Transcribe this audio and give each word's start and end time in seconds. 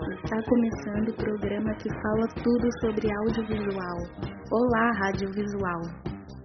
Está 0.00 0.40
começando 0.48 1.08
o 1.10 1.16
programa 1.16 1.74
que 1.74 1.90
fala 1.92 2.26
tudo 2.42 2.66
sobre 2.80 3.04
audiovisual. 3.20 3.98
Olá, 4.50 4.90
Radiovisual. 4.96 5.80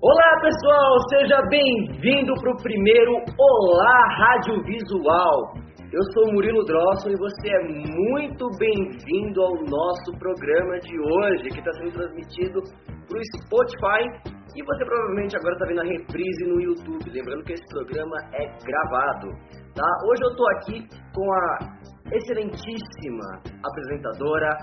Olá, 0.01 0.41
pessoal, 0.41 0.99
seja 1.07 1.41
bem-vindo 1.49 2.33
para 2.33 2.51
o 2.51 2.57
primeiro 2.61 3.13
Olá 3.39 4.07
Radiovisual. 4.17 5.53
Eu 5.89 6.03
sou 6.11 6.33
Murilo 6.33 6.65
Drosso 6.65 7.09
e 7.09 7.15
você 7.15 7.49
é 7.49 7.63
muito 7.63 8.45
bem-vindo 8.59 9.41
ao 9.41 9.55
nosso 9.63 10.11
programa 10.19 10.77
de 10.79 10.99
hoje, 10.99 11.47
que 11.47 11.59
está 11.59 11.71
sendo 11.79 11.93
transmitido 11.93 12.59
para 13.07 13.17
o 13.17 13.23
Spotify 13.39 14.35
e 14.53 14.63
você 14.63 14.83
provavelmente 14.83 15.37
agora 15.37 15.53
está 15.53 15.65
vendo 15.65 15.79
a 15.79 15.85
reprise 15.85 16.45
no 16.45 16.59
YouTube. 16.59 17.09
Lembrando 17.09 17.45
que 17.45 17.53
esse 17.53 17.65
programa 17.69 18.17
é 18.33 18.47
gravado. 18.65 19.29
Tá? 19.73 19.87
Hoje 20.09 20.23
eu 20.23 20.29
estou 20.31 20.49
aqui 20.57 20.87
com 21.13 21.33
a 21.33 21.94
excelentíssima 22.11 23.41
apresentadora 23.63 24.57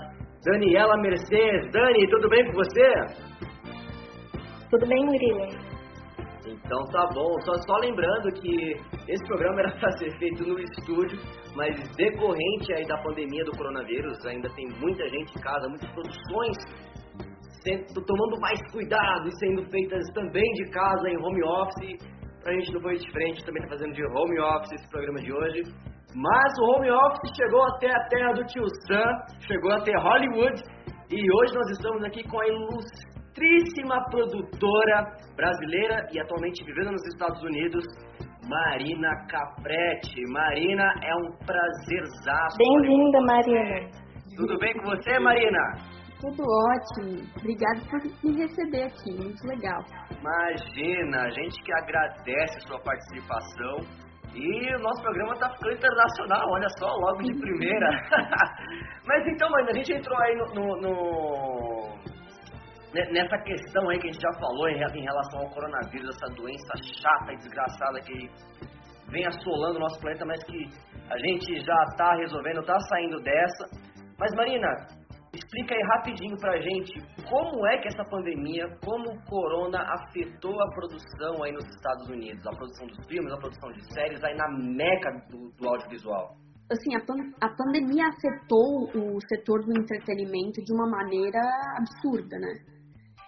Daniela 0.45 0.97
Mercedes. 0.97 1.71
Dani, 1.71 2.09
tudo 2.09 2.29
bem 2.29 2.45
com 2.45 2.53
você? 2.53 3.33
Tudo 4.69 4.87
bem, 4.87 5.05
Murilo. 5.05 5.73
Então 6.45 6.83
tá 6.91 7.07
bom. 7.13 7.39
Só, 7.41 7.53
só 7.67 7.77
lembrando 7.77 8.31
que 8.41 8.73
esse 9.07 9.25
programa 9.27 9.61
era 9.61 9.71
para 9.79 9.91
ser 9.97 10.11
feito 10.17 10.43
no 10.45 10.59
estúdio, 10.59 11.19
mas 11.55 11.75
decorrente 11.95 12.73
aí 12.73 12.85
da 12.85 12.97
pandemia 13.01 13.43
do 13.45 13.51
coronavírus, 13.51 14.25
ainda 14.25 14.49
tem 14.55 14.67
muita 14.79 15.07
gente 15.09 15.31
em 15.37 15.41
casa, 15.41 15.69
muitas 15.69 15.89
produções 15.91 16.57
sendo, 17.63 18.05
tomando 18.05 18.39
mais 18.41 18.59
cuidado 18.71 19.27
e 19.27 19.37
sendo 19.39 19.69
feitas 19.69 20.03
também 20.13 20.51
de 20.53 20.69
casa 20.71 21.09
em 21.09 21.17
home 21.17 21.43
office. 21.43 22.13
Pra 22.41 22.53
gente 22.53 22.73
não 22.73 22.81
foi 22.81 22.97
diferente, 22.97 23.45
também 23.45 23.63
tá 23.63 23.69
fazendo 23.69 23.93
de 23.93 24.03
home 24.03 24.39
office 24.39 24.73
esse 24.73 24.89
programa 24.89 25.19
de 25.21 25.31
hoje. 25.31 25.63
Mas 26.15 26.53
o 26.59 26.63
home 26.65 26.91
office 26.91 27.35
chegou 27.35 27.63
até 27.63 27.89
a 27.89 28.07
terra 28.07 28.33
do 28.33 28.45
tio 28.45 28.63
Sam, 28.87 29.11
chegou 29.47 29.71
até 29.71 29.91
Hollywood 29.97 30.61
e 31.09 31.31
hoje 31.31 31.53
nós 31.55 31.69
estamos 31.71 32.03
aqui 32.03 32.23
com 32.29 32.39
a 32.39 32.47
ilustríssima 32.47 34.03
produtora 34.11 35.05
brasileira 35.35 36.07
e 36.11 36.19
atualmente 36.19 36.63
vivendo 36.63 36.91
nos 36.91 37.05
Estados 37.07 37.41
Unidos, 37.41 37.83
Marina 38.47 39.09
Capretti. 39.27 40.21
Marina, 40.29 40.83
é 41.01 41.15
um 41.15 41.31
prazerzaço. 41.45 42.57
Bem-vinda, 42.57 43.21
Marina. 43.21 43.89
Tudo 44.35 44.59
bem 44.59 44.73
com 44.73 44.83
você, 44.83 45.17
Marina? 45.17 45.59
Tudo 46.21 46.43
ótimo. 46.43 47.21
Obrigada 47.37 47.81
por 47.89 48.01
me 48.23 48.37
receber 48.37 48.83
aqui. 48.83 49.11
Muito 49.17 49.45
legal. 49.47 49.83
Imagina, 50.11 51.23
a 51.23 51.29
gente 51.31 51.61
que 51.63 51.73
agradece 51.73 52.57
a 52.57 52.67
sua 52.67 52.79
participação. 52.79 54.02
E 54.33 54.75
o 54.75 54.79
nosso 54.79 55.01
programa 55.01 55.33
está 55.33 55.49
ficando 55.51 55.73
internacional, 55.73 56.49
olha 56.49 56.67
só, 56.79 56.87
logo 56.87 57.21
de 57.21 57.39
primeira. 57.39 57.87
Mas 59.05 59.27
então, 59.27 59.49
mãe, 59.49 59.65
a 59.69 59.73
gente 59.73 59.93
entrou 59.93 60.17
aí 60.19 60.35
no, 60.35 60.45
no, 60.55 60.81
no, 60.81 61.97
nessa 62.93 63.37
questão 63.43 63.89
aí 63.89 63.99
que 63.99 64.07
a 64.07 64.11
gente 64.11 64.21
já 64.21 64.39
falou 64.39 64.67
em, 64.69 64.75
em 64.75 65.03
relação 65.03 65.39
ao 65.41 65.49
coronavírus, 65.49 66.09
essa 66.15 66.33
doença 66.35 66.73
chata 66.99 67.33
e 67.33 67.37
desgraçada 67.37 67.99
que 68.01 68.29
vem 69.09 69.27
assolando 69.27 69.77
o 69.77 69.79
nosso 69.79 69.99
planeta, 69.99 70.25
mas 70.25 70.43
que 70.45 70.65
a 71.09 71.17
gente 71.19 71.59
já 71.59 71.83
está 71.91 72.15
resolvendo, 72.15 72.61
está 72.61 72.79
saindo 72.89 73.21
dessa. 73.21 73.69
Mas 74.17 74.33
Marina, 74.35 74.67
Explica 75.33 75.73
aí 75.73 75.81
rapidinho 75.95 76.37
pra 76.37 76.61
gente 76.61 76.93
como 77.27 77.65
é 77.67 77.79
que 77.79 77.87
essa 77.87 78.05
pandemia, 78.05 78.67
como 78.85 79.09
o 79.09 79.25
corona 79.25 79.79
afetou 79.93 80.53
a 80.61 80.69
produção 80.75 81.43
aí 81.43 81.51
nos 81.51 81.65
Estados 81.65 82.07
Unidos, 82.07 82.45
a 82.45 82.51
produção 82.51 82.85
dos 82.85 83.07
filmes, 83.07 83.33
a 83.33 83.37
produção 83.37 83.71
de 83.71 83.93
séries 83.93 84.23
aí 84.23 84.35
na 84.35 84.47
meca 84.51 85.09
do, 85.31 85.49
do 85.57 85.67
audiovisual. 85.67 86.37
Assim, 86.71 86.95
a, 86.95 86.99
pan 87.03 87.15
a 87.41 87.49
pandemia 87.49 88.05
afetou 88.07 88.89
o 88.93 89.19
setor 89.27 89.65
do 89.65 89.71
entretenimento 89.77 90.63
de 90.63 90.71
uma 90.71 90.87
maneira 90.87 91.39
absurda, 91.77 92.37
né? 92.37 92.53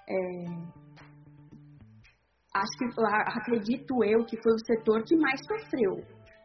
É... 0.08 0.76
Acho 2.56 2.78
que, 2.78 2.86
acredito 3.40 4.04
eu, 4.04 4.24
que 4.26 4.42
foi 4.42 4.54
o 4.54 4.66
setor 4.66 5.04
que 5.04 5.16
mais 5.18 5.40
sofreu, 5.46 5.96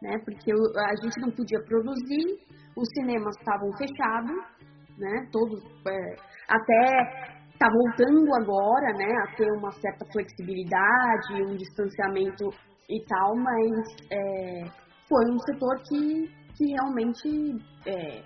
né? 0.01 0.17
Porque 0.25 0.51
a 0.51 0.95
gente 1.03 1.21
não 1.21 1.31
podia 1.31 1.61
produzir, 1.63 2.39
os 2.75 2.87
cinemas 2.95 3.35
estavam 3.37 3.71
fechados, 3.77 4.60
né? 5.01 5.27
Todos, 5.31 5.61
é, 5.87 6.15
até 6.47 7.41
está 7.61 7.69
voltando 7.69 8.33
agora, 8.35 8.93
né, 8.97 9.13
a 9.23 9.35
ter 9.35 9.51
uma 9.51 9.71
certa 9.71 10.03
flexibilidade, 10.11 11.43
um 11.43 11.55
distanciamento 11.55 12.49
e 12.89 13.05
tal, 13.05 13.35
mas 13.35 13.95
é, 14.11 14.63
foi 15.07 15.25
um 15.29 15.37
setor 15.39 15.77
que, 15.87 16.27
que 16.57 16.65
realmente 16.73 17.63
é, 17.85 18.23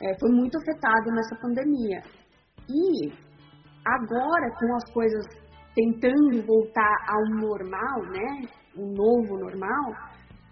é, 0.00 0.18
foi 0.20 0.30
muito 0.30 0.56
afetado 0.58 1.10
nessa 1.10 1.36
pandemia. 1.40 2.02
E 2.68 3.12
agora, 3.84 4.50
com 4.60 4.76
as 4.76 4.92
coisas 4.92 5.26
tentando 5.74 6.46
voltar 6.46 6.96
ao 7.08 7.40
normal, 7.40 8.02
né, 8.12 8.48
um 8.76 8.92
novo 8.92 9.38
normal, 9.38 9.92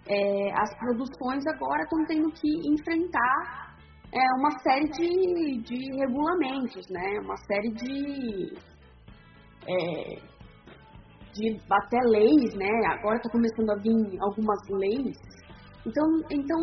é, 0.09 0.51
as 0.53 0.77
produções 0.79 1.45
agora 1.47 1.83
estão 1.83 2.05
tendo 2.07 2.29
que 2.31 2.49
enfrentar 2.67 3.70
é 4.13 4.33
uma 4.37 4.51
série 4.59 4.89
de, 4.89 5.61
de 5.61 5.97
regulamentos, 5.97 6.85
né? 6.89 7.19
Uma 7.23 7.37
série 7.37 7.69
de, 7.71 8.53
é, 9.67 10.15
de 11.33 11.57
até 11.69 11.99
leis, 12.07 12.53
né? 12.55 12.69
Agora 12.87 13.15
está 13.15 13.29
começando 13.31 13.69
a 13.69 13.75
vir 13.75 14.19
algumas 14.21 14.59
leis. 14.69 15.17
Então, 15.85 16.05
então 16.29 16.57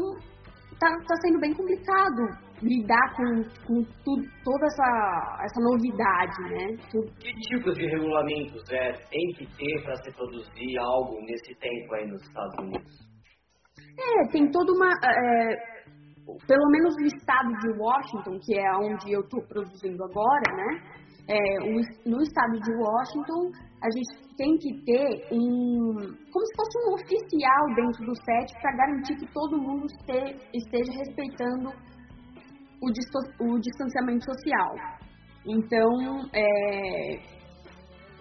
tá, 0.78 0.88
tá 1.06 1.14
sendo 1.22 1.40
bem 1.40 1.54
complicado 1.54 2.48
lidar 2.62 3.16
com, 3.16 3.42
com 3.66 3.82
tudo, 4.04 4.28
toda 4.44 4.66
essa, 4.66 5.38
essa 5.44 5.60
novidade, 5.60 6.42
né? 6.50 6.76
Tudo. 6.90 7.10
Que 7.18 7.32
tipos 7.32 7.74
de 7.74 7.86
regulamentos 7.86 8.62
é, 8.70 8.92
tem 8.92 9.26
que 9.36 9.46
ter 9.56 9.82
para 9.84 9.96
se 9.96 10.12
produzir 10.12 10.78
algo 10.78 11.20
nesse 11.22 11.54
tempo 11.54 11.94
aí 11.94 12.06
nos 12.06 12.22
Estados 12.22 12.54
Unidos? 12.58 13.08
É, 13.98 14.28
tem 14.32 14.50
toda 14.50 14.72
uma... 14.72 14.90
É, 15.04 15.77
pelo 16.46 16.70
menos 16.70 16.94
o 16.96 17.06
estado 17.06 17.48
de 17.60 17.78
Washington, 17.78 18.38
que 18.44 18.58
é 18.58 18.76
onde 18.76 19.12
eu 19.12 19.20
estou 19.20 19.42
produzindo 19.46 20.04
agora, 20.04 20.56
né? 20.56 20.80
É, 21.30 21.58
no 22.08 22.22
estado 22.22 22.58
de 22.58 22.72
Washington, 22.74 23.50
a 23.82 23.90
gente 23.90 24.36
tem 24.36 24.56
que 24.56 24.84
ter 24.84 25.28
um, 25.30 25.94
como 26.32 26.46
se 26.46 26.56
fosse 26.56 26.78
um 26.78 26.94
oficial 26.94 27.74
dentro 27.76 28.06
do 28.06 28.16
set 28.16 28.52
para 28.62 28.76
garantir 28.76 29.16
que 29.16 29.32
todo 29.32 29.58
mundo 29.58 29.86
este, 29.86 30.36
esteja 30.54 30.92
respeitando 30.92 31.68
o, 32.80 33.44
o, 33.44 33.60
distanciamento 33.60 34.24
social. 34.24 34.74
Então, 35.44 35.90
é, 36.32 37.20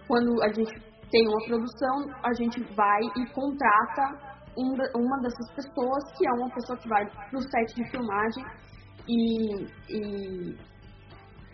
quando 0.07 0.43
a 0.43 0.49
gente 0.49 0.73
tem 1.09 1.25
uma 1.27 1.45
produção, 1.45 2.13
a 2.23 2.33
gente 2.33 2.61
vai 2.75 3.01
e 3.15 3.25
contrata 3.33 4.26
uma 4.57 5.17
dessas 5.21 5.51
pessoas, 5.55 6.17
que 6.17 6.27
é 6.27 6.31
uma 6.31 6.49
pessoa 6.49 6.77
que 6.79 6.87
vai 6.89 7.05
pro 7.29 7.41
set 7.41 7.75
de 7.75 7.89
filmagem 7.91 8.43
e, 9.07 9.65
e 9.89 10.55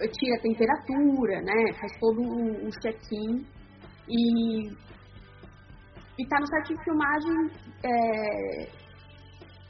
tira 0.10 0.36
a 0.38 0.42
temperatura, 0.42 1.42
né? 1.42 1.74
Faz 1.80 2.00
todo 2.00 2.22
o, 2.22 2.70
check-in 2.82 3.46
e, 4.08 4.70
e 6.20 6.28
tá 6.28 6.40
no 6.40 6.48
set 6.48 6.76
de 6.76 6.84
filmagem 6.84 7.52
é, 7.84 8.70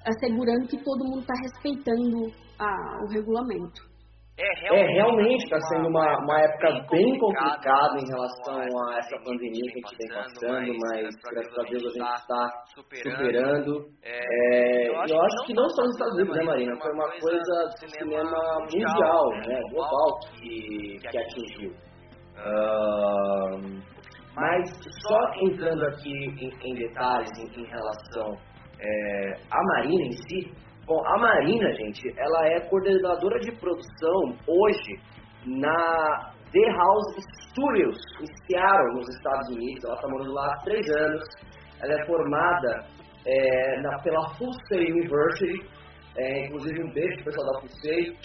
assegurando 0.06 0.68
que 0.68 0.78
todo 0.84 1.06
mundo 1.06 1.22
está 1.22 1.34
respeitando 1.42 2.32
a, 2.60 3.04
o 3.04 3.08
regulamento. 3.08 3.93
É 4.36 4.94
realmente 4.96 5.44
está 5.44 5.58
é, 5.58 5.60
sendo 5.60 5.90
uma, 5.90 6.18
uma 6.18 6.42
época 6.42 6.88
bem 6.90 7.20
complicada 7.20 8.00
em 8.00 8.08
relação 8.08 8.90
a 8.90 8.98
essa 8.98 9.16
pandemia 9.24 9.62
que 9.72 9.80
a 9.80 9.90
gente 9.90 9.98
vem 10.00 10.08
passando, 10.10 10.74
mas 10.80 11.16
graças 11.32 11.60
a 11.60 11.64
Deus 11.70 11.84
a 11.84 11.90
gente 11.90 12.14
está 12.16 12.50
superando. 12.74 13.86
É, 14.02 14.88
eu 14.90 15.22
acho 15.22 15.46
que 15.46 15.54
não 15.54 15.70
só 15.70 15.84
nos 15.84 15.94
Estados 15.94 16.16
Unidos, 16.16 16.36
né, 16.36 16.44
Marina? 16.46 16.76
Foi 16.82 16.92
uma 16.94 17.10
coisa 17.12 17.70
do 17.80 17.90
cinema 17.92 18.58
mundial, 18.62 19.30
né, 19.46 19.60
global, 19.70 20.20
que, 20.40 20.98
que 20.98 21.18
atingiu. 21.18 21.72
Uh, 22.34 23.84
mas 24.36 24.68
só 25.08 25.20
entrando 25.44 25.86
aqui 25.86 26.10
em, 26.10 26.50
em 26.64 26.74
detalhes 26.74 27.30
em, 27.38 27.62
em 27.62 27.66
relação 27.68 28.36
é, 28.80 29.34
à 29.52 29.64
Marina 29.76 30.06
em 30.06 30.12
si, 30.12 30.52
Bom, 30.86 31.02
a 31.06 31.18
Marina, 31.18 31.72
gente, 31.76 32.14
ela 32.20 32.46
é 32.46 32.60
coordenadora 32.68 33.40
de 33.40 33.54
produção 33.58 34.36
hoje 34.46 35.00
na 35.46 36.34
The 36.52 36.72
House 36.72 37.16
Studios, 37.48 37.98
em 38.20 38.26
Seattle, 38.46 38.96
nos 38.96 39.08
Estados 39.16 39.48
Unidos. 39.56 39.82
Ela 39.86 39.96
está 39.96 40.10
morando 40.10 40.34
lá 40.34 40.46
há 40.46 40.64
três 40.66 40.86
anos. 40.90 41.24
Ela 41.82 41.94
é 41.94 42.06
formada 42.06 42.86
é, 43.26 43.82
na, 43.82 43.98
pela 44.00 44.28
Full 44.36 44.52
Sail 44.68 44.94
University, 44.94 45.66
é, 46.18 46.48
inclusive 46.48 46.84
um 46.84 46.92
beijo 46.92 47.16
pro 47.16 47.26
pessoal 47.32 47.54
da 47.54 47.60
Full 47.62 47.70
Sail. 47.70 48.18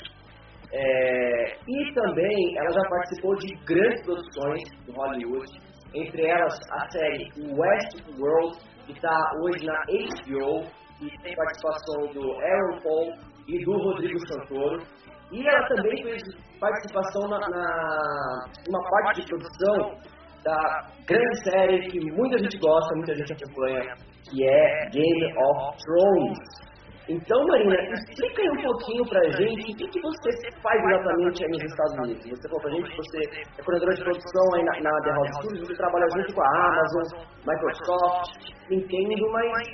É, 0.72 1.56
e 1.64 1.94
também 1.94 2.58
ela 2.58 2.72
já 2.72 2.88
participou 2.90 3.37
de 3.37 3.54
grandes 3.66 4.04
produções 4.04 4.62
do 4.84 4.93
Hollywood, 4.94 5.61
entre 5.94 6.26
elas 6.26 6.58
a 6.72 6.90
série 6.90 7.31
Westworld, 7.54 8.58
que 8.84 8.93
está 8.94 9.16
hoje 9.44 9.64
na 9.64 9.81
HBO, 9.87 10.66
e 11.00 11.23
tem 11.23 11.35
participação 11.35 12.12
do 12.12 12.33
Aaron 12.41 12.81
Paul 12.83 13.12
e 13.47 13.65
do 13.65 13.73
Rodrigo 13.73 14.19
Santoro. 14.27 14.83
E 15.31 15.47
ela 15.47 15.69
também 15.69 16.03
fez 16.03 16.23
participação 16.59 17.29
na, 17.29 17.39
na 17.39 18.45
uma 18.69 18.91
parte 18.91 19.21
de 19.21 19.27
produção 19.27 19.99
da 20.45 20.89
grande 21.06 21.45
série 21.45 21.91
que 21.91 21.99
muita 22.12 22.39
gente 22.39 22.59
gosta, 22.59 22.95
muita 22.95 23.15
gente 23.15 23.33
acompanha, 23.33 23.95
que 24.31 24.45
é 24.45 24.89
Game 24.91 25.35
of 25.37 25.77
Thrones. 25.85 26.69
Então, 27.09 27.43
Marina, 27.47 27.75
explica 27.91 28.43
aí 28.43 28.50
um 28.50 28.62
pouquinho 28.62 29.05
pra 29.09 29.23
gente 29.31 29.73
o 29.73 29.77
que, 29.77 29.89
que 29.89 30.00
você 30.00 30.29
faz 30.62 30.79
exatamente 30.85 31.43
aí 31.43 31.50
nos 31.50 31.65
Estados 31.65 31.95
Unidos. 32.05 32.25
Você 32.29 32.49
falou 32.49 32.61
pra 32.61 32.71
gente 32.71 32.91
que 32.91 32.97
você 32.97 33.19
é 33.59 33.62
coordenadora 33.65 33.95
de 33.97 34.05
produção 34.05 34.55
aí 34.55 34.65
na, 34.65 34.81
na 34.83 35.00
The 35.00 35.11
House 35.11 35.37
Studios, 35.41 35.69
você 35.69 35.75
trabalha 35.75 36.06
junto 36.15 36.35
com 36.35 36.43
a 36.43 36.69
Amazon, 36.69 37.25
Microsoft, 37.47 38.53
Nintendo, 38.69 39.33
mas 39.33 39.69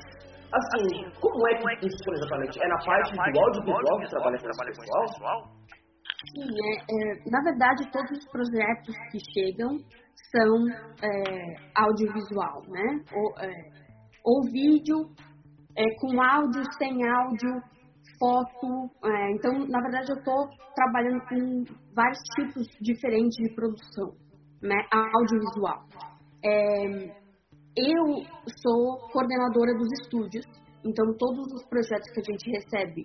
assim, 0.55 1.11
como 1.21 1.49
é 1.49 1.77
que 1.77 1.91
funciona 1.91 2.19
exatamente? 2.19 2.63
É 2.63 2.69
na 2.69 2.79
parte 2.79 3.13
do 3.13 3.41
audiovisual 3.41 4.01
que 4.01 4.11
trabalha 4.11 4.39
com 4.39 4.51
esse 4.51 4.67
pessoal? 4.67 5.43
Sim, 6.35 6.49
é, 6.63 6.75
é, 6.75 7.31
na 7.31 7.43
verdade 7.43 7.91
todos 7.93 8.11
os 8.11 8.27
projetos 8.31 8.95
que 9.11 9.19
chegam 9.33 9.79
são 10.31 10.67
é, 11.03 11.55
audiovisual, 11.77 12.63
né? 12.69 13.05
Ou, 13.13 13.35
é, 13.39 13.51
ou 14.25 14.43
vídeo 14.51 15.11
é, 15.77 15.85
com 16.01 16.21
áudio, 16.23 16.63
sem 16.79 17.07
áudio, 17.09 17.63
foto. 18.19 18.91
É, 19.05 19.33
então, 19.33 19.67
na 19.69 19.81
verdade, 19.81 20.11
eu 20.11 20.19
estou 20.19 20.49
trabalhando 20.75 21.21
com 21.29 21.65
vários 21.95 22.21
tipos 22.37 22.67
diferentes 22.81 23.37
de 23.37 23.55
produção, 23.55 24.13
né, 24.63 24.77
audiovisual. 24.91 25.85
Eu 27.77 28.23
sou 28.63 28.99
coordenadora 29.11 29.75
dos 29.75 29.89
estúdios, 30.01 30.47
então 30.85 31.05
todos 31.19 31.53
os 31.55 31.65
projetos 31.69 32.09
que 32.13 32.21
a 32.21 32.25
gente 32.31 32.51
recebe, 32.51 33.05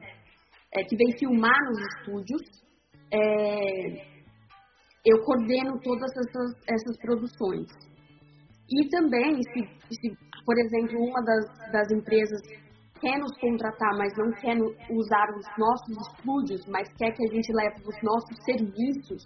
é, 0.73 0.83
que 0.83 0.95
vem 0.95 1.17
filmar 1.17 1.57
nos 1.65 1.79
estúdios, 1.95 2.41
é, 3.11 4.19
eu 5.03 5.23
coordeno 5.25 5.79
todas 5.81 6.11
essas, 6.11 6.51
essas 6.67 6.97
produções. 7.01 7.65
E 8.69 8.87
também, 8.89 9.41
se, 9.41 9.95
se 9.95 10.17
por 10.45 10.55
exemplo, 10.59 10.99
uma 10.99 11.21
das, 11.23 11.71
das 11.71 11.91
empresas 11.91 12.41
quer 13.01 13.17
nos 13.17 13.35
contratar, 13.39 13.97
mas 13.97 14.13
não 14.17 14.31
quer 14.33 14.55
usar 14.91 15.29
os 15.35 15.47
nossos 15.57 15.97
estúdios, 16.07 16.61
mas 16.67 16.87
quer 16.93 17.11
que 17.11 17.23
a 17.23 17.33
gente 17.33 17.51
leve 17.53 17.81
os 17.87 18.03
nossos 18.03 18.37
serviços 18.45 19.23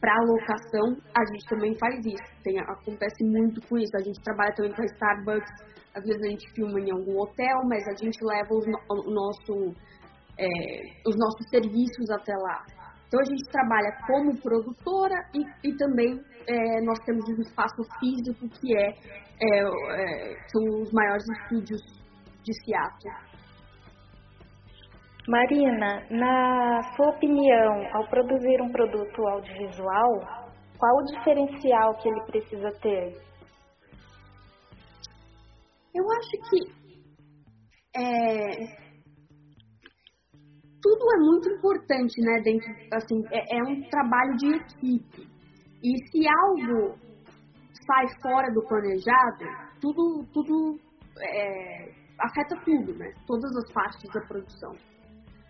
para 0.00 0.14
locação, 0.24 0.96
a 1.14 1.24
gente 1.26 1.46
também 1.48 1.78
faz 1.78 2.04
isso. 2.06 2.42
Tem, 2.42 2.58
acontece 2.58 3.22
muito 3.22 3.60
com 3.68 3.76
isso. 3.76 3.94
A 3.96 4.02
gente 4.02 4.20
trabalha 4.22 4.54
também 4.54 4.72
com 4.72 4.82
a 4.82 4.86
Starbucks, 4.86 5.52
às 5.94 6.04
vezes 6.04 6.22
a 6.22 6.30
gente 6.30 6.50
filma 6.54 6.80
em 6.80 6.90
algum 6.90 7.20
hotel, 7.20 7.58
mas 7.68 7.86
a 7.88 7.96
gente 7.96 8.18
leva 8.22 8.48
os, 8.50 8.64
o 8.66 9.10
nosso, 9.10 9.74
é, 10.38 10.48
os 11.06 11.16
nossos 11.16 11.48
serviços 11.50 12.10
até 12.10 12.32
lá. 12.34 12.64
Então 13.06 13.20
a 13.20 13.24
gente 13.24 13.42
trabalha 13.50 13.90
como 14.06 14.40
produtora 14.40 15.16
e, 15.34 15.68
e 15.68 15.76
também 15.76 16.20
é, 16.46 16.80
nós 16.82 16.98
temos 17.04 17.28
um 17.28 17.40
espaço 17.42 17.82
físico 17.98 18.48
que 18.60 18.76
é, 18.76 18.88
é, 19.42 19.60
é, 19.62 20.36
são 20.48 20.80
os 20.80 20.92
maiores 20.92 21.24
estúdios 21.42 21.80
de 22.44 22.52
Seattle. 22.64 23.29
Marina, 25.28 26.06
na 26.10 26.82
sua 26.96 27.10
opinião, 27.10 27.86
ao 27.94 28.08
produzir 28.08 28.60
um 28.62 28.70
produto 28.70 29.26
audiovisual, 29.26 30.40
qual 30.78 30.96
o 30.96 31.04
diferencial 31.04 31.94
que 31.98 32.08
ele 32.08 32.22
precisa 32.22 32.70
ter? 32.80 33.12
Eu 35.94 36.04
acho 36.12 36.30
que 36.48 36.80
é, 37.96 38.90
tudo 40.80 41.12
é 41.12 41.18
muito 41.18 41.50
importante, 41.50 42.20
né? 42.22 42.40
Dentro, 42.42 42.70
assim, 42.94 43.22
é, 43.30 43.58
é, 43.58 43.62
um 43.62 43.82
trabalho 43.90 44.36
de 44.36 44.54
equipe. 44.54 45.28
E 45.82 46.08
se 46.08 46.26
algo 46.28 46.98
sai 47.86 48.06
fora 48.22 48.52
do 48.52 48.62
planejado, 48.66 49.44
tudo, 49.80 50.24
tudo 50.32 50.78
é, 51.20 51.92
afeta 52.18 52.56
tudo, 52.64 52.94
né? 52.96 53.12
Todas 53.26 53.50
as 53.56 53.72
partes 53.72 54.10
da 54.12 54.20
produção. 54.26 54.89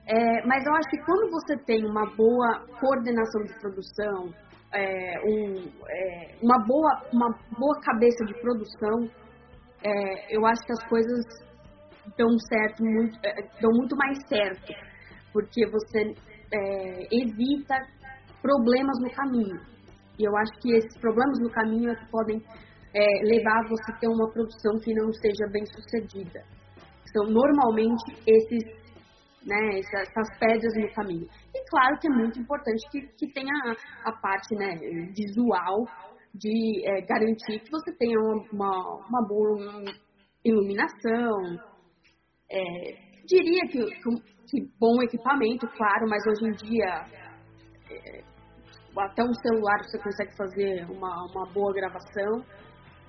É, 0.06 0.46
mas 0.46 0.64
eu 0.66 0.74
acho 0.74 0.90
que 0.90 1.04
quando 1.04 1.30
você 1.30 1.56
tem 1.64 1.84
uma 1.84 2.04
boa 2.16 2.66
coordenação 2.80 3.42
de 3.44 3.54
produção, 3.60 4.34
é, 4.72 5.20
um, 5.24 5.70
é, 5.88 6.34
uma, 6.42 6.58
boa, 6.66 7.02
uma 7.12 7.28
boa 7.58 7.80
cabeça 7.82 8.24
de 8.24 8.34
produção, 8.40 9.08
é, 9.84 10.36
eu 10.36 10.44
acho 10.46 10.62
que 10.64 10.72
as 10.72 10.88
coisas 10.88 11.24
dão 12.16 12.28
certo, 12.48 12.82
muito, 12.82 13.18
dão 13.60 13.70
muito 13.72 13.96
mais 13.96 14.18
certo 14.26 14.72
porque 15.32 15.66
você 15.66 16.14
é, 16.52 17.06
evita 17.10 17.76
problemas 18.42 18.98
no 19.00 19.10
caminho. 19.10 19.60
E 20.18 20.24
eu 20.24 20.36
acho 20.36 20.52
que 20.60 20.72
esses 20.72 20.98
problemas 20.98 21.38
no 21.40 21.50
caminho 21.50 21.90
é 21.90 21.94
que 21.94 22.10
podem 22.10 22.42
é, 22.94 23.22
levar 23.24 23.68
você 23.68 23.92
a 23.92 23.96
ter 23.96 24.08
uma 24.08 24.30
produção 24.30 24.78
que 24.82 24.92
não 24.94 25.12
seja 25.12 25.46
bem 25.52 25.64
sucedida. 25.66 26.42
São 27.12 27.26
normalmente 27.26 28.16
esses, 28.26 28.64
né, 29.44 29.78
essas 29.78 30.38
pedras 30.38 30.74
no 30.76 30.92
caminho. 30.94 31.26
E 31.54 31.70
claro 31.70 31.98
que 31.98 32.08
é 32.08 32.10
muito 32.10 32.38
importante 32.38 32.88
que, 32.90 33.06
que 33.18 33.32
tenha 33.32 33.52
a, 33.64 34.10
a 34.10 34.12
parte 34.12 34.54
né, 34.54 34.74
visual 35.14 35.86
de 36.34 36.86
é, 36.86 37.00
garantir 37.02 37.60
que 37.60 37.70
você 37.70 37.92
tenha 37.96 38.18
uma, 38.18 39.04
uma, 39.08 39.26
boa 39.26 39.84
iluminação. 40.44 41.58
É, 42.50 42.60
diria 43.26 43.62
que, 43.68 43.84
que 43.84 44.40
que 44.50 44.68
bom 44.80 45.00
equipamento, 45.02 45.66
claro, 45.76 46.08
mas 46.08 46.20
hoje 46.26 46.46
em 46.48 46.52
dia 46.66 47.06
é, 47.88 48.22
até 48.98 49.22
um 49.22 49.34
celular 49.34 49.78
você 49.84 49.98
consegue 49.98 50.36
fazer 50.36 50.90
uma, 50.90 51.14
uma 51.30 51.46
boa 51.52 51.72
gravação. 51.72 52.44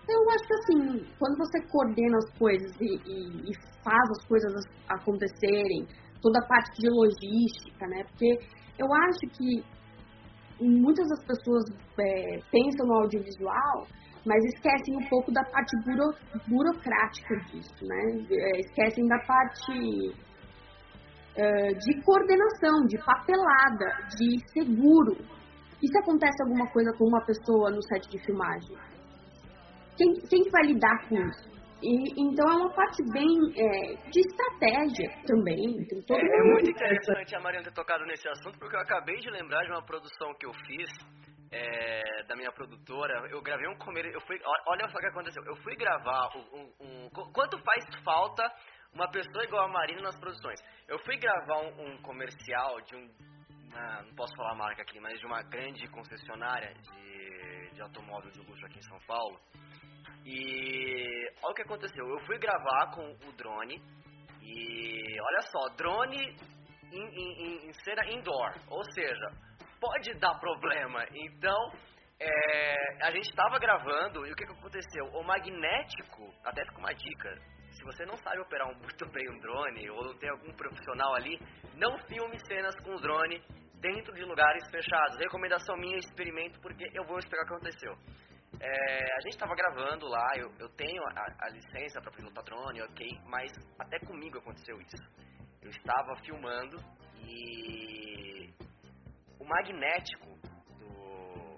Então, 0.03 0.23
eu 0.23 0.29
acho 0.29 0.47
que 0.47 0.53
assim, 0.53 1.07
quando 1.17 1.37
você 1.37 1.61
coordena 1.67 2.17
as 2.17 2.37
coisas 2.37 2.71
e, 2.79 2.95
e, 3.05 3.51
e 3.51 3.55
faz 3.83 4.09
as 4.11 4.27
coisas 4.27 4.53
acontecerem, 4.87 5.87
toda 6.21 6.39
a 6.39 6.47
parte 6.47 6.81
de 6.81 6.89
logística, 6.89 7.87
né? 7.87 8.03
Porque 8.03 8.39
eu 8.77 8.87
acho 8.93 9.37
que 9.37 9.63
muitas 10.59 11.07
das 11.09 11.25
pessoas 11.25 11.63
é, 11.99 12.39
pensam 12.51 12.85
no 12.87 12.93
audiovisual, 13.01 13.87
mas 14.25 14.43
esquecem 14.53 14.95
um 14.97 15.09
pouco 15.09 15.31
da 15.31 15.43
parte 15.43 15.75
buro, 15.83 16.13
burocrática 16.47 17.35
disso, 17.47 17.85
né? 17.85 18.25
É, 18.29 18.59
esquecem 18.59 19.07
da 19.07 19.17
parte 19.19 20.15
uh, 21.35 21.79
de 21.79 22.03
coordenação, 22.03 22.85
de 22.87 22.97
papelada, 23.03 23.85
de 24.17 24.39
seguro. 24.53 25.17
E 25.81 25.87
se 25.87 25.97
acontece 25.97 26.43
alguma 26.43 26.67
coisa 26.71 26.91
com 26.97 27.05
uma 27.05 27.25
pessoa 27.25 27.71
no 27.71 27.81
set 27.81 28.07
de 28.09 28.23
filmagem? 28.23 28.77
Quem, 29.97 30.13
quem 30.29 30.51
vai 30.51 30.63
lidar 30.67 31.09
com 31.09 31.15
isso? 31.15 31.49
E, 31.81 32.21
então 32.21 32.47
é 32.47 32.55
uma 32.55 32.73
parte 32.73 33.01
bem 33.11 33.27
é, 33.57 33.95
de 34.09 34.19
estratégia 34.19 35.09
também. 35.25 35.83
Tem 35.87 36.01
todo 36.03 36.19
é, 36.19 36.23
é 36.23 36.43
muito 36.43 36.69
interessante 36.69 37.35
a 37.35 37.39
Mariana 37.39 37.65
ter 37.65 37.73
tocado 37.73 38.05
nesse 38.05 38.27
assunto, 38.29 38.59
porque 38.59 38.75
eu 38.75 38.79
acabei 38.79 39.17
de 39.17 39.29
lembrar 39.29 39.63
de 39.63 39.71
uma 39.71 39.83
produção 39.83 40.33
que 40.35 40.45
eu 40.45 40.53
fiz 40.65 40.89
é, 41.51 42.23
da 42.27 42.35
minha 42.35 42.51
produtora. 42.51 43.27
Eu 43.29 43.41
gravei 43.41 43.67
um 43.67 43.77
comer. 43.77 44.05
Eu 44.05 44.21
fui, 44.21 44.39
olha 44.67 44.87
só 44.89 44.97
o 44.97 45.01
que 45.01 45.07
aconteceu. 45.07 45.43
Eu 45.43 45.55
fui 45.57 45.75
gravar 45.75 46.29
um, 46.35 46.57
um, 46.57 47.05
um, 47.05 47.09
quanto 47.33 47.57
faz 47.63 47.83
falta 48.03 48.43
uma 48.93 49.09
pessoa 49.09 49.43
igual 49.43 49.65
a 49.65 49.71
Marina 49.71 50.01
nas 50.01 50.19
produções. 50.19 50.59
Eu 50.87 50.99
fui 50.99 51.17
gravar 51.17 51.61
um, 51.61 52.01
comercial 52.01 52.79
de 52.81 52.95
um. 52.95 53.09
Uma, 53.71 54.01
não 54.03 54.13
posso 54.15 54.35
falar 54.35 54.51
a 54.51 54.55
marca 54.55 54.81
aqui, 54.81 54.99
mas 54.99 55.17
de 55.19 55.25
uma 55.25 55.41
grande 55.43 55.87
concessionária 55.87 56.73
de, 56.73 57.71
de 57.73 57.81
automóvel 57.81 58.29
de 58.29 58.39
luxo 58.39 58.65
aqui 58.65 58.79
em 58.79 58.83
São 58.83 58.99
Paulo. 59.07 59.39
E 60.25 61.29
olha 61.43 61.51
o 61.51 61.53
que 61.53 61.61
aconteceu. 61.63 62.07
Eu 62.07 62.19
fui 62.25 62.37
gravar 62.37 62.91
com 62.93 63.11
o 63.27 63.31
drone. 63.33 63.81
E 64.41 65.21
olha 65.21 65.41
só, 65.41 65.75
drone 65.75 66.35
em, 66.91 67.03
em, 67.03 67.69
em 67.69 67.73
cena 67.83 68.05
indoor. 68.11 68.53
Ou 68.69 68.83
seja, 68.93 69.31
pode 69.79 70.13
dar 70.19 70.39
problema. 70.39 71.05
Então, 71.13 71.71
é, 72.19 73.05
a 73.05 73.11
gente 73.11 73.29
estava 73.29 73.57
gravando 73.57 74.25
e 74.27 74.31
o 74.31 74.35
que, 74.35 74.45
que 74.45 74.53
aconteceu? 74.53 75.05
O 75.13 75.23
magnético, 75.23 76.31
até 76.45 76.63
com 76.65 76.79
uma 76.79 76.93
dica, 76.93 77.35
se 77.71 77.83
você 77.83 78.05
não 78.05 78.15
sabe 78.17 78.39
operar 78.39 78.67
muito 78.77 79.09
bem 79.09 79.29
um 79.29 79.39
drone 79.39 79.89
ou 79.89 80.05
não 80.05 80.17
tem 80.17 80.29
algum 80.29 80.53
profissional 80.53 81.15
ali, 81.15 81.39
não 81.75 81.97
filme 82.07 82.37
cenas 82.45 82.75
com 82.81 82.95
o 82.95 83.01
drone 83.01 83.41
dentro 83.81 84.13
de 84.13 84.23
lugares 84.23 84.69
fechados. 84.69 85.17
Recomendação 85.17 85.75
minha, 85.77 85.97
experimento, 85.97 86.59
porque 86.61 86.85
eu 86.93 87.03
vou 87.05 87.17
explicar 87.17 87.43
o 87.43 87.47
que 87.47 87.53
aconteceu. 87.53 87.95
É, 88.59 89.13
a 89.15 89.21
gente 89.21 89.33
estava 89.33 89.55
gravando 89.55 90.07
lá, 90.07 90.27
eu, 90.35 90.51
eu 90.59 90.69
tenho 90.69 91.01
a, 91.03 91.45
a 91.45 91.49
licença 91.49 92.01
para 92.01 92.11
pilotar 92.11 92.43
drone, 92.43 92.81
ok, 92.81 93.07
mas 93.25 93.51
até 93.79 93.99
comigo 93.99 94.37
aconteceu 94.37 94.79
isso. 94.81 94.97
Eu 95.61 95.69
estava 95.69 96.15
filmando 96.23 96.77
e 97.23 98.49
o 99.39 99.45
magnético 99.45 100.27
do, 100.79 101.57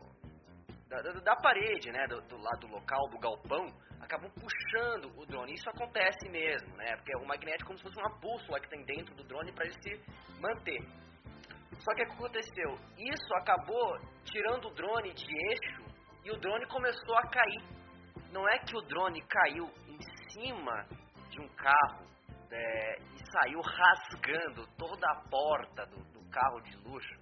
da, 0.87 1.01
da, 1.01 1.35
parede, 1.37 1.91
né, 1.91 2.05
do, 2.07 2.21
do 2.21 2.37
lado 2.37 2.67
local 2.67 3.09
do 3.09 3.19
galpão, 3.19 3.65
acabam 3.99 4.31
puxando 4.31 5.11
o 5.17 5.25
drone. 5.25 5.53
Isso 5.53 5.69
acontece 5.69 6.29
mesmo, 6.29 6.75
né? 6.77 6.95
Porque 6.97 7.15
o 7.17 7.25
magnético 7.25 7.63
é 7.63 7.67
como 7.67 7.77
se 7.77 7.83
fosse 7.83 7.99
uma 7.99 8.19
bússola 8.19 8.59
que 8.59 8.69
tem 8.69 8.83
dentro 8.85 9.15
do 9.15 9.23
drone 9.23 9.51
para 9.53 9.65
ele 9.65 9.75
se 9.81 10.39
manter. 10.39 10.79
Só 11.79 11.93
que 11.95 12.03
o 12.03 12.05
que 12.05 12.13
aconteceu? 12.13 12.77
Isso 12.97 13.35
acabou 13.35 13.97
tirando 14.23 14.67
o 14.67 14.73
drone 14.73 15.13
de 15.13 15.25
eixo 15.25 15.82
e 16.23 16.31
o 16.31 16.37
drone 16.37 16.65
começou 16.67 17.17
a 17.17 17.27
cair. 17.29 17.61
Não 18.31 18.47
é 18.47 18.59
que 18.59 18.75
o 18.75 18.81
drone 18.81 19.21
caiu 19.27 19.69
em 19.87 19.99
cima 20.29 20.85
de 21.29 21.39
um 21.39 21.47
carro 21.49 22.05
é, 22.51 22.97
e 22.99 23.31
saiu 23.31 23.61
rasgando 23.61 24.65
toda 24.77 25.11
a 25.11 25.15
porta 25.29 25.85
do, 25.87 25.97
do 26.13 26.29
carro 26.29 26.61
de 26.61 26.75
luxo. 26.77 27.15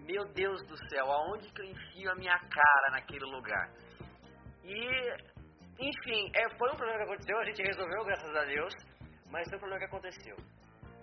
Meu 0.00 0.24
Deus 0.32 0.60
do 0.66 0.76
céu, 0.88 1.10
aonde 1.10 1.50
que 1.52 1.62
eu 1.62 1.66
enfio 1.66 2.10
a 2.10 2.14
minha 2.14 2.38
cara 2.38 2.90
naquele 2.90 3.24
lugar? 3.24 3.70
E, 4.62 4.76
enfim, 5.78 6.30
é, 6.34 6.48
foi 6.58 6.70
um 6.70 6.76
problema 6.76 6.98
que 6.98 7.04
aconteceu, 7.04 7.38
a 7.38 7.44
gente 7.44 7.62
resolveu, 7.62 8.04
graças 8.04 8.36
a 8.36 8.44
Deus, 8.44 8.74
mas 9.30 9.48
foi 9.48 9.56
um 9.56 9.60
problema 9.60 9.78
que 9.78 9.86
aconteceu. 9.86 10.36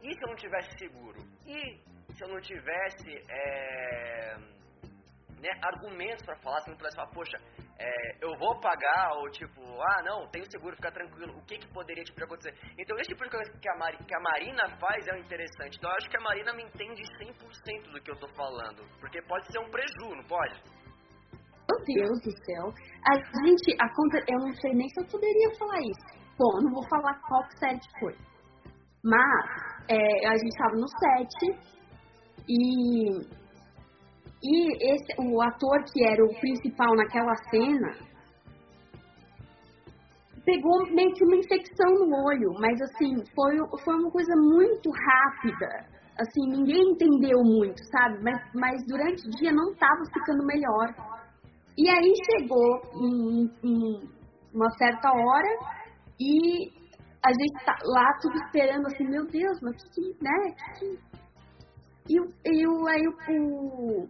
E 0.04 0.14
se 0.14 0.24
eu 0.24 0.28
não 0.28 0.36
tivesse 0.36 0.78
seguro? 0.78 1.20
E 1.46 1.80
se 2.14 2.24
eu 2.24 2.28
não 2.28 2.42
tivesse 2.42 3.26
é, 3.30 4.36
né, 5.42 5.50
argumentos 5.64 6.24
para 6.24 6.36
falar, 6.38 6.62
se 6.62 6.70
eu 6.70 6.72
não 6.72 6.78
pudesse 6.78 6.96
falar, 6.96 7.10
poxa, 7.10 7.38
é, 7.80 8.26
eu 8.26 8.38
vou 8.38 8.60
pagar, 8.60 9.14
ou 9.18 9.30
tipo, 9.32 9.62
ah, 9.82 10.04
não, 10.04 10.28
tenho 10.30 10.46
seguro, 10.52 10.76
fica 10.76 10.92
tranquilo, 10.92 11.36
o 11.36 11.46
que 11.46 11.58
que 11.58 11.68
poderia 11.74 12.04
tipo, 12.04 12.24
acontecer? 12.24 12.56
Então, 12.78 12.96
esse 12.98 13.10
tipo 13.10 13.24
de 13.24 13.32
coisa 13.32 13.52
que 13.60 13.70
a, 13.70 13.78
Mari, 13.78 13.98
que 13.98 14.16
a 14.16 14.20
Marina 14.20 14.70
faz 14.78 15.08
é 15.08 15.20
interessante. 15.20 15.78
Então, 15.78 15.90
eu 15.90 15.98
acho 15.98 16.10
que 16.10 16.18
a 16.18 16.22
Marina 16.22 16.54
me 16.54 16.64
entende 16.64 17.02
100% 17.02 17.92
do 17.92 18.02
que 18.02 18.12
eu 18.12 18.16
tô 18.18 18.28
falando, 18.36 18.86
porque 19.00 19.22
pode 19.24 19.52
ser 19.52 19.60
um 19.60 19.70
preju, 19.70 20.16
não 20.16 20.24
pode? 20.26 20.62
Meu 21.70 21.86
Deus 21.86 22.22
do 22.22 22.32
céu. 22.46 22.68
A 23.10 23.16
gente, 23.16 23.76
a 23.80 23.88
conta, 23.96 24.18
eu 24.28 24.40
não 24.40 24.54
sei 24.54 24.74
nem 24.74 24.88
se 24.90 25.02
eu 25.02 25.08
poderia 25.08 25.50
falar 25.58 25.80
isso. 25.80 26.22
Bom, 26.38 26.62
não 26.62 26.72
vou 26.74 26.88
falar 26.90 27.20
qual 27.28 27.44
série 27.58 27.80
foi. 28.00 28.16
Mas, 29.04 29.72
é, 29.90 30.28
a 30.28 30.38
gente 30.38 30.58
tava 30.58 30.76
no 30.76 30.88
set 30.88 31.72
e 32.48 33.41
e 34.44 34.94
esse, 34.94 35.14
o 35.20 35.42
ator 35.42 35.84
que 35.94 36.04
era 36.04 36.24
o 36.26 36.40
principal 36.40 36.96
naquela 36.96 37.36
cena 37.50 38.12
pegou 40.44 40.86
meio 40.92 41.14
que 41.14 41.24
uma 41.24 41.36
infecção 41.36 41.94
no 41.94 42.26
olho, 42.26 42.54
mas 42.60 42.82
assim, 42.82 43.16
foi, 43.36 43.58
foi 43.84 43.96
uma 43.96 44.12
coisa 44.12 44.34
muito 44.36 44.90
rápida. 44.90 45.86
Assim, 46.20 46.42
ninguém 46.50 46.92
entendeu 46.92 47.40
muito, 47.44 47.80
sabe? 47.92 48.24
Mas, 48.24 48.42
mas 48.54 48.86
durante 48.88 49.28
o 49.28 49.32
dia 49.38 49.52
não 49.52 49.72
estava 49.72 50.04
ficando 50.14 50.46
melhor. 50.46 50.94
E 51.78 51.90
aí 51.90 52.14
chegou 52.26 52.82
em, 52.96 53.50
em 53.64 54.10
uma 54.54 54.70
certa 54.78 55.10
hora 55.10 55.48
e 56.20 56.70
a 57.24 57.32
gente 57.32 57.66
tá 57.66 57.76
lá 57.84 58.18
tudo 58.22 58.36
esperando 58.46 58.88
assim, 58.88 59.08
meu 59.08 59.26
Deus, 59.28 59.60
mas 59.62 59.76
que, 59.94 60.24
né? 60.24 60.56
Que, 60.80 61.00
e, 62.10 62.18
e 62.18 62.66
aí 62.90 63.08
o, 63.08 64.08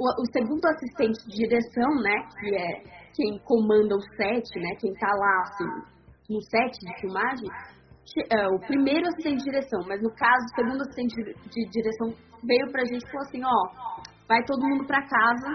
o, 0.00 0.22
o, 0.22 0.24
segundo 0.32 0.64
assistente 0.64 1.20
de 1.28 1.44
direção, 1.44 1.90
né, 2.00 2.16
que 2.40 2.56
é 2.56 2.82
quem 3.14 3.38
comanda 3.44 3.94
o 3.94 4.00
set, 4.16 4.48
né, 4.58 4.74
quem 4.80 4.92
tá 4.94 5.12
lá, 5.12 5.42
assim, 5.42 6.32
no 6.32 6.40
set 6.40 6.72
de 6.80 7.00
filmagem, 7.00 7.48
é, 8.32 8.48
o 8.48 8.58
primeiro 8.60 9.06
assistente 9.08 9.38
de 9.38 9.44
direção, 9.44 9.80
mas 9.86 10.02
no 10.02 10.10
caso, 10.14 10.42
o 10.46 10.54
segundo 10.56 10.80
assistente 10.80 11.14
de 11.14 11.70
direção 11.70 12.08
veio 12.42 12.72
pra 12.72 12.84
gente 12.84 13.04
e 13.04 13.10
falou 13.10 13.26
assim, 13.28 13.42
ó, 13.44 14.02
vai 14.26 14.42
todo 14.44 14.66
mundo 14.66 14.86
pra 14.86 15.06
casa, 15.06 15.48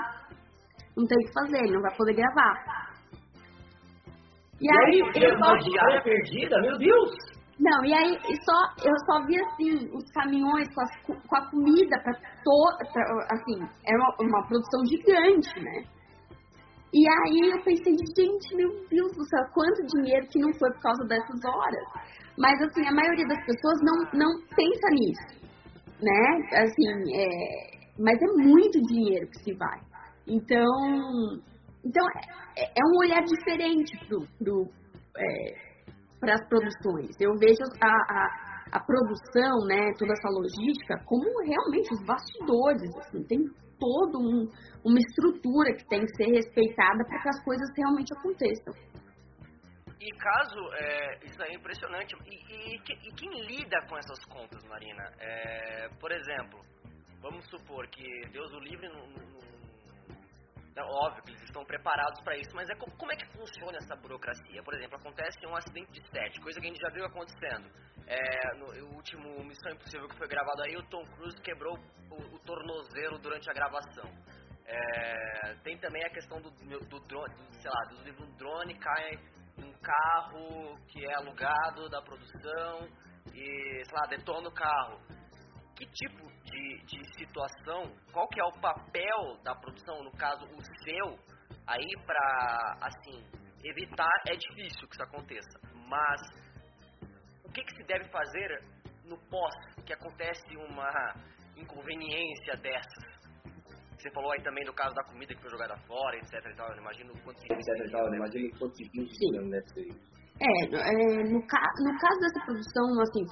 não 0.96 1.08
tem 1.08 1.18
o 1.18 1.25
que 1.25 1.34
fazer, 1.34 1.58
ele 1.64 1.74
não 1.74 1.82
vai 1.82 1.96
poder 1.96 2.14
gravar. 2.14 2.86
E, 4.62 4.66
e 4.66 4.72
aí, 4.72 5.02
aí 5.02 5.24
ele 5.24 5.70
diária 5.70 6.02
perdida, 6.04 6.62
meu 6.62 6.78
Deus! 6.78 7.35
Não, 7.57 7.85
e 7.85 7.93
aí 7.93 8.19
só, 8.43 8.85
eu 8.85 8.93
só 9.05 9.25
vi 9.25 9.41
assim, 9.41 9.89
os 9.93 10.12
caminhões 10.12 10.67
com, 10.75 11.15
com 11.15 11.35
a 11.38 11.50
comida 11.50 11.97
para 12.03 12.13
toda. 12.43 12.83
Assim, 13.31 13.59
era 13.85 13.97
uma, 13.97 14.15
uma, 14.19 14.47
produção 14.47 14.85
gigante, 14.85 15.59
né? 15.62 15.83
E 16.93 17.07
aí 17.07 17.51
eu 17.51 17.63
pensei, 17.63 17.95
gente, 18.17 18.55
meu 18.55 18.69
Deus 18.89 19.12
do 19.15 19.24
céu, 19.25 19.43
quanto 19.53 19.85
dinheiro 19.88 20.27
que 20.27 20.39
não 20.39 20.53
foi 20.53 20.69
por 20.74 20.81
causa 20.81 21.05
dessas 21.05 21.45
horas. 21.45 21.85
Mas 22.38 22.62
assim, 22.62 22.85
a 22.88 22.91
maioria 22.91 23.27
das 23.27 23.45
pessoas 23.45 23.79
não, 23.81 24.19
não 24.19 24.41
pensa 24.55 24.89
nisso, 24.91 25.47
né? 26.01 26.62
Assim, 26.62 27.15
é, 27.15 27.75
mas 27.97 28.21
é 28.21 28.43
muito 28.43 28.81
dinheiro 28.81 29.27
que 29.27 29.39
se 29.39 29.53
vai. 29.53 29.79
Então, 30.27 31.39
então 31.85 32.05
é, 32.57 32.63
é 32.65 32.83
um 32.85 33.00
olhar 33.00 33.24
diferente 33.24 33.97
pro, 34.07 34.27
pro 34.38 34.67
é, 35.17 35.64
para 36.25 36.34
as 36.34 36.48
produções. 36.50 37.15
Eu 37.22 37.38
vejo 37.38 37.62
a, 37.79 37.88
a, 37.88 38.77
a, 38.77 38.79
produção, 38.79 39.65
né, 39.67 39.94
toda 39.98 40.12
essa 40.13 40.29
logística, 40.29 40.98
como 41.05 41.24
realmente 41.46 41.94
os 41.94 42.03
bastidores, 42.03 42.89
assim, 42.98 43.24
tem 43.24 43.46
toda 43.79 44.17
um, 44.17 44.50
uma 44.84 45.00
estrutura 45.00 45.75
que 45.77 45.88
tem 45.88 46.01
que 46.01 46.15
ser 46.15 46.32
respeitada 46.32 47.05
para 47.05 47.22
que 47.22 47.29
as 47.29 47.44
coisas 47.44 47.70
realmente 47.77 48.12
aconteçam. 48.17 48.74
E 50.01 50.10
caso, 50.17 50.60
é, 50.74 51.25
isso 51.25 51.41
é 51.41 51.53
impressionante, 51.53 52.15
e, 52.25 52.36
e, 52.36 52.75
e, 52.75 53.12
quem 53.13 53.29
lida 53.46 53.77
com 53.88 53.98
essas 53.98 54.24
contas, 54.25 54.63
Marina? 54.65 55.03
É, 55.20 55.89
por 56.00 56.12
exemplo, 56.12 56.60
vamos 57.22 57.46
supor 57.50 57.88
que 57.88 58.03
Deus 58.32 58.51
o 58.53 58.60
livre 58.60 58.88
é 60.75 60.84
óbvio 60.84 61.24
que 61.24 61.32
eles 61.32 61.44
estão 61.44 61.63
preparados 61.63 62.22
para 62.22 62.36
isso, 62.38 62.53
mas 62.53 62.70
é 62.70 62.75
como, 62.75 62.96
como, 62.98 63.12
é 63.12 63.15
que 63.15 63.25
funciona 63.27 63.77
essa 63.77 63.96
burocracia? 63.96 64.62
Por 64.62 64.74
exemplo, 64.74 64.98
acontece 64.98 65.46
um 65.46 65.55
acidente 65.55 65.91
de 65.91 66.10
set, 66.10 66.39
coisa 66.41 66.60
que 66.60 66.67
a 66.67 66.70
gente 66.70 66.82
já 66.82 66.89
viu 66.89 67.05
acontecendo. 67.05 67.70
É, 68.08 68.55
no, 68.58 68.96
último 68.96 69.44
Missão 69.44 69.72
Impossível 69.72 70.08
que 70.10 70.17
foi 70.17 70.27
gravado 70.27 70.63
aí, 70.63 70.75
o 70.75 70.84
Tom 70.89 71.05
Cruise 71.15 71.41
quebrou 71.41 71.77
o, 72.12 72.36
o 72.36 72.39
tornozelo 72.39 73.17
durante 73.20 73.50
a 73.50 73.53
gravação. 73.53 74.12
É, 74.65 75.55
tem 75.63 75.77
também 75.77 76.03
a 76.03 76.10
questão 76.10 76.41
do, 76.41 76.50
do 76.51 77.00
drone, 77.08 77.36
do, 77.36 77.53
sei 77.62 77.72
lá, 77.72 77.82
do, 77.89 78.13
do 78.13 78.38
drone 78.38 78.77
cai 78.79 79.12
um 79.58 79.72
carro 79.79 80.77
que 80.88 81.05
é 81.05 81.13
alugado 81.15 81.88
da 81.89 82.01
produção 82.01 82.89
e, 83.34 83.86
sei 83.86 83.98
lá, 83.98 84.08
detona 84.10 84.50
o 84.50 84.53
carro 84.53 85.00
que 85.75 85.86
tipo 85.86 86.35
de, 86.46 86.78
de 86.86 87.18
situação, 87.18 87.92
qual 88.12 88.28
que 88.30 88.40
é 88.40 88.44
o 88.44 88.62
papel 88.62 89.38
da 89.44 89.56
produção, 89.56 90.04
no 90.04 90.12
caso 90.12 90.46
o 90.46 90.62
seu, 90.84 91.20
aí 91.68 91.88
para 92.06 92.78
assim 92.82 93.24
evitar 93.64 94.22
é 94.28 94.36
difícil 94.36 94.88
que 94.88 94.94
isso 94.94 95.04
aconteça, 95.04 95.60
mas 95.88 96.22
o 97.44 97.52
que, 97.52 97.64
que 97.64 97.75
se 97.75 97.84
deve 97.84 98.06
fazer 98.10 98.62
no 99.06 99.18
pós 99.30 99.56
que 99.86 99.94
acontece 99.94 100.56
uma 100.58 101.14
inconveniência 101.58 102.56
dessas? 102.58 103.16
Você 103.98 104.12
falou 104.12 104.32
aí 104.34 104.42
também 104.44 104.64
do 104.66 104.74
caso 104.74 104.94
da 104.94 105.04
comida 105.04 105.34
que 105.34 105.42
foi 105.42 105.50
jogada 105.50 105.75
fora, 105.88 106.16
etc 106.18 106.34
e 106.46 106.56
tal. 106.56 106.70
Eu 106.70 106.78
imagino 106.78 107.12
quanto 107.24 107.42
de 107.42 107.54
etc 107.54 107.88
e 107.88 107.92
tal, 107.92 108.06
eu 108.06 108.14
imagino 108.14 108.60
quanto 108.60 108.75
deve 109.50 109.68
ser 109.70 109.88
É, 110.42 110.66
é 110.75 111.24
no, 111.24 111.42
ca 111.48 111.62
no 111.80 111.98
caso 111.98 112.20
dessa 112.20 112.46
produção, 112.46 113.02
assim, 113.02 113.24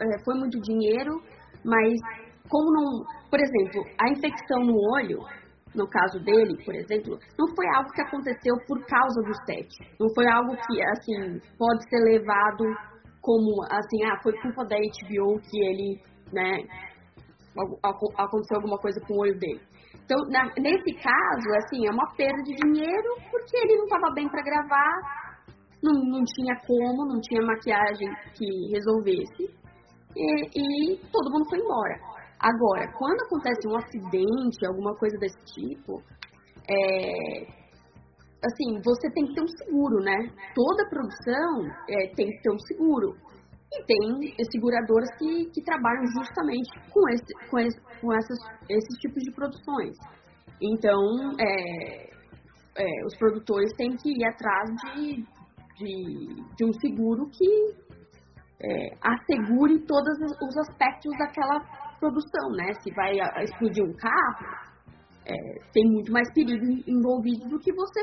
é, 0.00 0.24
foi 0.24 0.34
muito 0.38 0.58
dinheiro, 0.60 1.20
mas 1.64 2.25
como 2.48 2.72
não, 2.72 3.04
por 3.30 3.40
exemplo, 3.40 3.82
a 3.98 4.10
infecção 4.10 4.60
no 4.64 4.76
olho, 4.94 5.18
no 5.74 5.86
caso 5.88 6.18
dele, 6.24 6.56
por 6.64 6.74
exemplo, 6.74 7.18
não 7.38 7.54
foi 7.54 7.66
algo 7.74 7.90
que 7.92 8.02
aconteceu 8.02 8.54
por 8.66 8.84
causa 8.86 9.22
do 9.22 9.34
set. 9.44 9.68
Não 10.00 10.08
foi 10.14 10.26
algo 10.26 10.56
que, 10.56 10.82
assim, 10.82 11.40
pode 11.58 11.88
ser 11.88 12.00
levado 12.04 12.64
como, 13.20 13.62
assim, 13.70 14.04
ah, 14.04 14.18
foi 14.22 14.32
culpa 14.40 14.64
da 14.64 14.76
HBO 14.76 15.40
que 15.40 15.60
ele, 15.60 16.00
né, 16.32 16.62
aconteceu 18.14 18.56
alguma 18.56 18.78
coisa 18.78 19.00
com 19.06 19.14
o 19.14 19.20
olho 19.20 19.38
dele. 19.38 19.60
Então, 20.04 20.18
na, 20.30 20.44
nesse 20.56 20.92
caso, 21.02 21.48
assim, 21.58 21.86
é 21.86 21.90
uma 21.90 22.14
perda 22.16 22.42
de 22.44 22.54
dinheiro 22.54 23.16
porque 23.30 23.56
ele 23.56 23.76
não 23.76 23.84
estava 23.84 24.14
bem 24.14 24.28
para 24.28 24.42
gravar, 24.42 25.26
não, 25.82 25.92
não 25.92 26.24
tinha 26.24 26.54
como, 26.66 27.06
não 27.06 27.20
tinha 27.20 27.42
maquiagem 27.42 28.08
que 28.34 28.72
resolvesse 28.72 29.50
e, 30.16 30.94
e 30.94 30.96
todo 31.12 31.30
mundo 31.30 31.48
foi 31.50 31.58
embora. 31.58 32.15
Agora, 32.38 32.92
quando 32.98 33.20
acontece 33.22 33.66
um 33.66 33.76
acidente, 33.76 34.66
alguma 34.66 34.94
coisa 34.94 35.16
desse 35.18 35.38
tipo, 35.54 36.02
é, 36.68 37.46
assim, 38.44 38.80
você 38.84 39.10
tem 39.12 39.26
que 39.26 39.34
ter 39.34 39.42
um 39.42 39.48
seguro, 39.48 40.00
né? 40.00 40.30
Toda 40.54 40.88
produção 40.88 41.66
é, 41.88 42.08
tem 42.14 42.30
que 42.30 42.42
ter 42.42 42.50
um 42.50 42.58
seguro. 42.58 43.16
E 43.72 43.84
tem 43.84 44.34
seguradoras 44.50 45.08
que, 45.18 45.46
que 45.46 45.62
trabalham 45.62 46.06
justamente 46.06 46.70
com, 46.92 47.08
esse, 47.08 47.50
com, 47.50 47.58
esse, 47.58 47.80
com 48.00 48.12
essas, 48.12 48.38
esses 48.68 48.98
tipos 49.00 49.22
de 49.22 49.32
produções. 49.32 49.96
Então, 50.62 51.34
é, 51.40 52.10
é, 52.76 53.06
os 53.06 53.16
produtores 53.16 53.72
têm 53.76 53.96
que 53.96 54.10
ir 54.10 54.24
atrás 54.24 54.70
de, 54.94 55.24
de, 55.78 56.44
de 56.56 56.64
um 56.64 56.72
seguro 56.74 57.28
que 57.30 57.86
é, 58.62 58.96
assegure 59.02 59.80
todos 59.86 60.16
os 60.40 60.56
aspectos 60.58 61.12
daquela 61.18 61.60
produção, 61.98 62.50
né? 62.56 62.72
Se 62.82 62.92
vai 62.94 63.16
explodir 63.42 63.84
um 63.84 63.92
carro, 63.94 64.66
é, 65.26 65.34
tem 65.72 65.84
muito 65.90 66.12
mais 66.12 66.32
perigo 66.32 66.64
envolvido 66.86 67.48
do 67.48 67.58
que 67.58 67.72
você 67.72 68.00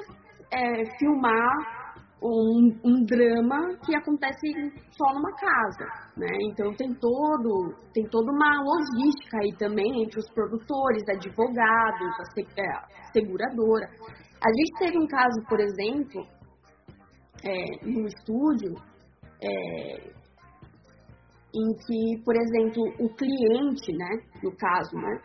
é, 0.51 0.97
filmar 0.99 1.83
um, 2.21 2.79
um, 2.85 3.03
drama 3.05 3.75
que 3.85 3.95
acontece 3.95 4.47
só 4.91 5.13
numa 5.13 5.31
casa, 5.35 5.85
né? 6.15 6.27
Então 6.49 6.73
tem 6.75 6.93
todo 6.95 7.73
tem 7.93 8.05
toda 8.09 8.31
uma 8.31 8.63
logística 8.63 9.37
aí 9.41 9.51
também 9.57 10.03
entre 10.03 10.19
os 10.19 10.29
produtores, 10.33 11.03
advogados, 11.09 12.11
a, 12.19 12.61
é, 12.61 13.11
seguradora. 13.11 13.87
A 14.41 14.49
gente 14.49 14.79
teve 14.79 14.97
um 14.97 15.07
caso, 15.07 15.41
por 15.47 15.59
exemplo, 15.59 16.25
é, 17.43 17.85
no 17.85 18.07
estúdio, 18.07 18.73
é, 19.41 20.13
em 21.53 21.73
que, 21.85 22.23
por 22.23 22.35
exemplo, 22.35 22.83
o 22.99 23.09
cliente, 23.15 23.91
né, 23.93 24.21
no 24.41 24.55
caso, 24.55 24.95
né, 24.95 25.21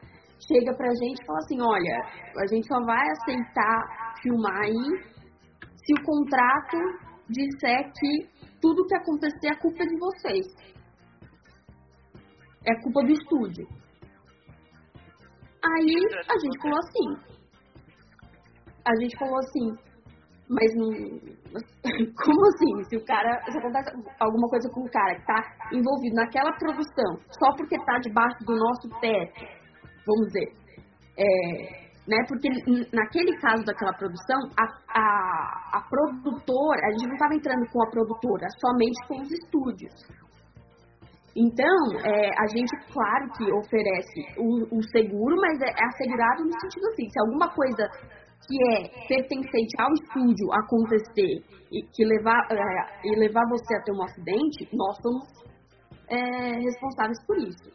chega 0.47 0.75
pra 0.77 0.89
gente 0.89 1.23
e 1.23 1.27
fala 1.27 1.39
assim, 1.39 1.61
olha, 1.61 1.97
a 2.37 2.47
gente 2.47 2.67
só 2.67 2.81
vai 2.85 3.05
aceitar 3.11 4.15
filmar 4.23 4.61
aí 4.61 5.19
se 5.77 5.95
o 5.95 6.05
contrato 6.05 6.77
disser 7.29 7.93
que 7.93 8.29
tudo 8.61 8.87
que 8.87 8.95
acontecer 8.97 9.49
é 9.49 9.57
culpa 9.57 9.85
de 9.87 9.99
vocês. 9.99 10.47
É 12.67 12.83
culpa 12.83 13.01
do 13.03 13.13
estúdio. 13.13 13.67
Aí 15.65 15.95
a 16.29 16.39
gente 16.39 16.61
falou 16.61 16.79
assim. 16.79 17.39
A 18.85 18.95
gente 19.01 19.19
falou 19.19 19.39
assim, 19.39 19.88
mas. 20.49 20.73
Como 22.25 22.47
assim? 22.47 22.85
Se 22.88 22.97
o 22.97 23.05
cara. 23.05 23.40
Se 23.50 23.59
acontece 23.59 23.90
alguma 24.21 24.49
coisa 24.49 24.69
com 24.71 24.81
o 24.83 24.90
cara 24.90 25.14
que 25.14 25.26
tá 25.26 25.43
envolvido 25.73 26.17
naquela 26.17 26.52
produção, 26.52 27.19
só 27.38 27.55
porque 27.57 27.76
tá 27.85 27.99
debaixo 27.99 28.45
do 28.45 28.57
nosso 28.57 28.88
teto, 29.00 29.45
vamos 30.07 30.26
dizer. 30.28 30.52
É, 31.19 31.88
né? 32.09 32.17
Porque 32.26 32.49
naquele 32.93 33.37
caso 33.38 33.64
daquela 33.64 33.93
produção, 33.93 34.38
a, 34.57 34.64
a, 34.99 35.78
a 35.78 35.81
produtora, 35.88 36.81
a 36.87 36.90
gente 36.93 37.07
não 37.07 37.14
estava 37.14 37.35
entrando 37.35 37.71
com 37.71 37.83
a 37.83 37.90
produtora, 37.90 38.47
somente 38.59 39.07
com 39.07 39.21
os 39.21 39.31
estúdios. 39.31 39.95
Então, 41.37 41.76
é, 42.05 42.31
a 42.35 42.47
gente, 42.49 42.75
claro 42.93 43.31
que 43.37 43.45
oferece 43.52 44.21
o, 44.38 44.76
o 44.76 44.83
seguro, 44.90 45.37
mas 45.37 45.61
é, 45.61 45.71
é 45.71 45.85
assegurado 45.87 46.45
no 46.45 46.61
sentido 46.61 46.88
assim, 46.88 47.09
se 47.09 47.21
alguma 47.21 47.49
coisa 47.55 47.87
que 48.47 48.57
é 48.75 49.07
pertencente 49.07 49.75
ao 49.78 49.92
estúdio 49.92 50.52
acontecer 50.52 51.45
e 51.71 51.83
que 51.92 52.04
levar, 52.04 52.47
é, 52.50 53.09
e 53.09 53.16
levar 53.18 53.42
você 53.49 53.76
a 53.76 53.83
ter 53.83 53.92
um 53.92 54.02
acidente, 54.02 54.68
nós 54.73 54.97
somos 55.02 55.25
é, 56.09 56.59
responsáveis 56.61 57.18
por 57.26 57.38
isso. 57.38 57.71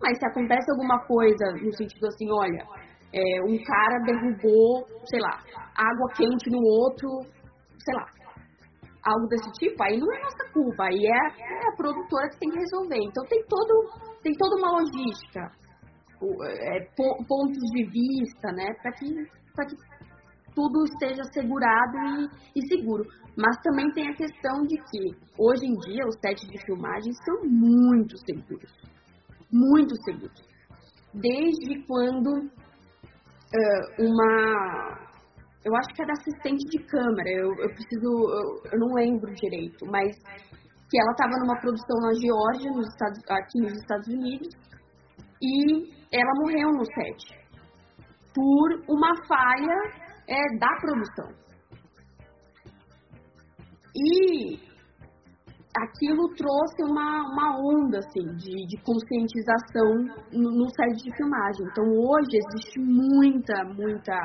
Mas 0.00 0.18
se 0.18 0.26
acontece 0.26 0.70
alguma 0.70 0.98
coisa 1.06 1.52
no 1.62 1.72
sentido 1.76 2.06
assim, 2.06 2.30
olha, 2.30 2.66
é, 3.12 3.42
um 3.44 3.56
cara 3.62 3.98
derrubou, 4.04 4.86
sei 5.04 5.20
lá, 5.20 5.38
água 5.76 6.08
quente 6.16 6.50
no 6.50 6.62
outro, 6.62 7.08
sei 7.78 7.94
lá, 7.94 8.06
algo 9.04 9.26
desse 9.28 9.50
tipo, 9.52 9.82
aí 9.82 9.98
não 9.98 10.12
é 10.12 10.22
nossa 10.22 10.52
culpa, 10.52 10.84
aí 10.84 11.06
é, 11.06 11.10
é 11.10 11.68
a 11.68 11.76
produtora 11.76 12.28
que 12.30 12.38
tem 12.38 12.50
que 12.50 12.58
resolver. 12.58 12.98
Então 12.98 13.24
tem 13.26 13.44
todo, 13.48 13.90
tem 14.22 14.32
toda 14.34 14.56
uma 14.56 14.72
logística, 14.78 15.50
é, 16.22 16.80
pontos 16.96 17.58
de 17.72 17.84
vista, 17.84 18.52
né, 18.52 18.72
para 18.80 18.92
que, 18.92 19.06
que 19.06 19.76
tudo 20.54 20.84
esteja 20.84 21.22
segurado 21.32 21.96
e, 22.54 22.60
e, 22.60 22.68
seguro. 22.68 23.04
Mas 23.36 23.56
também 23.62 23.90
tem 23.92 24.08
a 24.08 24.14
questão 24.14 24.62
de 24.62 24.76
que, 24.76 25.16
hoje 25.38 25.66
em 25.66 25.74
dia, 25.78 26.06
os 26.06 26.16
sets 26.20 26.48
de 26.48 26.58
filmagem 26.64 27.12
são 27.24 27.44
muito 27.44 28.16
seguros. 28.18 28.72
Muito 29.50 29.94
seguros. 30.04 30.42
Desde 31.14 31.86
quando 31.86 32.28
uh, 32.28 33.84
uma. 33.98 35.12
Eu 35.64 35.76
acho 35.76 35.94
que 35.94 36.02
era 36.02 36.12
assistente 36.12 36.64
de 36.70 36.84
câmera, 36.86 37.30
eu, 37.30 37.50
eu 37.50 37.68
preciso. 37.68 38.06
Eu, 38.06 38.72
eu, 38.72 38.78
não 38.78 38.94
lembro 38.94 39.32
direito, 39.34 39.86
mas 39.86 40.16
que 40.90 41.00
ela 41.00 41.12
estava 41.12 41.32
numa 41.40 41.60
produção 41.60 41.96
na 42.00 42.12
Geórgia, 42.14 42.70
nos 42.72 42.86
Estados, 42.88 43.20
aqui 43.30 43.60
nos 43.60 43.72
Estados 43.72 44.08
Unidos, 44.08 44.48
e 45.40 45.90
ela 46.12 46.32
morreu 46.40 46.72
no 46.72 46.84
set 46.84 47.42
por 48.34 48.82
uma 48.88 49.14
falha 49.26 49.76
é, 50.32 50.58
da 50.58 50.68
produção. 50.80 51.28
E 53.94 54.58
aquilo 55.76 56.34
trouxe 56.34 56.82
uma, 56.84 57.22
uma 57.30 57.58
onda 57.60 57.98
assim, 57.98 58.24
de, 58.36 58.66
de 58.66 58.76
conscientização 58.82 59.94
no, 60.32 60.50
no 60.50 60.68
set 60.70 61.02
de 61.02 61.16
filmagem. 61.16 61.66
Então 61.70 61.84
hoje 61.84 62.36
existe 62.36 62.80
muita, 62.80 63.64
muita, 63.64 64.16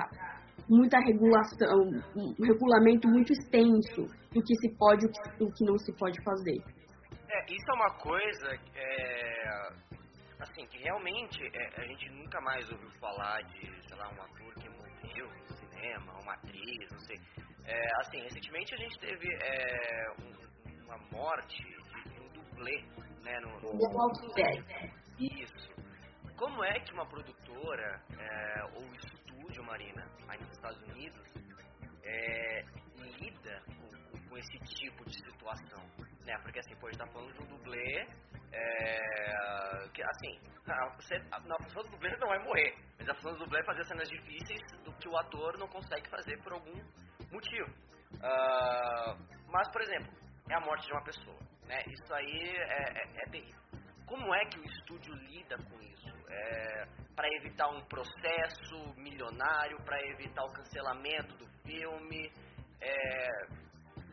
muita 0.70 1.00
regulação, 1.00 1.92
um 2.16 2.44
regulamento 2.44 3.08
muito 3.08 3.34
extenso 3.34 4.04
do 4.34 4.42
que 4.42 4.56
se 4.56 4.76
pode 4.78 5.06
e 5.06 5.44
o 5.44 5.52
que 5.52 5.66
não 5.66 5.78
se 5.78 5.92
pode 5.98 6.22
fazer. 6.24 6.62
É, 7.30 7.46
isso 7.46 7.70
é 7.70 7.74
uma 7.74 7.94
coisa 8.00 8.48
é, 8.76 9.70
assim, 10.40 10.66
que 10.68 10.78
realmente 10.78 11.44
é, 11.54 11.82
a 11.82 11.86
gente 11.86 12.10
nunca 12.12 12.40
mais 12.42 12.70
ouviu 12.72 12.90
falar 13.00 13.42
de, 13.44 13.62
sei 13.88 13.98
lá, 13.98 14.10
um 14.10 14.22
ator 14.22 14.54
que 14.56 14.70
morreu 14.70 15.47
cinema, 15.78 16.20
uma 16.20 16.34
atriz, 16.34 16.92
não 16.92 17.00
sei. 17.02 17.20
É, 17.66 18.02
assim, 18.02 18.22
recentemente 18.22 18.74
a 18.74 18.78
gente 18.78 19.00
teve 19.00 19.28
é, 19.30 20.12
um 20.20 20.38
uma 20.88 20.98
morte 21.12 21.64
de 21.64 22.22
um 22.22 22.30
dublê, 22.30 22.82
né? 23.22 23.40
No, 23.42 23.60
no... 23.60 23.78
Isso. 25.20 25.76
Como 26.38 26.64
é 26.64 26.80
que 26.80 26.94
uma 26.94 27.06
produtora 27.06 28.02
é, 28.18 28.64
ou 28.76 28.86
estúdio, 28.96 29.64
Marina, 29.64 30.08
aí 30.28 30.40
nos 30.40 30.52
Estados 30.52 30.82
Unidos, 30.84 31.28
é, 32.04 32.64
lida 33.20 33.62
com, 33.66 34.30
com, 34.30 34.38
esse 34.38 34.60
tipo 34.76 35.04
de 35.06 35.18
situação? 35.18 35.84
Né? 36.28 36.38
Porque 36.44 36.60
assim, 36.60 36.76
pode 36.76 36.94
estar 36.94 37.08
falando 37.08 37.34
de 37.34 37.42
um 37.42 37.58
dublê 37.58 38.06
é, 38.52 39.90
que, 39.94 40.04
assim, 40.04 40.40
a, 40.68 40.90
você, 40.96 41.16
a, 41.32 41.38
a 41.38 41.64
função 41.64 41.84
do 41.84 41.92
dublê 41.92 42.16
não 42.18 42.34
é 42.34 42.40
morrer, 42.44 42.76
mas 43.00 43.08
a 43.08 43.16
função 43.16 43.32
do 43.34 43.46
dublê 43.46 43.62
é 43.62 43.64
fazer 43.64 43.86
cenas 43.86 44.10
difíceis 44.10 44.62
do 44.84 44.92
que 44.98 45.08
o 45.08 45.18
ator 45.18 45.58
não 45.58 45.70
consegue 45.70 46.10
fazer 46.10 46.38
por 46.44 46.52
algum 46.52 46.76
motivo. 47.32 47.70
Uh, 48.16 49.18
mas, 49.48 49.72
por 49.72 49.82
exemplo, 49.82 50.12
é 50.50 50.56
a 50.56 50.60
morte 50.60 50.86
de 50.86 50.92
uma 50.92 51.04
pessoa. 51.04 51.40
Né? 51.66 51.82
Isso 51.88 52.14
aí 52.14 52.58
é, 52.58 52.84
é, 52.84 53.24
é 53.24 53.30
terrível. 53.32 53.62
Como 54.06 54.34
é 54.36 54.46
que 54.46 54.60
o 54.60 54.66
estúdio 54.66 55.14
lida 55.16 55.58
com 55.58 55.82
isso? 55.82 56.14
É, 56.30 56.86
para 57.16 57.28
evitar 57.36 57.70
um 57.70 57.82
processo 57.86 58.94
milionário, 58.98 59.78
para 59.84 60.02
evitar 60.08 60.44
o 60.44 60.52
cancelamento 60.52 61.38
do 61.38 61.48
filme? 61.64 62.32
É, 62.82 63.28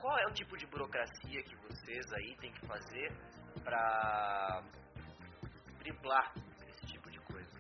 qual 0.00 0.18
é 0.18 0.27
o 0.27 0.35
tipo 0.35 0.57
de 0.57 0.66
burocracia 0.66 1.42
que 1.42 1.57
vocês 1.85 2.12
aí 2.14 2.35
que 2.37 2.66
fazer 2.66 3.12
para 3.62 4.62
driblar 5.79 6.33
esse 6.68 6.87
tipo 6.87 7.11
de 7.11 7.18
coisa? 7.20 7.51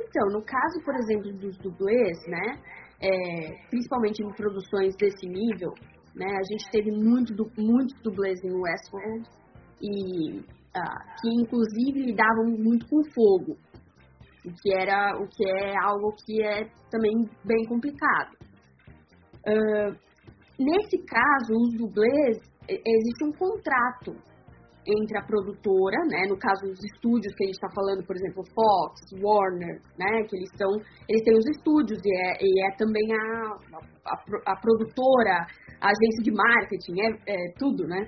Então, 0.00 0.26
no 0.30 0.44
caso, 0.44 0.84
por 0.84 0.94
exemplo, 0.94 1.32
dos 1.38 1.56
dublês, 1.58 2.16
né, 2.28 2.62
é, 3.00 3.68
principalmente 3.70 4.22
em 4.22 4.32
produções 4.34 4.94
desse 4.96 5.26
nível, 5.26 5.74
né? 6.14 6.26
A 6.26 6.42
gente 6.52 6.70
teve 6.70 6.92
muito, 6.92 7.34
muitos 7.58 8.00
dublês 8.02 8.38
em 8.44 8.52
Westworld 8.52 9.28
e 9.82 10.38
uh, 10.38 11.20
que 11.20 11.28
inclusive 11.34 12.06
lidavam 12.06 12.44
muito 12.56 12.86
com 12.86 13.02
fogo, 13.12 13.58
o 14.44 14.52
que 14.62 14.72
era 14.72 15.18
o 15.18 15.26
que 15.26 15.44
é 15.44 15.74
algo 15.82 16.14
que 16.24 16.40
é 16.40 16.70
também 16.88 17.28
bem 17.44 17.64
complicado. 17.66 18.36
Uh, 19.44 19.90
nesse 20.56 21.04
caso, 21.04 21.52
os 21.52 21.76
dublês 21.76 22.38
existe 22.68 23.24
um 23.24 23.32
contrato 23.32 24.14
entre 24.86 25.18
a 25.18 25.22
produtora, 25.22 25.96
né, 26.08 26.26
no 26.28 26.36
caso 26.36 26.66
os 26.66 26.84
estúdios 26.84 27.34
que 27.34 27.44
a 27.44 27.46
gente 27.46 27.56
está 27.56 27.68
falando, 27.74 28.04
por 28.06 28.16
exemplo, 28.16 28.44
Fox, 28.54 29.00
Warner, 29.22 29.80
né, 29.98 30.22
que 30.28 30.36
eles 30.36 30.50
são, 30.56 30.70
eles 31.08 31.22
têm 31.22 31.34
os 31.34 31.46
estúdios 31.56 31.98
e 32.04 32.12
é, 32.12 32.38
e 32.40 32.66
é 32.66 32.76
também 32.76 33.12
a, 33.12 33.56
a, 34.06 34.52
a, 34.52 34.60
produtora, 34.60 35.46
a 35.80 35.88
agência 35.88 36.22
de 36.22 36.32
marketing, 36.32 37.00
é, 37.00 37.32
é, 37.32 37.52
tudo, 37.58 37.86
né? 37.86 38.06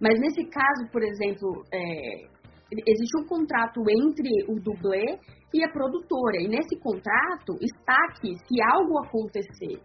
Mas 0.00 0.18
nesse 0.20 0.44
caso, 0.44 0.88
por 0.92 1.02
exemplo, 1.02 1.64
é, 1.72 2.28
existe 2.70 3.18
um 3.20 3.26
contrato 3.26 3.82
entre 3.90 4.30
o 4.48 4.60
dublê 4.60 5.18
e 5.52 5.64
a 5.64 5.72
produtora, 5.72 6.36
e 6.40 6.46
nesse 6.46 6.78
contrato 6.78 7.56
está 7.60 7.96
que 8.20 8.36
se 8.46 8.62
algo 8.62 8.98
acontecer 9.04 9.80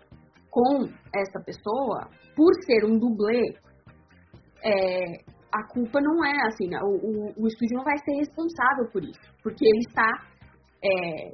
com 0.51 0.85
essa 1.15 1.39
pessoa, 1.43 2.07
por 2.35 2.53
ser 2.65 2.85
um 2.85 2.99
dublê, 2.99 3.55
é, 4.63 5.33
a 5.51 5.67
culpa 5.73 5.99
não 6.01 6.25
é 6.25 6.47
assim, 6.47 6.67
né? 6.67 6.79
o, 6.81 6.95
o, 6.95 7.43
o, 7.43 7.47
estúdio 7.47 7.77
não 7.77 7.83
vai 7.83 7.97
ser 7.99 8.13
responsável 8.15 8.89
por 8.91 9.03
isso, 9.03 9.19
porque 9.43 9.65
ele 9.65 9.83
está, 9.87 10.09
é, 10.83 11.27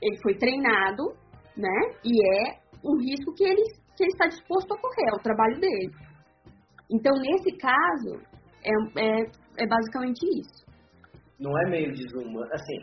ele 0.00 0.16
foi 0.22 0.34
treinado, 0.34 1.12
né? 1.56 1.96
E 2.04 2.12
é 2.40 2.58
um 2.84 2.96
risco 2.98 3.32
que 3.34 3.44
ele, 3.44 3.62
que 3.96 4.04
ele 4.04 4.12
está 4.12 4.26
disposto 4.26 4.72
a 4.74 4.80
correr, 4.80 5.08
é 5.12 5.14
o 5.14 5.22
trabalho 5.22 5.60
dele. 5.60 5.92
Então, 6.90 7.12
nesse 7.20 7.56
caso, 7.56 8.20
é, 8.64 9.00
é, 9.00 9.20
é 9.58 9.66
basicamente 9.66 10.26
isso. 10.40 10.66
Não 11.38 11.56
é 11.58 11.70
meio 11.70 11.92
desumano, 11.92 12.52
assim, 12.52 12.78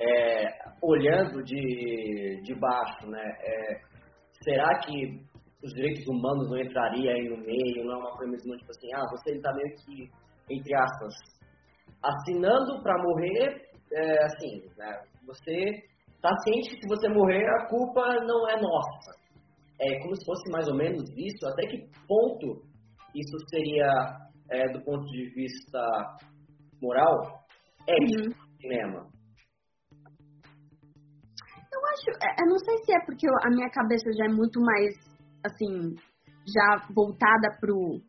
é, 0.00 0.48
olhando 0.82 1.42
de, 1.42 2.40
de 2.42 2.54
baixo, 2.54 3.08
né? 3.08 3.24
É, 3.40 3.80
será 4.42 4.78
que 4.80 5.20
os 5.64 5.72
direitos 5.72 6.06
humanos 6.06 6.50
não 6.50 6.58
entraria 6.58 7.10
aí 7.12 7.28
no 7.28 7.38
meio, 7.38 7.84
não 7.84 7.94
é 7.94 7.96
uma 7.96 8.16
coisa 8.16 8.30
mesmo 8.30 8.56
tipo 8.56 8.70
assim, 8.70 8.92
ah, 8.94 9.06
você 9.10 9.32
está 9.32 9.52
meio 9.54 9.74
que, 9.76 10.10
entre 10.50 10.76
aspas, 10.76 11.14
assinando 12.02 12.82
para 12.82 13.02
morrer, 13.02 13.62
é, 13.92 14.24
assim, 14.24 14.62
né? 14.76 15.00
Você 15.26 15.82
está 16.14 16.30
ciente 16.42 16.70
que 16.70 16.82
se 16.82 16.88
você 16.88 17.08
morrer, 17.08 17.44
a 17.48 17.66
culpa 17.68 18.02
não 18.24 18.48
é 18.48 18.60
nossa. 18.60 19.24
É 19.80 19.98
como 20.00 20.14
se 20.14 20.24
fosse 20.26 20.50
mais 20.52 20.68
ou 20.68 20.76
menos 20.76 21.02
isso, 21.16 21.46
até 21.48 21.66
que 21.66 21.78
ponto 22.06 22.62
isso 23.14 23.36
seria, 23.48 23.88
é, 24.50 24.68
do 24.72 24.84
ponto 24.84 25.04
de 25.06 25.30
vista 25.30 25.80
moral, 26.82 27.44
ético, 27.88 28.28
uhum. 28.28 28.58
cinema? 28.60 29.14
Eu 31.72 31.80
acho, 31.92 32.10
é, 32.22 32.42
eu 32.42 32.46
não 32.50 32.58
sei 32.58 32.76
se 32.84 32.92
é 32.92 33.04
porque 33.06 33.26
a 33.26 33.50
minha 33.50 33.70
cabeça 33.70 34.12
já 34.12 34.26
é 34.26 34.28
muito 34.28 34.60
mais, 34.60 34.94
assim, 35.44 35.94
já 36.46 36.86
voltada 36.94 37.56
pro 37.60 38.00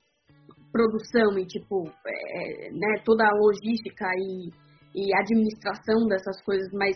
produção 0.71 1.39
e, 1.39 1.45
tipo, 1.45 1.87
é, 2.05 2.69
né, 2.71 3.01
toda 3.05 3.23
a 3.23 3.37
logística 3.37 4.05
e, 4.17 4.49
e 4.93 5.15
administração 5.21 6.05
dessas 6.07 6.41
coisas, 6.43 6.67
mas 6.73 6.95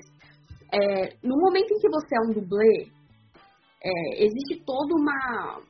é, 0.72 1.16
no 1.24 1.38
momento 1.38 1.74
em 1.74 1.80
que 1.80 1.90
você 1.90 2.16
é 2.16 2.22
um 2.22 2.34
dublê, 2.34 2.88
é, 3.82 4.24
existe 4.24 4.64
toda 4.66 4.94
uma. 4.96 5.62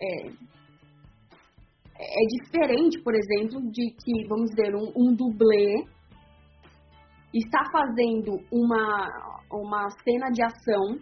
É, 0.00 0.28
é, 2.00 2.26
diferente, 2.42 3.02
por 3.02 3.14
exemplo, 3.14 3.60
de 3.72 3.90
que, 3.90 4.28
vamos 4.28 4.50
dizer, 4.50 4.74
um, 4.76 4.92
um 4.94 5.14
dublê 5.14 5.84
está 7.34 7.64
fazendo 7.72 8.38
uma, 8.52 9.42
uma 9.50 9.90
cena 10.04 10.30
de 10.30 10.42
ação 10.42 10.98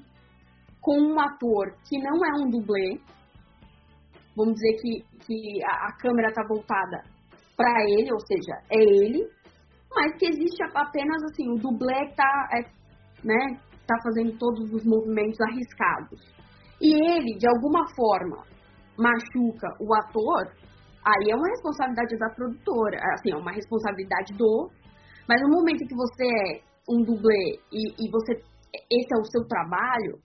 com 0.87 1.01
um 1.01 1.19
ator 1.19 1.75
que 1.89 1.99
não 1.99 2.15
é 2.15 2.45
um 2.45 2.49
dublê, 2.49 3.01
vamos 4.37 4.55
dizer 4.55 4.77
que, 4.81 5.05
que 5.27 5.65
a, 5.65 5.89
a 5.89 5.97
câmera 5.99 6.29
está 6.29 6.43
voltada 6.47 7.03
para 7.57 7.83
ele, 7.91 8.13
ou 8.13 8.21
seja, 8.21 8.55
é 8.71 8.79
ele, 8.79 9.29
mas 9.93 10.17
que 10.17 10.27
existe 10.27 10.63
apenas 10.63 11.25
assim, 11.25 11.51
o 11.51 11.59
dublê 11.59 12.05
está 12.05 12.49
é, 12.53 12.61
né, 13.27 13.59
tá 13.85 13.97
fazendo 14.05 14.39
todos 14.39 14.73
os 14.73 14.85
movimentos 14.85 15.41
arriscados. 15.41 16.21
E 16.81 16.95
ele, 16.95 17.37
de 17.37 17.49
alguma 17.49 17.83
forma, 17.97 18.45
machuca 18.97 19.67
o 19.81 19.93
ator, 19.93 20.53
aí 21.05 21.31
é 21.33 21.35
uma 21.35 21.49
responsabilidade 21.49 22.17
da 22.17 22.31
produtora, 22.31 22.99
assim, 23.15 23.33
é 23.33 23.37
uma 23.37 23.51
responsabilidade 23.51 24.35
do. 24.35 24.71
Mas 25.27 25.41
no 25.43 25.49
momento 25.49 25.89
que 25.89 25.97
você 25.97 26.25
é 26.25 26.63
um 26.89 27.03
dublê 27.03 27.59
e, 27.73 28.07
e 28.07 28.11
você 28.13 28.35
esse 28.91 29.09
é 29.15 29.19
o 29.19 29.25
seu 29.25 29.43
trabalho, 29.49 30.21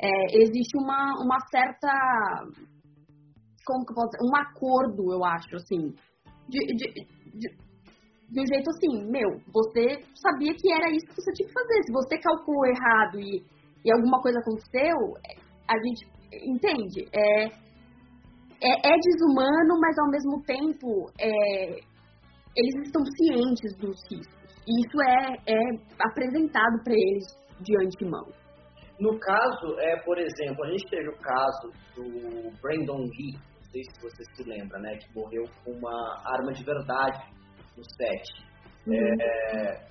é, 0.00 0.42
existe 0.42 0.76
uma, 0.76 1.22
uma 1.22 1.38
certa 1.50 1.90
como 3.68 3.84
que 3.84 3.92
eu 3.92 3.96
posso 3.96 4.08
dizer? 4.08 4.24
Um 4.24 4.36
acordo, 4.36 5.12
eu 5.12 5.22
acho, 5.24 5.56
assim, 5.56 5.94
de, 6.48 6.58
de, 6.72 6.86
de, 7.36 7.48
de 8.30 8.40
um 8.40 8.46
jeito 8.46 8.70
assim, 8.70 9.04
meu, 9.10 9.28
você 9.52 10.02
sabia 10.16 10.54
que 10.56 10.72
era 10.72 10.90
isso 10.90 11.06
que 11.06 11.20
você 11.20 11.32
tinha 11.32 11.48
que 11.48 11.52
fazer. 11.52 11.82
Se 11.84 11.92
você 11.92 12.18
calculou 12.18 12.64
errado 12.66 13.20
e, 13.20 13.44
e 13.84 13.92
alguma 13.92 14.22
coisa 14.22 14.38
aconteceu, 14.40 14.96
a 15.68 15.76
gente 15.84 16.06
entende. 16.32 17.04
É, 17.12 17.44
é, 18.60 18.90
é 18.90 18.98
desumano, 18.98 19.78
mas 19.80 19.98
ao 19.98 20.10
mesmo 20.10 20.42
tempo 20.44 21.10
é, 21.20 21.80
eles 22.56 22.86
estão 22.86 23.04
cientes 23.04 23.76
dos 23.76 23.96
riscos. 24.10 24.38
E 24.66 24.80
isso 24.80 25.02
é, 25.02 25.36
é 25.46 25.60
apresentado 26.00 26.82
para 26.82 26.94
eles 26.94 27.26
de 27.60 27.76
antemão. 27.76 28.26
No 29.00 29.18
caso, 29.18 29.78
é, 29.78 29.96
por 30.02 30.18
exemplo, 30.18 30.64
a 30.64 30.70
gente 30.70 30.90
teve 30.90 31.08
o 31.08 31.18
caso 31.18 31.72
do 31.94 32.50
Brandon 32.60 33.04
Lee, 33.04 33.32
não 33.34 33.62
sei 33.70 33.82
se 33.84 34.02
você 34.02 34.24
se 34.34 34.42
lembra, 34.42 34.78
né? 34.80 34.96
Que 34.96 35.14
morreu 35.14 35.44
com 35.64 35.72
uma 35.72 36.22
arma 36.24 36.52
de 36.52 36.64
verdade 36.64 37.30
no 37.76 37.84
set. 37.84 38.24
Uhum. 38.86 38.94
É, 38.94 39.88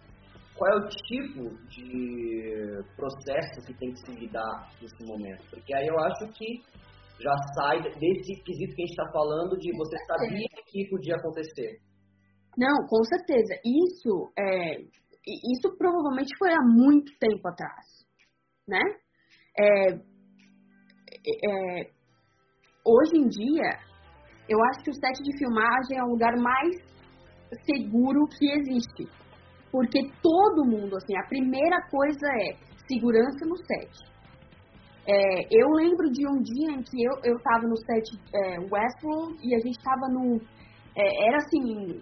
qual 0.58 0.72
é 0.72 0.76
o 0.78 0.88
tipo 0.88 1.56
de 1.70 2.84
processo 2.96 3.66
que 3.66 3.74
tem 3.76 3.92
que 3.92 4.00
se 4.00 4.12
lidar 4.20 4.70
nesse 4.82 5.06
momento? 5.06 5.44
Porque 5.52 5.74
aí 5.74 5.88
eu 5.88 5.98
acho 6.00 6.28
que 6.34 6.64
já 7.22 7.36
sai 7.56 7.82
desse 7.82 8.42
quesito 8.44 8.76
que 8.76 8.82
a 8.82 8.86
gente 8.86 8.90
está 8.90 9.12
falando 9.12 9.58
de 9.58 9.72
você 9.76 9.98
sabia 10.06 10.48
que 10.66 10.90
podia 10.90 11.16
acontecer. 11.16 11.80
Não, 12.58 12.88
com 12.88 13.04
certeza. 13.04 13.54
Isso, 13.64 14.32
é, 14.38 14.82
isso 14.82 15.78
provavelmente 15.78 16.36
foi 16.40 16.52
há 16.52 16.62
muito 16.62 17.12
tempo 17.20 17.48
atrás, 17.48 17.86
né? 18.68 18.82
É, 19.60 19.94
é, 19.94 21.90
hoje 22.86 23.18
em 23.18 23.28
dia, 23.28 23.80
eu 24.50 24.62
acho 24.64 24.84
que 24.84 24.92
o 24.92 24.94
set 24.94 25.24
de 25.24 25.38
filmagem 25.38 25.98
é 25.98 26.04
o 26.04 26.10
lugar 26.10 26.36
mais 26.38 26.76
seguro 27.66 28.28
que 28.38 28.52
existe. 28.52 29.08
Porque 29.72 30.00
todo 30.22 30.66
mundo, 30.66 30.96
assim, 30.96 31.18
a 31.18 31.28
primeira 31.28 31.82
coisa 31.90 32.28
é 32.42 32.56
segurança 32.88 33.46
no 33.46 33.58
set. 33.58 34.08
É, 35.10 35.42
eu 35.52 35.70
lembro 35.70 36.10
de 36.12 36.28
um 36.28 36.42
dia 36.42 36.72
em 36.72 36.82
que 36.84 37.04
eu, 37.04 37.14
eu 37.24 37.40
tava 37.40 37.66
no 37.66 37.78
set 37.78 38.20
é, 38.34 38.60
Westworld 38.60 39.38
e 39.42 39.56
a 39.56 39.60
gente 39.60 39.80
tava 39.82 40.08
no. 40.10 40.38
É, 40.96 41.28
era 41.28 41.38
assim. 41.38 42.02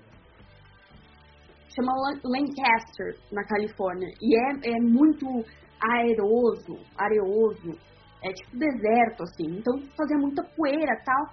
Chama 1.75 1.91
Lancaster, 2.23 3.17
na 3.31 3.43
Califórnia. 3.43 4.07
E 4.21 4.35
é, 4.35 4.75
é 4.75 4.79
muito 4.79 5.43
aeroso, 5.91 6.77
areoso 6.97 7.77
é 8.23 8.31
tipo 8.31 8.57
deserto, 8.57 9.23
assim. 9.23 9.57
Então 9.57 9.77
fazia 9.95 10.17
muita 10.17 10.43
poeira 10.55 11.01
tal. 11.05 11.25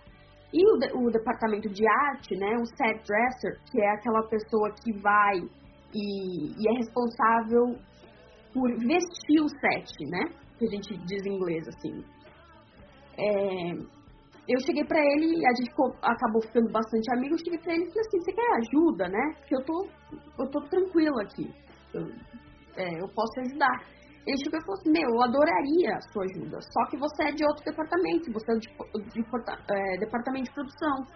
E 0.52 0.60
o, 0.70 0.78
de, 0.78 0.92
o 0.94 1.10
departamento 1.10 1.68
de 1.70 1.88
arte, 1.88 2.36
né, 2.36 2.56
o 2.58 2.66
set 2.66 3.02
dresser, 3.06 3.58
que 3.70 3.80
é 3.80 3.90
aquela 3.90 4.22
pessoa 4.28 4.70
que 4.84 4.92
vai 5.00 5.38
e, 5.94 6.52
e 6.52 6.68
é 6.68 6.78
responsável 6.78 7.76
por 8.52 8.70
vestir 8.78 9.40
o 9.40 9.48
set, 9.48 10.10
né? 10.10 10.24
Que 10.58 10.66
a 10.66 10.70
gente 10.70 10.96
diz 11.06 11.24
em 11.24 11.36
inglês, 11.36 11.66
assim. 11.68 12.04
É, 13.18 13.72
eu 14.48 14.58
cheguei 14.66 14.84
pra 14.84 14.98
ele 14.98 15.46
a 15.46 15.54
gente 15.54 15.70
acabou 16.02 16.42
ficando 16.42 16.70
bastante 16.70 17.10
amigo. 17.14 17.34
Eu 17.34 17.38
cheguei 17.38 17.58
pra 17.58 17.74
ele 17.74 17.84
e 17.84 17.88
falei 17.88 18.00
assim: 18.00 18.20
Você 18.20 18.32
quer 18.32 18.56
ajuda, 18.56 19.08
né? 19.08 19.34
Porque 19.38 19.56
eu 19.56 19.64
tô, 19.64 19.88
eu 20.38 20.50
tô 20.50 20.60
tranquila 20.68 21.22
aqui. 21.22 21.50
Eu, 21.94 22.08
é, 22.76 23.00
eu 23.00 23.08
posso 23.08 23.40
ajudar. 23.40 23.84
Ele 24.26 24.36
chegou 24.38 24.58
e 24.58 24.64
falou 24.64 24.78
assim, 24.78 24.92
meu, 24.92 25.08
eu 25.10 25.22
adoraria 25.22 25.96
a 25.96 26.00
sua 26.12 26.24
ajuda, 26.24 26.60
só 26.60 26.90
que 26.90 26.96
você 26.96 27.24
é 27.24 27.32
de 27.32 27.44
outro 27.44 27.64
departamento, 27.64 28.32
você 28.32 28.52
é 28.52 28.54
de, 28.54 28.68
de, 28.68 29.22
de 29.22 29.24
é, 29.70 29.98
departamento 29.98 30.44
de 30.44 30.54
produção. 30.54 31.06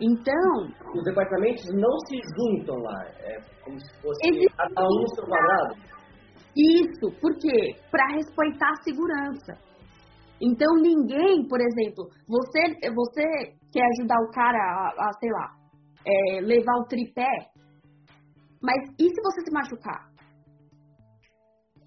Então... 0.00 0.68
Os 0.94 1.04
departamentos 1.04 1.64
não 1.72 1.98
se 2.06 2.16
juntam 2.36 2.76
lá, 2.76 3.04
é 3.20 3.40
como 3.64 3.80
se 3.80 4.02
fosse 4.02 4.48
cada 4.56 4.82
um 4.82 5.06
seu 5.14 5.24
quadrado. 5.26 5.74
Isso, 6.56 7.20
por 7.20 7.32
quê? 7.38 7.76
Para 7.90 8.16
respeitar 8.16 8.70
a 8.70 8.82
segurança. 8.82 9.70
Então 10.40 10.68
ninguém, 10.80 11.46
por 11.48 11.60
exemplo, 11.60 12.08
você, 12.26 12.90
você 12.94 13.24
quer 13.72 13.84
ajudar 13.98 14.16
o 14.20 14.30
cara 14.32 14.58
a, 14.58 15.08
a 15.08 15.12
sei 15.20 15.30
lá, 15.30 15.50
é, 16.04 16.40
levar 16.40 16.76
o 16.76 16.86
tripé, 16.86 17.50
mas 18.62 18.90
e 18.98 19.08
se 19.08 19.22
você 19.22 19.42
se 19.42 19.52
machucar? 19.52 20.09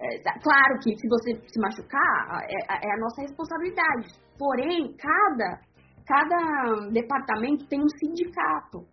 É, 0.01 0.21
tá, 0.21 0.34
claro 0.41 0.79
que 0.84 0.95
se 0.97 1.08
você 1.08 1.34
se 1.47 1.60
machucar, 1.60 2.41
é, 2.43 2.88
é, 2.88 2.93
a 2.93 2.99
nossa 2.99 3.21
responsabilidade. 3.21 4.10
Porém, 4.38 4.95
cada, 4.97 5.62
cada 6.06 6.89
departamento 6.91 7.67
tem 7.67 7.79
um 7.79 7.89
sindicato. 7.99 8.86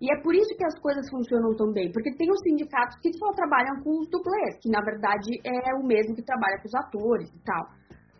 E 0.00 0.12
é 0.12 0.20
por 0.20 0.34
isso 0.34 0.56
que 0.56 0.64
as 0.64 0.78
coisas 0.80 1.08
funcionam 1.08 1.54
tão 1.54 1.72
bem. 1.72 1.92
Porque 1.92 2.12
tem 2.16 2.28
os 2.28 2.40
sindicatos 2.42 2.98
que 3.00 3.12
só 3.12 3.30
trabalham 3.32 3.80
com 3.84 4.00
os 4.00 4.08
dublês, 4.10 4.58
que 4.60 4.68
na 4.68 4.80
verdade 4.82 5.30
é 5.44 5.74
o 5.78 5.86
mesmo 5.86 6.16
que 6.16 6.24
trabalha 6.24 6.58
com 6.58 6.66
os 6.66 6.74
atores 6.74 7.30
e 7.30 7.44
tal. 7.44 7.68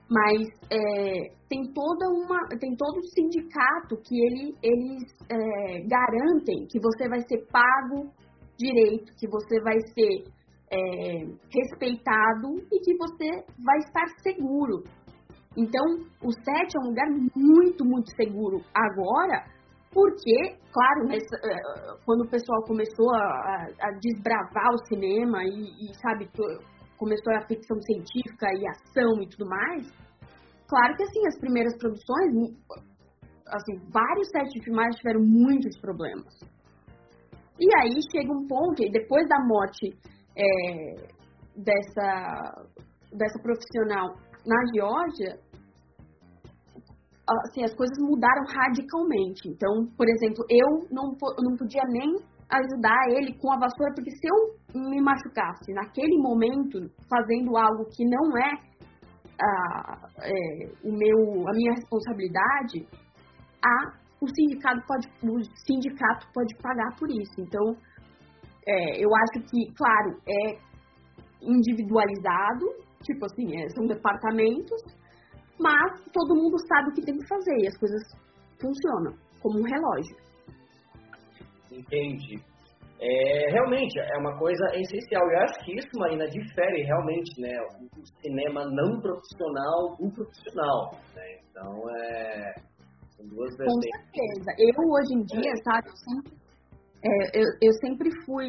Mas 0.09 0.47
é, 0.71 1.35
tem 1.49 1.73
toda 1.73 2.07
uma. 2.09 2.39
tem 2.61 2.77
todo 2.77 2.99
um 2.99 3.09
sindicato 3.15 3.97
que 4.07 4.15
ele, 4.15 4.55
eles 4.63 5.11
é, 5.29 5.81
garantem 5.89 6.67
que 6.71 6.79
você 6.79 7.09
vai 7.09 7.21
ser 7.27 7.45
pago 7.51 8.13
direito, 8.57 9.13
que 9.19 9.27
você 9.27 9.61
vai 9.63 9.81
ser 9.95 10.31
é, 10.73 11.25
respeitado 11.53 12.57
e 12.73 12.81
que 12.81 12.97
você 12.97 13.45
vai 13.63 13.79
estar 13.79 14.07
seguro. 14.23 14.83
Então, 15.57 15.85
o 16.23 16.33
set 16.33 16.75
é 16.75 16.81
um 16.81 16.89
lugar 16.89 17.09
muito, 17.37 17.85
muito 17.85 18.11
seguro 18.17 18.63
agora, 18.75 19.45
porque, 19.93 20.57
claro, 20.73 21.07
mas, 21.07 21.23
uh, 21.23 21.99
quando 22.07 22.23
o 22.23 22.31
pessoal 22.31 22.63
começou 22.65 23.15
a, 23.15 23.67
a 23.81 23.91
desbravar 24.01 24.73
o 24.73 24.87
cinema 24.87 25.45
e, 25.45 25.91
e, 25.91 25.95
sabe, 26.01 26.31
começou 26.97 27.35
a 27.35 27.47
ficção 27.47 27.77
científica 27.83 28.47
e 28.55 28.67
ação 28.69 29.21
e 29.21 29.29
tudo 29.29 29.47
mais, 29.47 29.87
claro 30.67 30.97
que, 30.97 31.03
assim, 31.03 31.27
as 31.27 31.39
primeiras 31.39 31.77
produções, 31.77 32.57
assim, 33.49 33.77
vários 33.93 34.29
sets 34.31 34.53
de 34.55 34.65
filmagem 34.65 34.93
tiveram 34.93 35.21
muitos 35.21 35.79
problemas. 35.83 36.33
E 37.61 37.69
aí 37.77 38.01
chega 38.11 38.33
um 38.33 38.47
ponto, 38.47 38.83
depois 38.91 39.29
da 39.29 39.45
morte 39.45 39.93
é, 40.37 40.95
dessa, 41.57 42.67
dessa 43.13 43.39
profissional 43.43 44.15
na 44.47 44.57
Geórgia, 44.75 45.39
assim, 47.47 47.65
as 47.65 47.75
coisas 47.75 47.97
mudaram 48.01 48.45
radicalmente. 48.47 49.49
Então, 49.49 49.87
por 49.97 50.09
exemplo, 50.09 50.45
eu 50.51 50.89
não, 50.91 51.17
não 51.39 51.57
podia 51.57 51.83
nem 51.89 52.17
ajudar 52.51 53.09
ele 53.09 53.33
com 53.39 53.53
a 53.53 53.59
vassoura, 53.59 53.95
porque 53.95 54.11
se 54.11 54.27
eu 54.29 54.81
me 54.81 55.01
machucasse 55.01 55.73
naquele 55.73 56.19
momento 56.19 56.81
fazendo 57.09 57.57
algo 57.57 57.87
que 57.97 58.05
não 58.05 58.37
é, 58.37 58.53
a, 59.41 60.09
é 60.21 60.73
o 60.85 60.93
meu, 60.93 61.49
a 61.49 61.53
minha 61.53 61.73
responsabilidade, 61.75 62.87
a, 63.65 64.03
o 64.21 64.27
sindicato 64.29 64.83
pode, 64.87 65.09
o 65.23 65.43
sindicato 65.67 66.27
pode 66.35 66.55
pagar 66.63 66.95
por 66.99 67.09
isso. 67.11 67.41
Então, 67.41 67.75
é, 68.67 69.05
eu 69.05 69.09
acho 69.15 69.47
que, 69.51 69.73
claro, 69.75 70.19
é 70.29 70.59
individualizado, 71.43 72.67
tipo 73.03 73.25
assim, 73.27 73.57
é, 73.57 73.69
são 73.71 73.87
departamentos, 73.87 74.81
mas 75.59 76.01
todo 76.13 76.35
mundo 76.35 76.57
sabe 76.67 76.91
o 76.91 76.95
que 76.95 77.03
tem 77.03 77.19
que 77.19 77.27
fazer 77.27 77.57
e 77.59 77.69
as 77.69 77.77
coisas 77.79 78.03
funcionam 78.61 79.15
como 79.41 79.59
um 79.59 79.65
relógio. 79.65 80.17
Entendi. 81.71 82.53
É, 83.01 83.51
realmente, 83.51 83.99
é 83.99 84.19
uma 84.19 84.39
coisa 84.39 84.65
essencial. 84.75 85.29
Eu 85.29 85.39
acho 85.41 85.65
que 85.65 85.75
isso, 85.77 85.89
Marina, 85.97 86.25
difere 86.29 86.85
realmente 86.85 87.41
né, 87.41 87.51
o 87.99 88.07
cinema 88.21 88.65
não 88.65 89.01
profissional 89.01 89.97
do 89.99 90.09
profissional. 90.13 90.93
Né? 91.17 91.41
Então, 91.51 91.91
é, 91.97 92.55
são 93.17 93.27
duas. 93.27 93.57
Com 93.57 93.81
certeza. 93.81 94.51
Eu, 94.57 94.89
hoje 94.89 95.15
em 95.15 95.23
dia, 95.25 95.53
sabe, 95.65 95.89
eu 95.89 95.97
sempre, 95.97 96.42
é, 97.05 97.39
eu, 97.41 97.47
eu 97.61 97.73
sempre 97.81 98.11
fui 98.25 98.49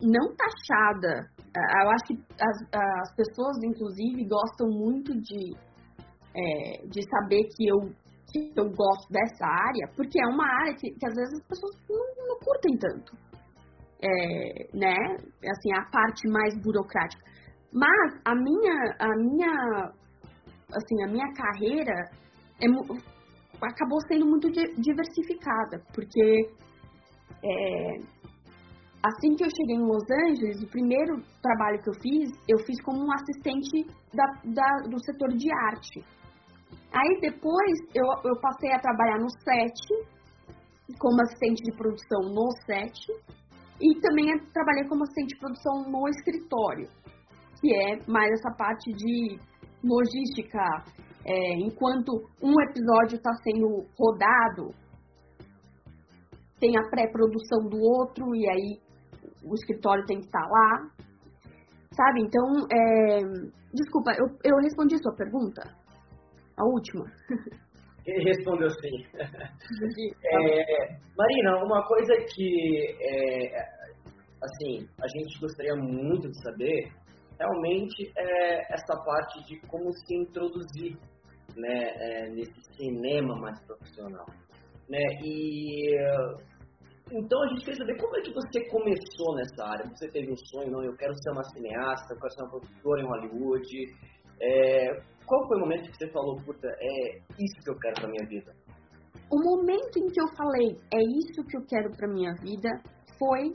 não 0.00 0.34
taxada. 0.34 1.30
Eu 1.54 1.90
acho 1.90 2.04
que 2.06 2.14
as, 2.40 2.58
as 2.74 3.14
pessoas, 3.14 3.56
inclusive, 3.62 4.26
gostam 4.26 4.68
muito 4.68 5.12
de 5.20 5.54
é, 6.34 6.86
de 6.86 7.02
saber 7.08 7.44
que 7.54 7.68
eu, 7.68 7.80
que 8.32 8.52
eu 8.56 8.70
gosto 8.70 9.12
dessa 9.12 9.46
área, 9.46 9.86
porque 9.94 10.18
é 10.20 10.26
uma 10.26 10.46
área 10.60 10.74
que, 10.74 10.90
que 10.90 11.06
às 11.06 11.14
vezes 11.14 11.34
as 11.34 11.46
pessoas 11.46 11.76
não, 11.88 12.28
não 12.28 12.38
curtem 12.38 12.76
tanto. 12.78 13.16
É, 14.02 14.76
né? 14.76 14.96
Assim, 15.48 15.72
a 15.74 15.84
parte 15.90 16.28
mais 16.28 16.58
burocrática. 16.60 17.22
Mas 17.72 18.20
a 18.24 18.34
minha, 18.34 18.96
a 18.98 19.16
minha, 19.16 19.92
assim, 20.74 21.04
a 21.04 21.06
minha 21.06 21.32
carreira 21.34 22.10
é, 22.60 22.66
acabou 23.62 24.00
sendo 24.08 24.26
muito 24.26 24.50
diversificada, 24.50 25.80
porque 25.94 26.50
é, 27.42 27.96
assim 29.02 29.34
que 29.34 29.44
eu 29.44 29.50
cheguei 29.50 29.76
em 29.76 29.86
Los 29.86 30.04
Angeles, 30.28 30.62
o 30.62 30.70
primeiro 30.70 31.20
trabalho 31.42 31.82
que 31.82 31.90
eu 31.90 31.94
fiz, 32.00 32.30
eu 32.48 32.58
fiz 32.64 32.80
como 32.82 33.04
um 33.04 33.12
assistente 33.12 33.86
da, 34.14 34.26
da, 34.44 34.88
do 34.88 34.98
setor 35.04 35.30
de 35.36 35.50
arte. 35.66 36.04
Aí 36.94 37.20
depois 37.20 37.78
eu, 37.94 38.06
eu 38.24 38.40
passei 38.40 38.72
a 38.72 38.78
trabalhar 38.78 39.18
no 39.18 39.30
set, 39.30 39.74
como 40.98 41.22
assistente 41.22 41.62
de 41.62 41.76
produção 41.76 42.20
no 42.32 42.50
set, 42.66 42.94
e 43.80 44.00
também 44.00 44.38
trabalhei 44.52 44.88
como 44.88 45.02
assistente 45.02 45.34
de 45.34 45.40
produção 45.40 45.90
no 45.90 46.08
escritório, 46.08 46.88
que 47.60 47.74
é 47.74 47.98
mais 48.06 48.30
essa 48.32 48.54
parte 48.56 48.92
de 48.92 49.38
logística. 49.82 50.62
É, 51.24 51.54
enquanto 51.54 52.12
um 52.42 52.52
episódio 52.68 53.16
está 53.16 53.32
sendo 53.44 53.86
rodado, 53.96 54.74
tem 56.62 56.78
a 56.78 56.88
pré-produção 56.88 57.68
do 57.68 57.76
outro, 57.82 58.36
e 58.36 58.48
aí 58.48 58.78
o 59.42 59.52
escritório 59.52 60.06
tem 60.06 60.20
que 60.20 60.26
estar 60.26 60.46
lá. 60.46 60.88
Sabe? 61.90 62.22
Então, 62.22 62.46
é... 62.70 63.18
desculpa, 63.74 64.12
eu, 64.12 64.26
eu 64.44 64.56
respondi 64.62 64.94
a 64.94 64.98
sua 64.98 65.16
pergunta? 65.16 65.62
A 66.56 66.64
última. 66.64 67.04
Ele 68.06 68.24
respondeu 68.24 68.70
sim. 68.70 69.06
é, 69.14 70.98
Marina, 71.16 71.64
uma 71.64 71.86
coisa 71.86 72.14
que, 72.34 72.96
é, 73.00 73.60
assim, 74.42 74.88
a 75.00 75.06
gente 75.06 75.38
gostaria 75.40 75.76
muito 75.76 76.28
de 76.28 76.42
saber, 76.42 76.90
realmente, 77.38 78.12
é 78.16 78.74
essa 78.74 78.96
parte 79.04 79.44
de 79.46 79.60
como 79.68 79.92
se 79.92 80.16
introduzir 80.16 80.96
né, 81.56 81.90
é, 81.94 82.28
nesse 82.30 82.60
cinema 82.76 83.36
mais 83.36 83.60
profissional. 83.66 84.26
Né? 84.88 84.98
E 85.22 85.96
então 87.14 87.42
a 87.42 87.48
gente 87.48 87.64
quer 87.64 87.76
saber 87.76 87.96
como 88.00 88.16
é 88.16 88.20
que 88.22 88.32
você 88.32 88.68
começou 88.70 89.34
nessa 89.36 89.64
área. 89.64 89.84
Você 89.94 90.08
teve 90.10 90.32
um 90.32 90.36
sonho, 90.36 90.70
não? 90.70 90.82
Eu 90.82 90.96
quero 90.96 91.14
ser 91.14 91.30
uma 91.30 91.44
cineasta, 91.44 92.14
eu 92.14 92.18
quero 92.18 92.32
ser 92.32 92.42
uma 92.42 92.50
produtora 92.50 93.02
em 93.02 93.06
Hollywood. 93.06 93.68
É, 94.40 94.94
qual 95.26 95.46
foi 95.46 95.56
o 95.58 95.60
momento 95.60 95.90
que 95.90 95.96
você 95.96 96.10
falou, 96.10 96.36
puta, 96.44 96.68
é 96.68 97.18
isso 97.38 97.62
que 97.62 97.70
eu 97.70 97.78
quero 97.78 97.94
pra 97.94 98.08
minha 98.08 98.26
vida? 98.28 98.52
O 99.30 99.38
momento 99.38 99.96
em 99.98 100.06
que 100.08 100.20
eu 100.20 100.28
falei, 100.36 100.76
é 100.92 101.00
isso 101.00 101.44
que 101.48 101.56
eu 101.56 101.64
quero 101.66 101.90
pra 101.96 102.08
minha 102.08 102.34
vida, 102.34 102.68
foi 103.18 103.54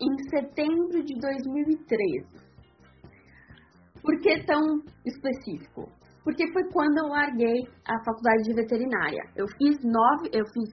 em 0.00 0.28
setembro 0.30 1.02
de 1.04 1.14
2013. 1.20 2.40
Por 4.02 4.18
que 4.20 4.44
tão 4.46 4.82
específico? 5.04 5.92
Porque 6.24 6.50
foi 6.52 6.64
quando 6.72 6.98
eu 6.98 7.08
larguei 7.08 7.62
a 7.86 8.04
faculdade 8.04 8.42
de 8.44 8.54
veterinária. 8.54 9.22
Eu 9.36 9.46
fiz 9.58 9.76
nove, 9.84 10.30
eu 10.32 10.44
fiz, 10.46 10.70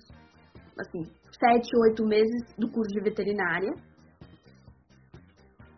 assim, 0.80 1.17
sete, 1.32 1.70
oito 1.90 2.06
meses 2.06 2.56
do 2.58 2.70
curso 2.72 2.94
de 2.94 3.02
veterinária. 3.02 3.74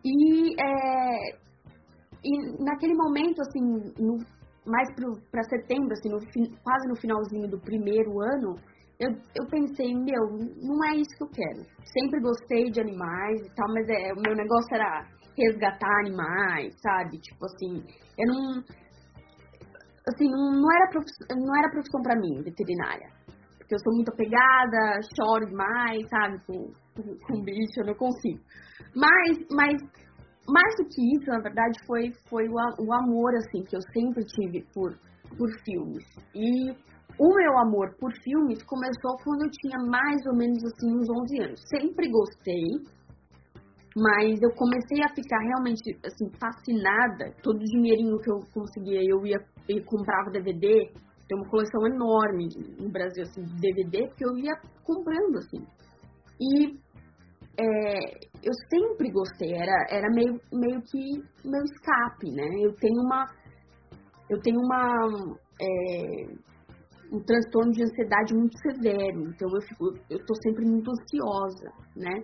E 0.04 0.62
é, 0.62 1.38
e 2.24 2.64
naquele 2.64 2.96
momento, 2.96 3.42
assim, 3.42 3.62
no, 3.98 4.18
mais 4.66 4.90
para 5.32 5.44
setembro, 5.44 5.94
assim, 5.94 6.10
no, 6.10 6.20
quase 6.64 6.88
no 6.88 6.96
finalzinho 6.96 7.50
do 7.50 7.60
primeiro 7.60 8.22
ano, 8.22 8.56
eu, 9.00 9.12
eu 9.12 9.48
pensei, 9.50 9.94
meu, 9.94 10.28
não 10.62 10.84
é 10.86 10.98
isso 10.98 11.16
que 11.18 11.24
eu 11.24 11.30
quero. 11.30 11.64
Sempre 11.94 12.20
gostei 12.20 12.70
de 12.70 12.82
animais 12.82 13.42
e 13.42 13.56
tal, 13.56 13.68
mas 13.74 13.88
é, 13.88 14.12
o 14.14 14.22
meu 14.22 14.36
negócio 14.36 14.76
era 14.76 15.08
resgatar 15.38 16.00
animais, 16.02 16.76
sabe? 16.82 17.18
Tipo 17.20 17.46
assim, 17.46 17.82
eu 18.18 18.28
não. 18.28 18.64
Assim, 20.08 20.30
não, 20.30 20.72
era, 20.76 20.90
profissão, 20.90 21.28
não 21.38 21.58
era 21.58 21.72
profissão 21.72 22.02
pra 22.02 22.16
mim, 22.16 22.42
veterinária. 22.44 23.10
Porque 23.70 23.76
eu 23.76 23.84
sou 23.84 23.94
muito 23.94 24.10
apegada, 24.10 25.00
choro 25.16 25.46
demais, 25.46 26.02
sabe? 26.10 26.42
Com, 26.48 26.74
com, 27.28 27.42
bicho, 27.44 27.78
eu 27.78 27.86
não 27.86 27.94
consigo. 27.94 28.40
Mas, 28.96 29.46
mas 29.52 29.78
mais 30.50 30.76
do 30.78 30.90
que 30.90 31.00
isso, 31.16 31.30
na 31.30 31.40
verdade, 31.40 31.78
foi, 31.86 32.12
foi 32.28 32.50
o, 32.50 32.56
o 32.56 32.94
amor, 32.94 33.32
assim, 33.36 33.62
que 33.62 33.76
eu 33.76 33.82
sempre 33.94 34.26
tive 34.26 34.66
por, 34.74 34.98
por 35.38 35.48
filmes. 35.64 36.04
E 36.34 36.72
o 37.20 37.36
meu 37.36 37.60
amor 37.60 37.96
por 38.00 38.12
filmes 38.24 38.64
começou 38.64 39.16
quando 39.24 39.44
eu 39.44 39.52
tinha 39.52 39.78
mais 39.86 40.26
ou 40.26 40.36
menos, 40.36 40.58
assim, 40.66 40.92
uns 40.92 41.08
11 41.08 41.44
anos. 41.44 41.62
Sempre 41.70 42.10
gostei, 42.10 42.66
mas 43.96 44.42
eu 44.42 44.50
comecei 44.56 45.04
a 45.04 45.14
ficar 45.14 45.38
realmente, 45.46 45.96
assim, 46.04 46.28
fascinada. 46.40 47.36
Todo 47.44 47.58
o 47.58 47.66
dinheirinho 47.66 48.18
que 48.18 48.32
eu 48.32 48.40
conseguia, 48.52 49.04
eu 49.08 49.24
ia 49.28 49.38
e 49.70 49.80
comprava 49.84 50.32
DVD. 50.32 50.92
Tem 51.30 51.38
uma 51.38 51.48
coleção 51.48 51.86
enorme 51.86 52.50
no 52.80 52.90
Brasil, 52.90 53.22
assim, 53.22 53.44
de 53.44 53.56
DVD, 53.62 54.08
porque 54.08 54.26
eu 54.26 54.36
ia 54.36 54.54
comprando, 54.84 55.38
assim. 55.38 55.64
E 56.42 56.76
é, 57.56 58.00
eu 58.42 58.54
sempre 58.68 59.12
gostei, 59.12 59.54
era, 59.54 59.86
era 59.92 60.10
meio, 60.10 60.42
meio 60.52 60.82
que 60.82 61.22
meu 61.46 61.64
escape, 61.64 62.32
né? 62.32 62.48
Eu 62.60 62.74
tenho 62.78 63.00
uma. 63.02 63.26
Eu 64.28 64.42
tenho 64.42 64.60
uma. 64.60 65.38
É, 65.62 66.50
um 67.12 67.20
transtorno 67.24 67.72
de 67.74 67.84
ansiedade 67.84 68.34
muito 68.34 68.58
severo, 68.60 69.22
então 69.30 69.50
eu 69.52 69.62
fico, 69.62 69.86
eu 70.10 70.24
tô 70.26 70.36
sempre 70.44 70.64
muito 70.66 70.92
ansiosa, 70.92 71.72
né? 71.96 72.24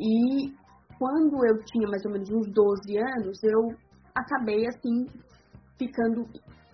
E 0.00 0.52
quando 0.98 1.46
eu 1.46 1.64
tinha 1.64 1.88
mais 1.88 2.04
ou 2.04 2.12
menos 2.12 2.30
uns 2.30 2.52
12 2.52 2.98
anos, 2.98 3.42
eu 3.44 3.76
acabei 4.14 4.66
assim 4.66 5.06
ficando 5.78 6.26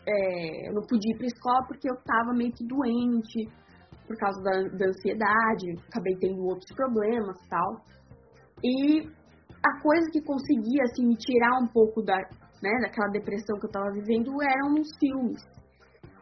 é, 0.06 0.68
eu 0.68 0.74
não 0.74 0.82
podia 0.82 1.14
ir 1.14 1.18
para 1.18 1.26
escola 1.26 1.66
porque 1.66 1.90
eu 1.90 1.94
estava 1.94 2.32
meio 2.32 2.52
que 2.52 2.66
doente 2.66 3.48
por 4.06 4.16
causa 4.16 4.42
da, 4.42 4.62
da 4.76 4.86
ansiedade, 4.86 5.70
acabei 5.88 6.16
tendo 6.18 6.42
outros 6.42 6.70
problemas 6.74 7.36
tal. 7.48 7.84
E 8.62 9.08
a 9.64 9.80
coisa 9.82 10.10
que 10.10 10.22
conseguia 10.22 10.82
assim, 10.84 11.06
me 11.06 11.16
tirar 11.16 11.58
um 11.62 11.66
pouco 11.66 12.02
da, 12.02 12.16
né, 12.62 12.70
daquela 12.82 13.08
depressão 13.12 13.58
que 13.58 13.66
eu 13.66 13.70
estava 13.70 13.90
vivendo 13.92 14.30
eram 14.42 14.74
os 14.74 14.88
filmes. 14.98 15.42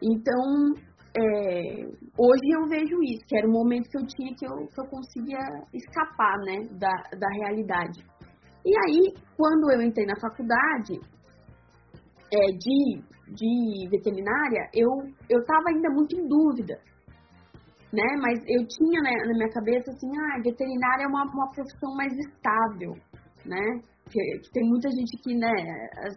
Então, 0.03 0.75
é, 1.17 1.85
hoje 2.17 2.49
eu 2.55 2.69
vejo 2.69 3.03
isso, 3.03 3.25
que 3.27 3.37
era 3.37 3.49
o 3.49 3.53
momento 3.53 3.89
que 3.89 3.99
eu 3.99 4.07
tinha 4.07 4.35
que 4.35 4.47
eu, 4.47 4.67
que 4.67 4.81
eu 4.81 4.87
conseguia 4.87 5.39
escapar 5.73 6.37
né, 6.45 6.69
da, 6.79 6.93
da 7.19 7.29
realidade. 7.41 8.05
E 8.65 8.73
aí, 8.87 9.15
quando 9.37 9.73
eu 9.73 9.83
entrei 9.83 10.07
na 10.07 10.21
faculdade 10.21 11.01
é, 12.33 12.53
de, 12.53 13.03
de 13.35 13.89
veterinária, 13.91 14.71
eu 14.75 15.39
estava 15.41 15.69
ainda 15.69 15.91
muito 15.91 16.17
em 16.17 16.27
dúvida 16.27 16.79
né? 17.93 18.05
Mas 18.21 18.39
eu 18.47 18.67
tinha 18.67 19.01
né, 19.01 19.15
na 19.27 19.35
minha 19.35 19.51
cabeça 19.51 19.91
assim, 19.91 20.09
ah, 20.19 20.41
veterinária 20.43 21.05
é 21.05 21.07
uma, 21.07 21.25
uma 21.25 21.51
profissão 21.51 21.95
mais 21.95 22.13
estável, 22.13 22.93
né? 23.45 23.81
Que, 24.11 24.21
que, 24.41 24.51
tem 24.53 24.69
muita 24.69 24.89
gente 24.91 25.23
que, 25.23 25.35
né, 25.35 25.53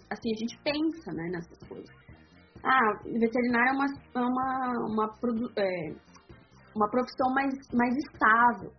assim, 0.09 0.31
a 0.31 0.39
gente 0.39 0.57
pensa, 0.63 1.11
né, 1.11 1.29
nessas 1.29 1.59
coisas. 1.67 1.89
ah, 2.63 2.93
veterinária 3.03 3.69
é 3.69 3.73
uma, 3.73 3.85
é 4.15 4.19
uma, 4.19 4.73
uma, 4.87 5.09
é, 5.57 5.93
uma 6.75 6.89
profissão 6.89 7.33
mais, 7.33 7.53
mais 7.73 7.93
estável. 7.97 8.71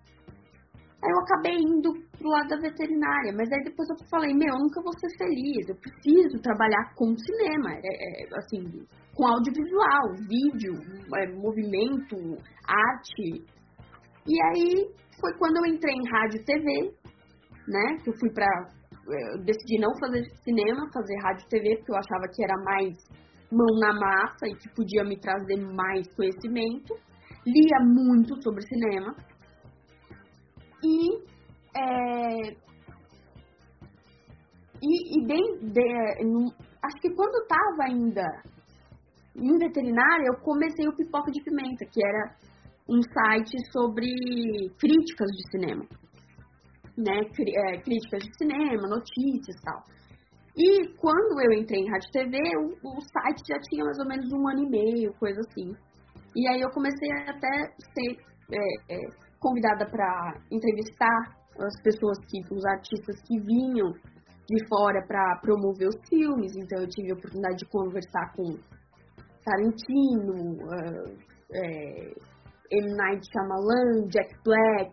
Aí 1.02 1.10
eu 1.10 1.18
acabei 1.18 1.58
indo 1.58 1.92
pro 2.16 2.30
lado 2.30 2.48
da 2.48 2.56
veterinária, 2.56 3.32
mas 3.36 3.50
aí 3.50 3.64
depois 3.64 3.88
eu 3.90 3.96
falei, 4.08 4.32
meu, 4.32 4.54
eu 4.54 4.58
nunca 4.60 4.80
vou 4.80 4.92
ser 5.00 5.10
feliz, 5.18 5.68
eu 5.68 5.74
preciso 5.74 6.40
trabalhar 6.40 6.94
com 6.94 7.16
cinema, 7.18 7.72
é, 7.74 7.80
é, 7.82 8.38
assim, 8.38 8.86
com 9.12 9.26
audiovisual, 9.26 10.14
vídeo, 10.28 10.74
é, 11.16 11.26
movimento, 11.32 12.16
arte. 12.64 13.44
E 14.28 14.42
aí 14.44 14.86
foi 15.20 15.36
quando 15.38 15.56
eu 15.56 15.74
entrei 15.74 15.92
em 15.92 16.08
rádio 16.08 16.40
e 16.40 16.44
TV, 16.44 16.94
né, 17.66 17.98
que 18.04 18.10
eu 18.10 18.14
fui 18.20 18.30
pra, 18.30 18.46
é, 18.46 19.34
eu 19.34 19.44
decidi 19.44 19.80
não 19.80 19.90
fazer 19.98 20.22
cinema, 20.44 20.88
fazer 20.94 21.16
rádio 21.24 21.44
e 21.46 21.48
TV, 21.48 21.76
porque 21.78 21.90
eu 21.90 21.96
achava 21.96 22.28
que 22.32 22.44
era 22.44 22.56
mais 22.62 22.94
mão 23.50 23.78
na 23.80 23.92
massa 23.92 24.46
e 24.46 24.54
que 24.54 24.68
podia 24.72 25.02
me 25.02 25.18
trazer 25.18 25.56
mais 25.56 26.06
conhecimento. 26.14 26.94
Lia 27.44 27.80
muito 27.84 28.40
sobre 28.40 28.62
cinema, 28.68 29.16
e, 30.82 31.16
é, 31.76 32.50
e, 34.82 35.18
e 35.18 35.26
de, 35.26 36.24
no, 36.24 36.52
acho 36.82 36.96
que 37.00 37.14
quando 37.14 37.34
eu 37.34 37.42
estava 37.42 37.84
ainda 37.88 38.42
em 39.36 39.58
veterinária, 39.58 40.26
eu 40.26 40.40
comecei 40.42 40.86
o 40.86 40.96
Pipoca 40.96 41.30
de 41.30 41.42
Pimenta, 41.42 41.86
que 41.86 42.04
era 42.04 42.36
um 42.88 43.00
site 43.02 43.56
sobre 43.70 44.06
críticas 44.78 45.30
de 45.30 45.50
cinema. 45.50 45.86
Né, 46.96 47.20
é, 47.20 47.80
críticas 47.80 48.22
de 48.22 48.36
cinema, 48.36 48.86
notícias 48.86 49.56
e 49.56 49.62
tal. 49.62 49.82
E 50.54 50.88
quando 50.98 51.40
eu 51.40 51.52
entrei 51.58 51.80
em 51.80 51.90
rádio 51.90 52.10
TV, 52.12 52.36
o, 52.58 52.98
o, 52.98 53.00
site 53.00 53.42
já 53.48 53.58
tinha 53.60 53.84
mais 53.84 53.98
ou 53.98 54.06
menos 54.06 54.30
um 54.30 54.46
ano 54.46 54.64
e 54.64 54.68
meio, 54.68 55.14
coisa 55.14 55.40
assim. 55.40 55.74
E 56.36 56.48
aí 56.48 56.60
eu 56.60 56.70
comecei 56.70 57.10
até 57.26 57.72
ser 57.94 58.18
é, 58.52 58.94
é, 58.94 58.98
convidada 59.42 59.84
para 59.90 60.34
entrevistar 60.50 61.36
as 61.58 61.82
pessoas 61.82 62.18
que, 62.30 62.40
os 62.54 62.64
artistas 62.64 63.20
que 63.26 63.38
vinham 63.40 63.92
de 64.48 64.68
fora 64.68 65.04
para 65.06 65.38
promover 65.42 65.88
os 65.88 66.08
filmes, 66.08 66.52
então 66.56 66.80
eu 66.80 66.88
tive 66.88 67.10
a 67.10 67.14
oportunidade 67.14 67.56
de 67.58 67.66
conversar 67.66 68.32
com 68.34 68.56
Tarantino, 69.44 70.54
uh, 70.62 71.16
é, 71.52 72.14
M. 72.70 72.94
Night 72.96 73.26
Shyamalan, 73.30 74.06
Jack 74.08 74.34
Black, 74.44 74.92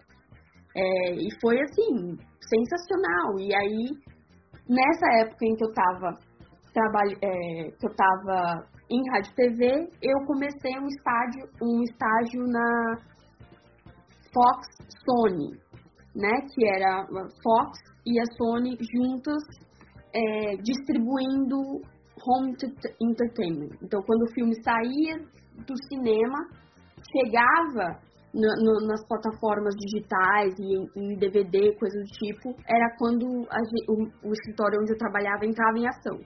é, 0.76 1.14
e 1.14 1.30
foi 1.42 1.60
assim, 1.62 2.18
sensacional. 2.42 3.40
E 3.40 3.54
aí, 3.56 3.90
nessa 4.68 5.28
época 5.28 5.46
em 5.46 5.56
que 5.56 5.64
eu 5.64 5.70
estava 5.70 6.18
é, 7.22 7.72
que 7.72 7.86
eu 7.86 7.96
tava 7.96 8.68
em 8.90 9.02
rádio 9.12 9.34
TV, 9.36 9.90
eu 10.02 10.26
comecei 10.26 10.80
um 10.80 10.88
estágio, 10.88 11.50
um 11.62 11.82
estágio 11.84 12.48
na 12.48 12.98
Fox 14.34 14.68
Sony, 15.06 15.58
né? 16.16 16.32
Que 16.54 16.68
era 16.68 17.06
Fox 17.44 17.80
e 18.06 18.20
a 18.20 18.26
Sony 18.38 18.78
juntas 18.94 19.44
é, 20.14 20.56
distribuindo 20.58 21.82
home 22.28 22.54
entertainment. 23.02 23.78
Então, 23.82 24.02
quando 24.02 24.24
o 24.24 24.34
filme 24.34 24.54
saía 24.64 25.18
do 25.66 25.76
cinema, 25.88 26.38
chegava 27.12 28.00
nas 28.34 29.08
plataformas 29.08 29.74
digitais 29.76 30.54
e 30.60 30.76
em, 30.76 31.14
em, 31.14 31.18
DVD, 31.18 31.76
coisas 31.78 32.04
do 32.04 32.12
tipo, 32.26 32.56
era 32.68 32.96
quando 32.98 33.26
a, 33.50 33.58
o, 33.92 34.30
o, 34.30 34.34
escritório 34.34 34.80
onde 34.82 34.94
eu 34.94 34.98
trabalhava 34.98 35.46
entrava 35.46 35.78
em 35.78 35.88
ação. 35.88 36.18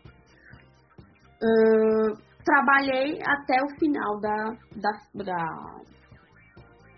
Uh, 1.42 2.14
trabalhei 2.44 3.22
até 3.22 3.64
o 3.64 3.80
final 3.80 4.20
da, 4.20 4.58
da, 4.76 4.92
da, 5.24 5.46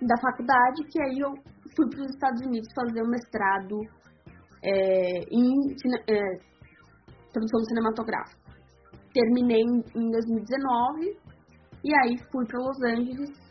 da 0.01 0.15
faculdade, 0.21 0.83
que 0.91 1.01
aí 1.01 1.19
eu 1.19 1.33
fui 1.75 1.89
para 1.89 2.01
os 2.01 2.09
Estados 2.09 2.41
Unidos 2.45 2.67
fazer 2.73 3.01
um 3.01 3.09
mestrado 3.09 3.79
é, 4.63 5.19
em 5.31 5.75
é, 6.09 6.39
produção 7.31 7.59
cinematográfica. 7.67 8.41
Terminei 9.13 9.61
em 9.61 10.11
2019 10.11 11.17
e 11.83 11.95
aí 12.01 12.17
fui 12.31 12.45
para 12.45 12.59
Los 12.59 12.81
Angeles. 12.83 13.45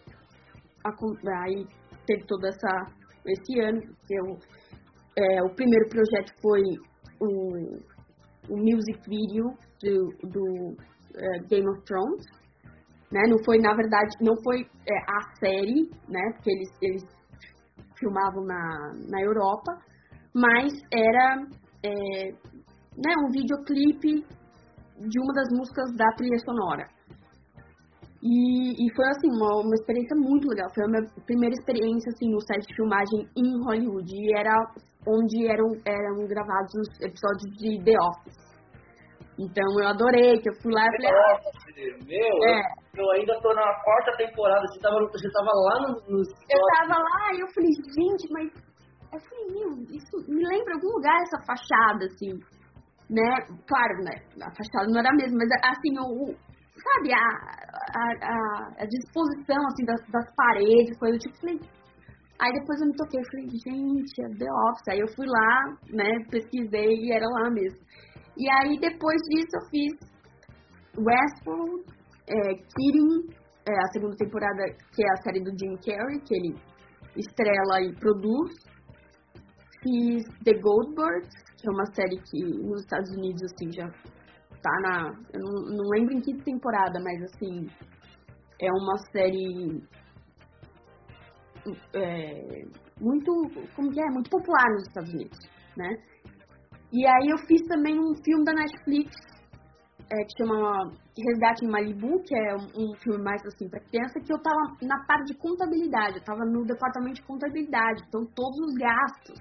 Aí 1.45 1.67
teve 2.07 2.27
todo 2.27 2.47
essa, 2.47 2.93
esse 3.27 3.61
ano. 3.61 3.81
Eu, 4.11 4.39
é, 5.17 5.43
o 5.43 5.55
primeiro 5.55 5.89
projeto 5.89 6.33
foi 6.43 6.63
o, 7.21 7.79
o 8.51 8.57
music 8.57 9.01
video 9.09 9.57
do, 9.81 10.29
do 10.29 10.77
é, 11.17 11.39
Game 11.49 11.69
of 11.69 11.83
Thrones 11.85 12.44
né? 13.13 13.23
Não 13.29 13.39
foi, 13.45 13.59
na 13.59 13.75
verdade, 13.75 14.17
não 14.21 14.35
foi 14.43 14.63
é, 14.63 14.99
a 15.09 15.37
série, 15.39 15.91
né? 16.09 16.33
Porque 16.35 16.51
eles, 16.51 16.71
eles 16.83 17.03
filmavam 17.99 18.45
na, 18.45 18.93
na 19.09 19.21
Europa, 19.23 19.79
mas 20.35 20.73
era 20.93 21.47
é, 21.85 22.31
né, 22.33 23.13
um 23.25 23.31
videoclipe 23.31 24.25
de 24.99 25.21
uma 25.21 25.33
das 25.33 25.49
músicas 25.51 25.93
da 25.97 26.07
trilha 26.17 26.39
sonora. 26.39 26.87
E, 28.23 28.73
e 28.73 28.95
foi 28.97 29.05
assim, 29.09 29.29
uma, 29.37 29.61
uma 29.61 29.75
experiência 29.75 30.17
muito 30.17 30.49
legal. 30.49 30.67
Foi 30.75 30.85
a 30.85 30.89
minha 30.89 31.05
primeira 31.27 31.55
experiência 31.55 32.09
assim, 32.09 32.31
no 32.31 32.41
set 32.41 32.67
de 32.67 32.75
filmagem 32.75 33.29
em 33.37 33.63
Hollywood. 33.65 34.11
E 34.11 34.35
era 34.35 34.55
onde 35.07 35.47
eram, 35.47 35.69
eram 35.85 36.27
gravados 36.27 36.73
os 36.75 37.01
episódios 37.03 37.53
de 37.59 37.85
The 37.85 37.93
Office. 38.01 38.44
Então 39.39 39.65
eu 39.81 39.89
adorei, 39.89 40.39
que 40.39 40.49
eu 40.49 40.55
fui 40.63 40.73
lá 40.73 40.87
e 40.87 40.91
falei. 40.97 41.11
Nossa, 41.11 41.51
meu, 42.07 42.35
é. 42.49 42.63
eu, 42.97 43.11
ainda 43.13 43.41
tô 43.41 43.53
na 43.53 43.75
quarta 43.83 44.17
temporada, 44.17 44.63
você 44.69 44.81
tava, 44.81 45.01
você 45.11 45.29
tava 45.33 45.51
lá 45.51 45.81
no, 45.83 45.89
no. 46.09 46.23
Eu 46.23 46.61
tava 46.79 47.01
lá 47.01 47.35
e 47.35 47.41
eu 47.41 47.49
falei, 47.49 47.71
gente, 47.97 48.31
mas. 48.31 48.75
Eu 49.13 49.21
falei, 49.21 49.47
meu, 49.51 49.71
isso 49.95 50.17
me 50.29 50.43
lembra 50.43 50.75
algum 50.75 50.91
lugar 50.95 51.17
essa 51.23 51.39
fachada, 51.47 52.05
assim. 52.07 52.35
Né? 53.11 53.47
Claro, 53.69 53.95
né? 54.03 54.15
A 54.43 54.51
fachada 54.51 54.91
não 54.91 55.01
era 55.01 55.11
a 55.11 55.17
mesma, 55.17 55.39
mas 55.39 55.51
assim, 55.63 55.99
o. 55.99 56.35
Sabe, 56.75 57.15
a, 57.15 57.29
a, 57.95 58.03
a, 58.21 58.83
a 58.83 58.87
disposição 58.87 59.57
assim, 59.67 59.85
das, 59.85 60.01
das 60.11 60.35
paredes, 60.35 60.99
coisa 60.99 61.17
tipo, 61.19 61.39
falei, 61.41 61.59
Aí 62.41 62.53
depois 62.53 62.81
eu 62.81 62.89
me 62.89 62.97
toquei, 62.97 63.21
falei, 63.31 63.47
gente, 63.49 64.23
é 64.23 64.29
The 64.37 64.51
Office. 64.69 64.89
Aí 64.91 64.99
eu 64.99 65.09
fui 65.15 65.27
lá, 65.27 65.65
né, 65.91 66.11
pesquisei 66.31 67.07
e 67.07 67.13
era 67.13 67.27
lá 67.27 67.51
mesmo. 67.51 67.79
E 68.37 68.51
aí, 68.51 68.79
depois 68.81 69.21
disso, 69.29 69.49
eu 69.55 69.69
fiz 69.71 70.15
Westworld, 70.99 71.85
é, 72.29 72.55
Kidding, 72.55 73.33
é, 73.69 73.73
a 73.73 73.93
segunda 73.93 74.17
temporada, 74.17 74.65
que 74.93 75.03
é 75.03 75.11
a 75.13 75.23
série 75.23 75.41
do 75.41 75.51
Jim 75.59 75.77
Carrey, 75.85 76.21
que 76.21 76.35
ele 76.35 76.55
estrela 77.17 77.81
e 77.83 77.95
produz. 77.95 78.53
Fiz 79.83 80.25
The 80.45 80.59
Goldbergs, 80.61 81.31
que 81.59 81.69
é 81.69 81.71
uma 81.71 81.87
série 81.95 82.17
que 82.17 82.43
nos 82.63 82.81
Estados 82.81 83.11
Unidos, 83.17 83.43
assim, 83.43 83.73
já 83.73 83.89
tá 84.63 84.81
na... 84.83 85.09
Eu 85.33 85.41
não, 85.41 85.77
não 85.77 85.85
lembro 85.91 86.15
em 86.15 86.21
que 86.21 86.35
temporada, 86.43 86.99
mas, 87.01 87.23
assim, 87.23 87.67
é 88.61 88.71
uma 88.71 88.97
série... 89.13 89.83
É, 91.95 92.63
muito, 93.01 93.33
como 93.75 93.91
que 93.91 94.01
é? 94.01 94.11
Muito 94.11 94.29
popular 94.29 94.71
nos 94.73 94.87
Estados 94.87 95.13
Unidos, 95.13 95.39
né? 95.77 95.89
E 96.95 97.05
aí 97.05 97.29
eu 97.29 97.39
fiz 97.49 97.61
também 97.67 97.99
um 97.99 98.15
filme 98.23 98.45
da 98.45 98.53
Netflix 98.53 99.11
é, 100.13 100.25
que 100.25 100.39
chama 100.39 100.93
Resgate 101.19 101.65
em 101.65 101.69
Malibu, 101.69 102.23
que 102.23 102.37
é 102.37 102.55
um, 102.55 102.93
um 102.93 102.95
filme 103.03 103.21
mais 103.21 103.45
assim 103.47 103.69
para 103.69 103.81
criança, 103.81 104.21
que 104.21 104.33
eu 104.33 104.41
tava 104.41 104.79
na 104.81 105.05
parte 105.05 105.33
de 105.33 105.39
contabilidade, 105.39 106.19
eu 106.19 106.25
tava 106.25 106.45
no 106.45 106.65
departamento 106.65 107.17
de 107.17 107.27
contabilidade, 107.27 108.01
então 108.07 108.25
todos 108.37 108.59
os 108.61 108.75
gastos. 108.75 109.41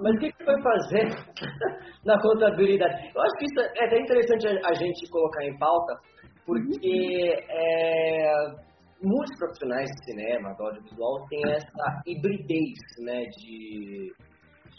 Mas 0.00 0.16
o 0.16 0.18
que, 0.18 0.32
que 0.32 0.44
foi 0.44 0.60
fazer 0.60 1.06
na 2.04 2.20
contabilidade? 2.20 3.12
Eu 3.14 3.22
acho 3.22 3.36
que 3.38 3.44
isso 3.44 3.60
é 3.60 3.84
até 3.86 4.00
interessante 4.00 4.48
a, 4.48 4.70
a 4.70 4.74
gente 4.74 5.08
colocar 5.10 5.44
em 5.44 5.56
pauta, 5.56 6.00
porque 6.44 6.66
uhum. 6.74 7.46
é, 7.48 8.54
muitos 9.00 9.38
profissionais 9.38 9.88
de 9.88 10.04
cinema, 10.10 10.52
do 10.54 10.64
audiovisual, 10.64 11.26
têm 11.28 11.42
essa 11.52 12.02
hibridez 12.06 12.78
né, 12.98 13.22
de, 13.26 14.12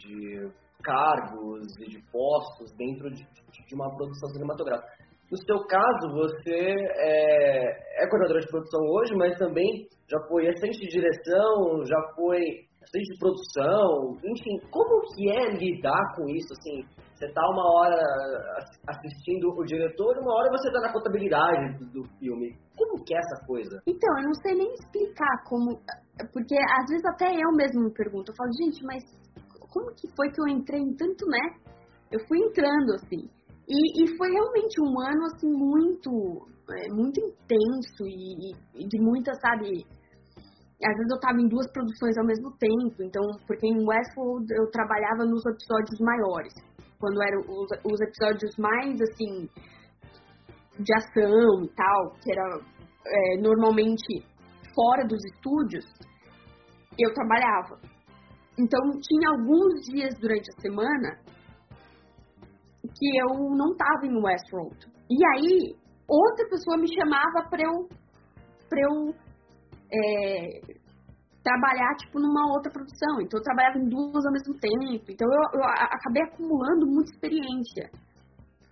de 0.01 0.64
cargos 0.85 1.65
e 1.81 1.89
de 1.89 1.99
postos 2.11 2.71
dentro 2.77 3.09
de, 3.09 3.25
de 3.25 3.75
uma 3.75 3.89
produção 3.95 4.29
cinematográfica. 4.29 5.05
No 5.31 5.37
seu 5.37 5.65
caso, 5.65 6.13
você 6.13 6.75
é, 6.99 8.03
é 8.03 8.07
coordenadora 8.07 8.41
de 8.41 8.47
produção 8.47 8.79
hoje, 8.81 9.15
mas 9.15 9.37
também 9.39 9.87
já 10.07 10.19
foi 10.27 10.47
assistente 10.47 10.81
de 10.81 10.87
direção, 10.87 11.83
já 11.83 11.99
foi 12.15 12.39
assistente 12.85 13.11
de 13.11 13.19
produção, 13.19 14.17
enfim, 14.23 14.69
como 14.69 15.01
que 15.15 15.31
é 15.31 15.49
lidar 15.57 16.15
com 16.15 16.29
isso, 16.29 16.53
assim, 16.53 16.85
você 17.15 17.31
tá 17.33 17.41
uma 17.49 17.65
hora 17.79 17.97
assistindo 18.87 19.49
o 19.49 19.63
diretor 19.63 20.15
e 20.15 20.19
uma 20.19 20.35
hora 20.35 20.51
você 20.51 20.71
tá 20.71 20.81
na 20.81 20.93
contabilidade 20.93 21.79
do, 21.91 22.03
filme. 22.19 22.53
Como 22.77 23.03
que 23.03 23.15
é 23.15 23.17
essa 23.17 23.45
coisa? 23.47 23.81
Então, 23.87 24.17
eu 24.19 24.25
não 24.25 24.33
sei 24.43 24.53
nem 24.53 24.71
explicar 24.73 25.43
como, 25.49 25.79
porque 26.31 26.55
às 26.55 26.85
vezes 26.89 27.05
até 27.05 27.33
eu 27.33 27.51
mesmo 27.55 27.85
me 27.85 27.93
pergunto, 27.93 28.31
eu 28.31 28.35
falo, 28.35 28.51
gente, 28.61 28.83
mas 28.85 29.03
como 29.75 29.93
que 29.93 30.07
foi 30.15 30.31
que 30.31 30.39
eu 30.39 30.47
entrei 30.47 30.79
em 30.79 30.95
tanto, 30.95 31.27
né? 31.27 31.59
Eu 32.09 32.19
fui 32.29 32.39
entrando, 32.39 32.93
assim. 32.95 33.29
E, 33.67 34.03
e 34.03 34.17
foi 34.17 34.31
realmente 34.31 34.79
um 34.79 35.01
ano, 35.01 35.25
assim, 35.25 35.51
muito, 35.51 36.47
é, 36.71 36.93
muito 36.93 37.19
intenso 37.19 38.07
e, 38.07 38.55
e, 38.73 38.87
de 38.87 39.01
muita, 39.01 39.33
sabe... 39.35 39.85
Às 40.85 40.95
vezes 40.97 41.11
eu 41.11 41.19
tava 41.19 41.41
em 41.41 41.47
duas 41.47 41.69
produções 41.71 42.17
ao 42.17 42.25
mesmo 42.25 42.51
tempo, 42.57 43.01
então, 43.01 43.23
porque 43.47 43.65
em 43.65 43.85
Westworld 43.85 44.45
eu 44.53 44.69
trabalhava 44.71 45.25
nos 45.25 45.43
episódios 45.45 45.99
maiores, 45.99 46.53
quando 46.99 47.21
eram 47.23 47.39
os, 47.39 47.69
os 47.83 48.01
episódios 48.01 48.55
mais, 48.57 49.01
assim, 49.01 49.49
de 50.77 50.93
ação 50.93 51.63
e 51.63 51.69
tal, 51.75 52.11
que 52.21 52.31
era 52.31 52.59
é, 53.07 53.37
normalmente 53.41 54.23
fora 54.75 55.07
dos 55.07 55.23
estúdios, 55.33 55.85
eu 56.99 57.13
trabalhava. 57.13 57.94
Então, 58.57 58.79
tinha 59.01 59.29
alguns 59.31 59.81
dias 59.91 60.13
durante 60.19 60.49
a 60.49 60.61
semana 60.61 61.19
que 62.97 63.17
eu 63.19 63.49
não 63.55 63.71
estava 63.71 64.05
em 64.05 64.15
Westworld. 64.15 64.77
E 65.09 65.25
aí, 65.33 65.75
outra 66.07 66.47
pessoa 66.49 66.77
me 66.77 66.87
chamava 66.87 67.49
para 67.49 67.63
eu, 67.63 67.89
pra 68.69 68.79
eu 68.81 69.13
é, 69.91 70.59
trabalhar, 71.43 71.95
tipo, 71.97 72.19
numa 72.19 72.53
outra 72.53 72.71
produção. 72.71 73.21
Então, 73.21 73.39
eu 73.39 73.43
trabalhava 73.43 73.77
em 73.77 73.89
duas 73.89 74.25
ao 74.25 74.31
mesmo 74.31 74.53
tempo. 74.59 75.11
Então, 75.11 75.27
eu, 75.27 75.59
eu 75.59 75.63
acabei 75.63 76.23
acumulando 76.23 76.87
muita 76.87 77.11
experiência. 77.11 77.89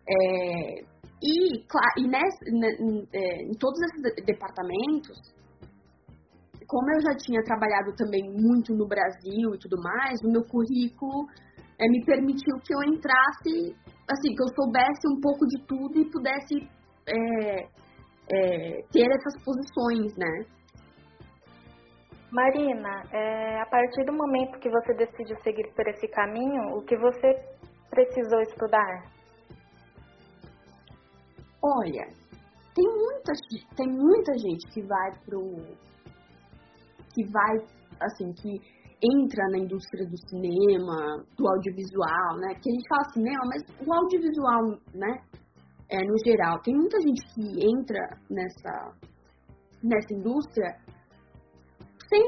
É, 0.08 0.94
e, 1.22 1.64
claro, 1.68 1.94
e 1.98 2.08
nessa, 2.08 2.50
em, 2.50 3.08
é, 3.14 3.44
em 3.44 3.54
todos 3.58 3.80
esses 3.82 4.26
departamentos, 4.26 5.18
como 6.68 6.92
eu 6.92 7.02
já 7.02 7.16
tinha 7.18 7.44
trabalhado 7.44 7.96
também 7.96 8.24
muito 8.30 8.74
no 8.74 8.88
Brasil 8.88 9.54
e 9.54 9.60
tudo 9.60 9.78
mais, 9.82 10.20
o 10.24 10.32
meu 10.32 10.44
currículo 10.44 11.28
é, 11.80 11.88
me 11.90 12.04
permitiu 12.06 12.56
que 12.64 12.74
eu 12.74 12.84
entrasse, 12.94 13.76
assim, 14.10 14.36
que 14.36 14.44
eu 14.44 14.48
soubesse 14.56 15.08
um 15.08 15.20
pouco 15.22 15.46
de 15.48 15.66
tudo 15.66 16.00
e 16.00 16.12
pudesse 16.12 16.70
é, 17.08 17.64
é, 18.32 18.82
ter 18.92 19.10
essas 19.12 19.44
posições, 19.44 20.16
né? 20.18 20.46
Marina, 22.32 23.04
é, 23.12 23.62
a 23.62 23.66
partir 23.68 24.06
do 24.06 24.14
momento 24.14 24.60
que 24.60 24.70
você 24.70 24.94
decidiu 24.96 25.38
seguir 25.44 25.72
por 25.76 25.88
esse 25.88 26.08
caminho, 26.08 26.78
o 26.78 26.82
que 26.84 26.98
você 26.98 27.36
precisou 27.92 28.42
estudar? 28.42 29.04
Olha, 31.62 32.08
tem 32.76 32.86
muita, 32.88 33.34
tem 33.76 33.88
muita 33.88 34.34
gente 34.38 34.68
que 34.74 34.82
vai 34.82 35.12
pro. 35.26 35.56
Que 37.14 37.24
vai, 37.32 37.58
assim, 38.02 38.34
que 38.34 38.60
entra 39.04 39.50
na 39.50 39.58
indústria 39.60 40.08
do 40.08 40.18
cinema, 40.30 41.24
do 41.38 41.48
audiovisual, 41.48 42.38
né? 42.38 42.56
Que 42.56 42.70
a 42.70 42.74
gente 42.74 42.88
fala 42.88 43.14
cinema, 43.14 43.44
mas 43.46 43.88
o 43.88 43.94
audiovisual, 43.94 44.80
né? 44.94 45.22
É, 45.90 46.04
no 46.06 46.18
geral, 46.26 46.60
tem 46.62 46.74
muita 46.74 47.00
gente 47.02 47.22
que 47.36 47.68
entra 47.68 48.18
nessa, 48.30 48.94
nessa 49.84 50.14
indústria 50.14 50.78
sem 52.10 52.22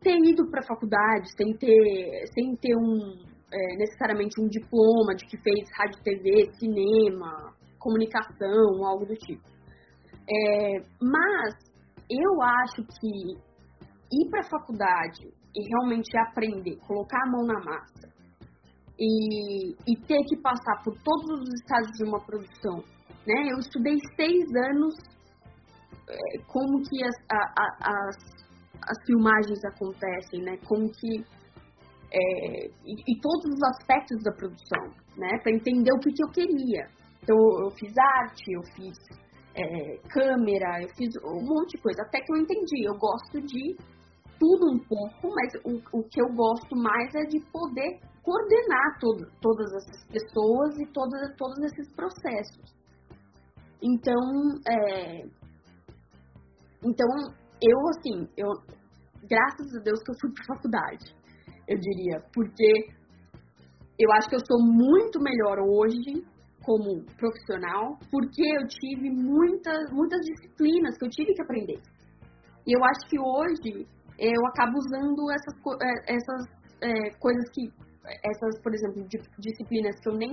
ter 0.00 0.18
ido 0.24 0.50
para 0.50 0.66
faculdade, 0.66 1.30
sem 1.36 1.56
ter, 1.56 2.26
sem 2.34 2.56
ter 2.56 2.74
um, 2.76 3.14
é, 3.52 3.76
necessariamente 3.76 4.40
um 4.40 4.48
diploma 4.48 5.14
de 5.14 5.26
que 5.26 5.36
fez 5.36 5.68
rádio, 5.78 6.02
TV, 6.02 6.50
cinema, 6.58 7.54
comunicação, 7.78 8.84
algo 8.84 9.04
do 9.04 9.14
tipo. 9.14 9.42
É, 10.28 10.78
mas 11.00 11.54
eu 12.10 12.42
acho 12.42 12.82
que 13.00 13.51
ir 14.12 14.30
para 14.30 14.40
a 14.40 14.50
faculdade 14.50 15.24
e 15.54 15.68
realmente 15.68 16.16
aprender, 16.18 16.76
colocar 16.86 17.18
a 17.22 17.30
mão 17.30 17.46
na 17.46 17.60
massa 17.60 18.12
e, 18.98 19.72
e 19.86 19.96
ter 20.06 20.22
que 20.24 20.36
passar 20.40 20.82
por 20.84 20.94
todos 21.02 21.40
os 21.40 21.48
estágios 21.60 21.96
de 21.98 22.04
uma 22.04 22.20
produção, 22.20 22.76
né? 23.26 23.50
Eu 23.50 23.58
estudei 23.58 23.96
seis 24.16 24.44
anos 24.68 24.94
é, 26.08 26.42
como 26.46 26.82
que 26.82 27.04
as, 27.04 27.16
a, 27.30 27.36
a, 27.36 28.08
as, 28.08 28.16
as 28.82 29.06
filmagens 29.06 29.64
acontecem, 29.64 30.42
né? 30.42 30.56
Como 30.66 30.90
que 30.90 31.24
é, 32.14 32.66
e, 32.84 32.94
e, 33.08 33.20
todos 33.20 33.44
os 33.46 33.62
aspectos 33.62 34.22
da 34.22 34.32
produção, 34.32 34.84
né? 35.16 35.38
Para 35.42 35.52
entender 35.52 35.92
o 35.92 35.98
que, 35.98 36.12
que 36.12 36.24
eu 36.24 36.28
queria. 36.28 36.86
Então, 37.22 37.36
eu 37.64 37.70
fiz 37.70 37.92
arte, 37.96 38.52
eu 38.52 38.62
fiz 38.74 38.98
é, 39.54 39.96
câmera, 40.08 40.82
eu 40.82 40.88
fiz 40.96 41.10
um 41.24 41.42
monte 41.42 41.76
de 41.76 41.82
coisa. 41.82 42.02
Até 42.02 42.20
que 42.20 42.32
eu 42.32 42.36
entendi, 42.36 42.84
eu 42.84 42.94
gosto 42.98 43.40
de 43.40 43.76
tudo 44.42 44.72
um 44.72 44.78
pouco, 44.80 45.28
mas 45.36 45.54
o, 45.64 45.98
o 45.98 46.02
que 46.02 46.20
eu 46.20 46.26
gosto 46.34 46.74
mais 46.74 47.14
é 47.14 47.24
de 47.26 47.38
poder 47.52 48.00
coordenar 48.24 48.98
todo, 48.98 49.30
todas 49.40 49.72
essas 49.72 50.04
pessoas 50.08 50.76
e 50.80 50.86
todas, 50.92 51.36
todos 51.36 51.58
esses 51.58 51.94
processos. 51.94 52.74
Então, 53.80 54.20
é, 54.68 55.22
então 56.82 57.06
eu 57.62 57.78
assim, 57.90 58.28
eu 58.36 58.48
graças 59.30 59.76
a 59.76 59.82
Deus 59.84 60.02
que 60.02 60.10
eu 60.10 60.16
fui 60.20 60.32
para 60.32 60.56
faculdade, 60.56 61.14
eu 61.68 61.78
diria, 61.78 62.18
porque 62.34 62.90
eu 63.96 64.12
acho 64.14 64.28
que 64.28 64.34
eu 64.34 64.44
sou 64.44 64.60
muito 64.60 65.20
melhor 65.20 65.60
hoje 65.60 66.26
como 66.64 67.04
profissional, 67.16 67.96
porque 68.10 68.42
eu 68.42 68.66
tive 68.66 69.08
muitas, 69.08 69.88
muitas 69.92 70.20
disciplinas 70.20 70.98
que 70.98 71.04
eu 71.04 71.10
tive 71.10 71.32
que 71.32 71.42
aprender. 71.42 71.80
E 72.66 72.76
eu 72.76 72.84
acho 72.84 73.08
que 73.08 73.18
hoje 73.18 73.86
eu 74.22 74.46
acabo 74.46 74.78
usando 74.78 75.30
essas, 75.32 75.54
é, 75.82 76.14
essas 76.14 76.42
é, 76.80 77.10
coisas 77.18 77.44
que, 77.50 77.68
essas, 78.24 78.62
por 78.62 78.72
exemplo, 78.72 79.04
disciplinas 79.38 79.98
que 80.00 80.08
eu 80.08 80.16
nem 80.16 80.30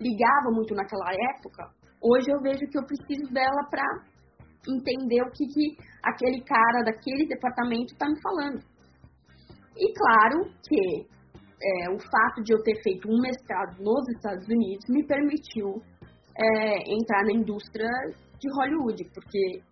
ligava 0.00 0.50
muito 0.50 0.74
naquela 0.74 1.12
época, 1.36 1.70
hoje 2.02 2.26
eu 2.30 2.40
vejo 2.40 2.66
que 2.68 2.78
eu 2.78 2.84
preciso 2.84 3.32
dela 3.32 3.62
para 3.70 3.84
entender 4.68 5.22
o 5.22 5.30
que, 5.30 5.46
que 5.46 5.76
aquele 6.02 6.42
cara 6.42 6.82
daquele 6.84 7.28
departamento 7.28 7.92
está 7.92 8.08
me 8.08 8.20
falando. 8.20 8.60
E 9.76 9.94
claro 9.94 10.50
que 10.68 11.06
é, 11.62 11.90
o 11.90 11.98
fato 11.98 12.42
de 12.42 12.52
eu 12.52 12.62
ter 12.64 12.82
feito 12.82 13.08
um 13.08 13.20
mestrado 13.20 13.80
nos 13.80 14.08
Estados 14.16 14.46
Unidos 14.48 14.84
me 14.88 15.06
permitiu 15.06 15.80
é, 16.36 16.92
entrar 16.92 17.24
na 17.24 17.32
indústria 17.32 17.88
de 18.40 18.48
Hollywood, 18.52 19.04
porque 19.14 19.62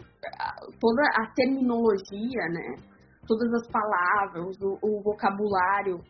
toda 0.81 1.03
a 1.15 1.33
terminologia, 1.35 2.49
né, 2.51 2.96
todas 3.27 3.53
as 3.55 3.69
palavras, 3.69 4.57
o, 4.61 4.79
o 4.83 5.03
vocabulário 5.03 6.01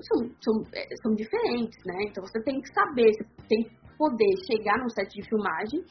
são, 0.00 0.28
são, 0.40 0.62
é, 0.74 0.86
são 1.02 1.14
diferentes, 1.14 1.78
né? 1.84 2.04
Então 2.08 2.24
você 2.24 2.42
tem 2.42 2.60
que 2.60 2.68
saber, 2.72 3.12
você 3.12 3.46
tem 3.48 3.64
que 3.64 3.96
poder 3.96 4.36
chegar 4.50 4.78
num 4.78 4.88
set 4.88 5.08
de 5.08 5.28
filmagem, 5.28 5.84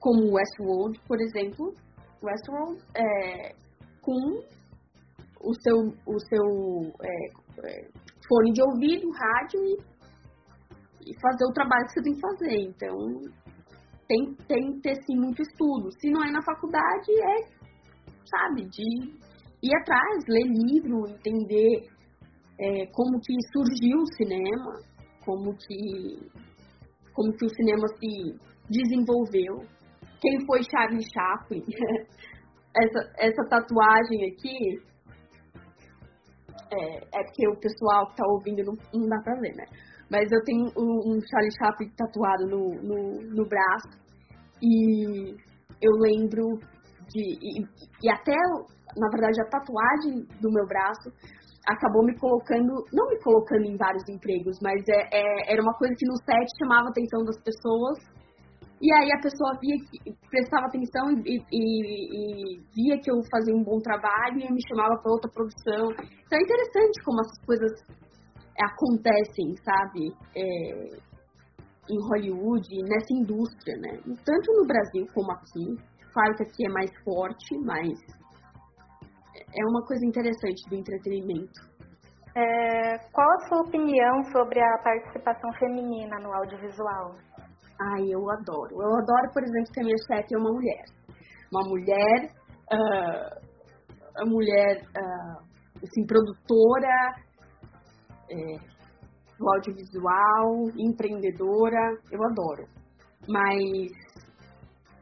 como 0.00 0.34
Westworld, 0.34 1.00
por 1.06 1.20
exemplo, 1.20 1.74
Westworld, 2.22 2.82
é, 2.94 3.54
com 4.00 4.40
o 5.40 5.54
seu, 5.62 5.76
o 6.06 6.18
seu 6.20 6.92
é, 7.02 7.68
é, 7.68 7.88
fone 8.28 8.52
de 8.52 8.62
ouvido, 8.62 9.10
rádio 9.10 9.60
e, 9.64 9.76
e, 11.10 11.20
fazer 11.20 11.44
o 11.44 11.52
trabalho 11.52 11.86
que 11.86 11.92
você 11.92 12.02
tem 12.02 12.14
que 12.14 12.20
fazer. 12.20 12.60
Então, 12.60 12.96
tem, 14.08 14.34
tem 14.46 14.72
que 14.74 14.80
ter 14.80 14.94
sim 15.02 15.16
muito 15.16 15.42
estudo. 15.42 15.90
Se 16.00 16.10
não 16.10 16.24
é 16.24 16.30
na 16.30 16.42
faculdade, 16.42 17.10
é, 17.10 17.55
sabe, 18.28 18.64
de 18.68 18.82
ir 19.62 19.76
atrás, 19.80 20.24
ler 20.28 20.46
livro, 20.46 21.08
entender 21.08 21.88
é, 22.58 22.86
como 22.86 23.20
que 23.20 23.34
surgiu 23.52 23.98
o 23.98 24.14
cinema, 24.16 24.80
como 25.24 25.54
que, 25.56 26.30
como 27.12 27.32
que 27.36 27.46
o 27.46 27.50
cinema 27.50 27.86
se 27.98 28.38
desenvolveu, 28.70 29.66
quem 30.20 30.46
foi 30.46 30.60
Charlie 30.62 31.04
Chaplin. 31.12 31.64
essa, 32.76 33.12
essa 33.18 33.42
tatuagem 33.48 34.30
aqui 34.30 34.80
é, 36.72 36.96
é 36.96 37.22
porque 37.24 37.48
o 37.48 37.56
pessoal 37.60 38.08
que 38.10 38.16
tá 38.16 38.24
ouvindo 38.28 38.62
não, 38.64 38.74
não 38.92 39.08
dá 39.08 39.18
pra 39.22 39.34
ver, 39.40 39.54
né? 39.54 39.64
Mas 40.10 40.30
eu 40.30 40.42
tenho 40.44 40.66
um, 40.76 41.14
um 41.14 41.20
Charlie 41.20 41.56
Chaplin 41.58 41.90
tatuado 41.96 42.46
no, 42.46 42.70
no, 42.82 43.20
no 43.22 43.48
braço 43.48 43.98
e 44.62 45.34
eu 45.82 45.92
lembro 45.98 46.58
de. 47.08 47.22
E, 47.40 47.62
e, 48.02 48.10
até, 48.10 48.36
na 48.96 49.08
verdade, 49.10 49.40
a 49.40 49.50
tatuagem 49.50 50.26
do 50.40 50.50
meu 50.50 50.66
braço 50.66 51.10
acabou 51.68 52.04
me 52.04 52.16
colocando, 52.18 52.84
não 52.92 53.08
me 53.08 53.18
colocando 53.22 53.64
em 53.64 53.76
vários 53.76 54.08
empregos, 54.08 54.58
mas 54.62 54.82
é, 54.88 55.08
é, 55.12 55.52
era 55.52 55.62
uma 55.62 55.74
coisa 55.74 55.94
que 55.98 56.06
no 56.06 56.16
set 56.16 56.46
chamava 56.58 56.86
a 56.86 56.90
atenção 56.90 57.24
das 57.24 57.38
pessoas 57.42 57.98
e 58.80 58.92
aí 58.92 59.10
a 59.10 59.22
pessoa 59.22 59.56
via 59.58 59.76
prestava 60.28 60.66
atenção 60.66 61.10
e, 61.24 61.40
e, 61.50 61.62
e, 62.12 62.60
via 62.74 63.00
que 63.00 63.10
eu 63.10 63.16
fazia 63.30 63.54
um 63.54 63.64
bom 63.64 63.78
trabalho 63.78 64.38
e 64.38 64.52
me 64.52 64.60
chamava 64.68 65.00
para 65.00 65.12
outra 65.12 65.30
produção. 65.30 65.88
Então 65.90 66.38
é 66.38 66.42
interessante 66.42 67.02
como 67.04 67.20
essas 67.20 67.44
coisas 67.46 67.72
acontecem, 68.60 69.56
sabe? 69.64 70.12
É, 70.36 71.06
em 71.88 72.00
Hollywood, 72.08 72.68
nessa 72.82 73.14
indústria, 73.14 73.76
né? 73.78 73.98
Tanto 74.24 74.52
no 74.52 74.66
Brasil 74.66 75.06
como 75.14 75.32
aqui. 75.32 75.95
Claro 76.16 76.34
que 76.34 76.44
aqui 76.44 76.64
é 76.64 76.70
mais 76.70 76.90
forte, 77.04 77.58
mas 77.58 77.92
é 79.36 79.64
uma 79.68 79.84
coisa 79.84 80.06
interessante 80.06 80.66
do 80.70 80.76
entretenimento. 80.76 81.60
É, 82.34 82.96
qual 83.12 83.30
a 83.30 83.48
sua 83.48 83.60
opinião 83.60 84.24
sobre 84.32 84.58
a 84.58 84.78
participação 84.78 85.52
feminina 85.58 86.18
no 86.20 86.32
audiovisual? 86.32 87.16
Ai, 87.92 88.04
eu 88.08 88.30
adoro. 88.30 88.80
Eu 88.80 88.96
adoro, 88.96 89.30
por 89.34 89.42
exemplo, 89.42 89.72
que 89.74 89.80
a 89.80 89.84
minha 89.84 89.96
chefe 90.06 90.34
é 90.34 90.38
uma 90.38 90.52
mulher. 90.52 90.84
Uma 91.52 91.68
mulher, 91.68 92.30
uh, 92.72 93.40
a 94.16 94.24
mulher, 94.24 94.86
uh, 94.96 95.44
assim, 95.84 96.06
produtora 96.06 97.14
é, 98.30 98.56
do 99.38 99.50
audiovisual, 99.50 100.70
empreendedora. 100.78 101.98
Eu 102.10 102.24
adoro. 102.24 102.66
Mas 103.28 104.05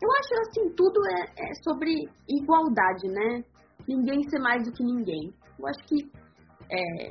eu 0.04 0.10
acho 0.18 0.48
assim, 0.48 0.74
tudo 0.74 1.00
é, 1.08 1.50
é 1.50 1.54
sobre 1.62 2.08
igualdade, 2.28 3.08
né? 3.08 3.44
Ninguém 3.88 4.22
ser 4.28 4.38
mais 4.38 4.64
do 4.64 4.72
que 4.72 4.84
ninguém. 4.84 5.32
Eu 5.58 5.66
acho 5.66 5.86
que 5.86 6.10
é, 6.70 7.10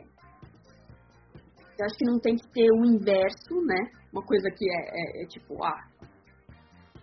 eu 1.80 1.86
acho 1.86 1.98
que 1.98 2.06
não 2.06 2.20
tem 2.20 2.36
que 2.36 2.48
ter 2.52 2.70
o 2.72 2.86
inverso, 2.86 3.62
né? 3.66 4.04
uma 4.14 4.24
coisa 4.24 4.48
que 4.52 4.70
é, 4.70 4.76
é, 4.76 5.24
é, 5.24 5.26
tipo, 5.26 5.62
ah, 5.64 5.84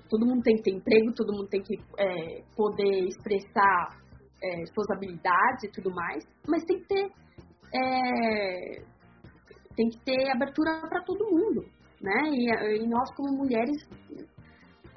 todo 0.09 0.25
mundo 0.25 0.43
tem 0.43 0.57
que 0.57 0.63
ter 0.63 0.71
emprego, 0.71 1.13
todo 1.13 1.33
mundo 1.33 1.49
tem 1.49 1.61
que 1.61 1.75
é, 1.99 2.43
poder 2.57 3.09
expressar 3.09 3.99
é, 4.41 4.65
suas 4.73 4.89
habilidades 4.97 5.65
e 5.65 5.73
tudo 5.73 5.93
mais, 5.93 6.25
mas 6.47 6.65
tem 6.65 6.79
que 6.79 6.87
ter 6.87 7.11
é, 7.75 8.83
tem 9.77 9.89
que 9.89 9.99
ter 10.05 10.31
abertura 10.31 10.81
para 10.89 11.03
todo 11.05 11.31
mundo, 11.31 11.65
né? 12.01 12.31
E, 12.31 12.83
e, 12.83 12.89
nós 12.89 13.13
como 13.15 13.37
mulheres, 13.37 13.77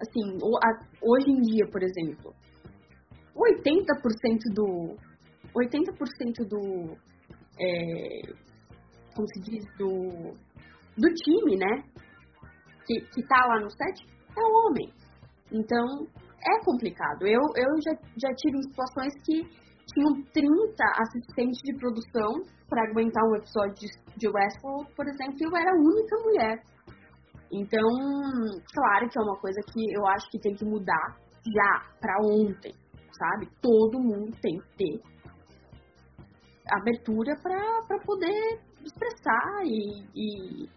assim, 0.04 0.38
hoje 1.02 1.30
em 1.30 1.42
dia, 1.42 1.66
por 1.72 1.82
exemplo, 1.82 2.34
80% 3.36 4.54
do 4.54 4.96
80% 5.56 6.48
do 6.48 6.96
é, 7.60 8.34
como 9.16 9.28
se 9.28 9.40
diz 9.42 9.64
do 9.78 10.34
do 10.98 11.14
time, 11.14 11.58
né? 11.58 11.84
Que, 12.86 13.02
que 13.02 13.28
tá 13.28 13.46
lá 13.48 13.60
no 13.62 13.70
set 13.70 14.06
é 14.38 14.42
homem. 14.42 14.92
Então, 15.52 16.08
é 16.46 16.66
complicado. 16.66 17.26
Eu, 17.26 17.42
eu 17.56 17.82
já, 17.82 17.94
já 18.18 18.34
tive 18.36 18.62
situações 18.64 19.14
que 19.24 19.44
tinham 19.94 20.22
30 20.34 20.84
assistentes 20.98 21.60
de 21.64 21.78
produção 21.78 22.44
para 22.68 22.90
aguentar 22.90 23.24
um 23.26 23.36
episódio 23.36 23.76
de, 23.76 23.88
de 24.18 24.28
Westworld, 24.28 24.90
por 24.96 25.08
exemplo, 25.08 25.36
e 25.40 25.44
eu 25.44 25.56
era 25.56 25.72
a 25.72 25.80
única 25.80 26.16
mulher. 26.24 26.64
Então, 27.54 27.88
claro 28.74 29.10
que 29.10 29.20
é 29.20 29.22
uma 29.22 29.38
coisa 29.40 29.62
que 29.72 29.94
eu 29.94 30.08
acho 30.08 30.30
que 30.32 30.40
tem 30.40 30.56
que 30.56 30.66
mudar 30.66 31.18
já, 31.46 31.86
para 32.00 32.16
ontem, 32.26 32.74
sabe? 33.12 33.48
Todo 33.62 34.00
mundo 34.00 34.36
tem 34.42 34.58
que 34.58 34.78
ter 34.78 35.02
abertura 36.72 37.36
para 37.42 38.00
poder 38.06 38.60
expressar 38.84 39.64
e, 39.66 40.04
e 40.16 40.70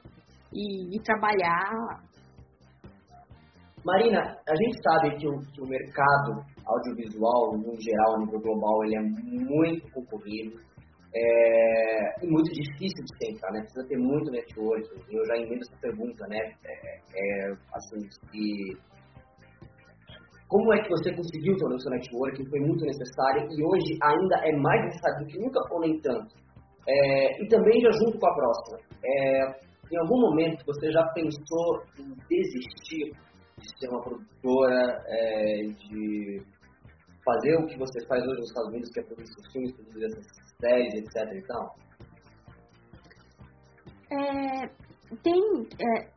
e, 0.52 0.96
e 0.96 1.02
trabalhar. 1.02 2.00
Marina, 3.84 4.20
a 4.20 4.56
gente 4.56 4.82
sabe 4.82 5.16
que 5.16 5.28
o, 5.28 5.38
que 5.52 5.60
o 5.60 5.66
mercado 5.66 6.42
audiovisual, 6.64 7.56
no 7.56 7.80
geral, 7.80 8.16
a 8.16 8.18
nível 8.18 8.40
global, 8.40 8.84
ele 8.84 8.96
é 8.96 9.02
muito 9.02 9.92
concorrido. 9.92 10.65
É, 11.18 12.24
e 12.24 12.26
muito 12.26 12.52
difícil 12.52 13.02
de 13.04 13.18
tentar, 13.18 13.50
né? 13.52 13.60
Precisa 13.60 13.88
ter 13.88 13.96
muito 13.96 14.30
network. 14.30 14.86
Eu 15.10 15.24
já 15.24 15.36
emendo 15.36 15.62
essa 15.62 15.80
pergunta, 15.80 16.26
né? 16.26 16.52
É, 16.64 16.98
é, 17.14 17.52
assim, 17.72 18.06
se 18.10 18.76
como 20.46 20.72
é 20.74 20.82
que 20.82 20.90
você 20.90 21.14
conseguiu 21.14 21.56
ter 21.56 21.64
o 21.64 21.80
seu 21.80 21.90
network? 21.90 22.50
Foi 22.50 22.60
muito 22.60 22.84
necessário 22.84 23.48
e 23.50 23.64
hoje 23.64 23.98
ainda 24.02 24.36
é 24.44 24.52
mais 24.52 24.84
necessário 24.84 25.24
do 25.24 25.26
que 25.26 25.38
nunca 25.38 25.60
ou 25.70 25.80
nem 25.80 25.98
tanto. 26.00 26.34
É, 26.86 27.42
e 27.42 27.48
também 27.48 27.80
já 27.80 27.90
junto 27.92 28.18
com 28.18 28.26
a 28.26 28.34
próxima. 28.34 28.78
É, 29.04 29.66
em 29.90 29.98
algum 29.98 30.20
momento 30.20 30.64
você 30.66 30.92
já 30.92 31.02
pensou 31.14 31.82
em 31.98 32.14
desistir 32.28 33.10
de 33.58 33.78
ser 33.78 33.88
uma 33.88 34.02
produtora, 34.02 35.02
é, 35.06 35.62
de 35.62 36.42
fazer 37.26 37.56
o 37.56 37.66
que 37.66 37.76
você 37.76 38.06
faz 38.06 38.22
hoje 38.22 38.38
nos 38.38 38.48
Estados 38.48 38.70
Unidos, 38.70 38.90
que 38.90 39.00
é 39.00 39.02
produzir 39.02 39.52
filmes, 39.52 39.72
produzir 39.72 40.04
essas 40.04 40.26
séries, 40.60 40.94
etc. 40.94 41.32
Então? 41.34 41.70
É, 44.12 44.68
tem, 45.22 45.42
é, 45.80 46.08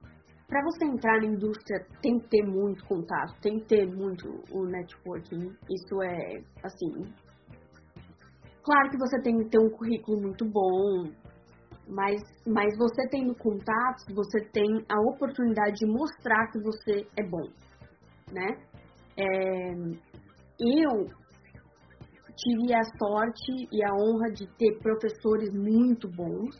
para 0.47 0.63
você 0.63 0.85
entrar 0.85 1.19
na 1.19 1.27
indústria, 1.27 1.83
tem 2.01 2.19
que 2.19 2.29
ter 2.29 2.43
muito 2.43 2.85
contato, 2.85 3.33
tem 3.41 3.59
que 3.59 3.65
ter 3.65 3.87
muito 3.87 4.27
o 4.51 4.65
networking. 4.65 5.51
Isso 5.69 6.01
é, 6.03 6.43
assim. 6.63 7.11
Claro 8.63 8.89
que 8.91 8.97
você 8.99 9.19
tem 9.23 9.37
que 9.39 9.49
ter 9.49 9.59
um 9.59 9.69
currículo 9.71 10.21
muito 10.21 10.45
bom, 10.45 11.11
mas, 11.87 12.21
mas 12.45 12.77
você 12.77 13.07
tendo 13.09 13.33
contatos, 13.35 14.05
você 14.13 14.45
tem 14.53 14.85
a 14.87 15.01
oportunidade 15.11 15.77
de 15.77 15.87
mostrar 15.87 16.51
que 16.51 16.59
você 16.59 17.07
é 17.17 17.23
bom, 17.23 17.49
né? 18.31 18.61
É, 19.17 19.73
eu 20.59 21.05
tive 22.35 22.73
a 22.73 22.83
sorte 22.97 23.67
e 23.71 23.83
a 23.83 23.93
honra 23.93 24.31
de 24.31 24.47
ter 24.57 24.77
professores 24.79 25.53
muito 25.53 26.07
bons 26.09 26.55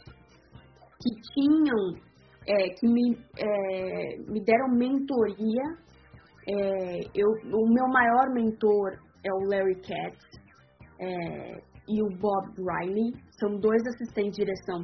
que 1.01 1.09
tinham, 1.33 1.93
é, 2.47 2.69
que 2.69 2.87
me, 2.87 3.17
é, 3.37 4.17
me 4.27 4.43
deram 4.43 4.69
mentoria. 4.75 5.63
É, 6.47 6.99
eu, 7.13 7.29
o 7.53 7.69
meu 7.69 7.87
maior 7.87 8.33
mentor 8.33 8.99
é 9.23 9.31
o 9.33 9.47
Larry 9.47 9.75
Katz 9.75 10.25
é, 10.99 11.61
e 11.87 12.01
o 12.01 12.09
Bob 12.17 12.53
Riley, 12.57 13.13
são 13.39 13.57
dois 13.59 13.81
assistentes 13.87 14.35
de 14.35 14.45
direção 14.45 14.81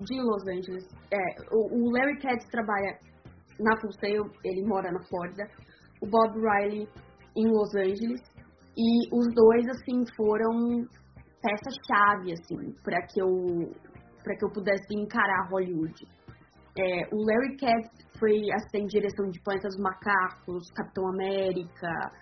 de 0.00 0.20
Los 0.20 0.46
Angeles. 0.46 0.86
É, 1.12 1.54
o, 1.54 1.86
o 1.86 1.90
Larry 1.92 2.18
Katz 2.18 2.46
trabalha 2.50 2.98
na 3.60 3.80
Full 3.80 3.92
Sail, 3.92 4.24
ele 4.44 4.66
mora 4.66 4.90
na 4.90 5.02
Flórida. 5.04 5.48
O 6.00 6.06
Bob 6.06 6.34
Riley 6.38 6.88
em 7.36 7.46
Los 7.46 7.74
Angeles. 7.74 8.20
E 8.76 9.14
os 9.14 9.34
dois, 9.34 9.66
assim, 9.68 10.04
foram 10.16 10.86
peça-chave, 11.42 12.32
assim, 12.32 12.72
para 12.82 13.00
que 13.06 13.20
eu 13.20 13.72
para 14.22 14.36
que 14.36 14.44
eu 14.44 14.52
pudesse 14.52 14.86
encarar 14.94 15.48
Hollywood. 15.50 16.06
É, 16.78 17.08
o 17.12 17.18
Larry 17.26 17.56
Katz 17.56 17.90
foi 18.20 18.40
assistente 18.54 18.92
direção 18.92 19.28
de 19.28 19.42
Planetas 19.42 19.76
Macacos, 19.78 20.70
Capitão 20.76 21.08
América, 21.08 22.12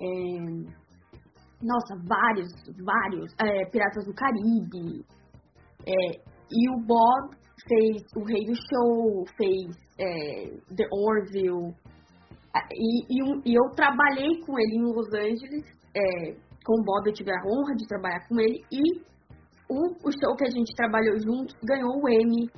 é, 0.00 0.80
nossa, 1.62 1.94
vários, 2.08 2.48
vários, 2.82 3.34
é, 3.38 3.66
Piratas 3.66 4.06
do 4.06 4.14
Caribe, 4.14 5.04
é, 5.86 6.30
e 6.50 6.70
o 6.70 6.80
Bob 6.80 7.36
fez 7.68 8.02
o 8.16 8.24
Rei 8.24 8.44
do 8.46 8.54
Show, 8.54 9.24
fez 9.36 9.76
é, 9.98 10.48
The 10.74 10.86
Orville. 10.92 11.74
E, 12.72 13.04
e, 13.08 13.50
e, 13.50 13.54
eu 13.54 13.70
trabalhei 13.76 14.40
com 14.44 14.58
ele 14.58 14.76
em 14.76 14.82
Los 14.82 15.12
Angeles. 15.12 15.79
É, 15.94 16.32
com 16.64 16.80
o 16.80 16.84
Bob 16.84 17.06
eu 17.06 17.12
tive 17.12 17.30
a 17.30 17.42
honra 17.46 17.74
de 17.76 17.86
trabalhar 17.86 18.26
com 18.28 18.38
ele. 18.40 18.64
E 18.70 19.00
o, 19.68 20.08
o 20.08 20.12
show 20.12 20.36
que 20.36 20.46
a 20.46 20.50
gente 20.50 20.74
trabalhou 20.76 21.18
juntos 21.18 21.54
ganhou 21.64 22.02
o 22.02 22.08
Emmy 22.08 22.48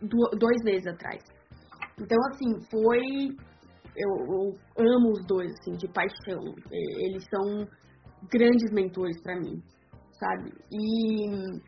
do, 0.00 0.38
dois 0.38 0.62
meses 0.64 0.86
atrás. 0.86 1.22
Então, 1.98 2.18
assim, 2.30 2.60
foi. 2.70 3.36
Eu, 3.94 4.56
eu, 4.78 4.96
amo 4.96 5.10
os 5.12 5.26
dois, 5.26 5.52
assim, 5.60 5.72
de 5.72 5.86
paixão. 5.88 6.42
Eles 6.70 7.24
são 7.28 7.66
grandes 8.30 8.72
mentores 8.72 9.20
para 9.22 9.38
mim, 9.38 9.62
sabe? 10.18 10.50
E 10.72 11.60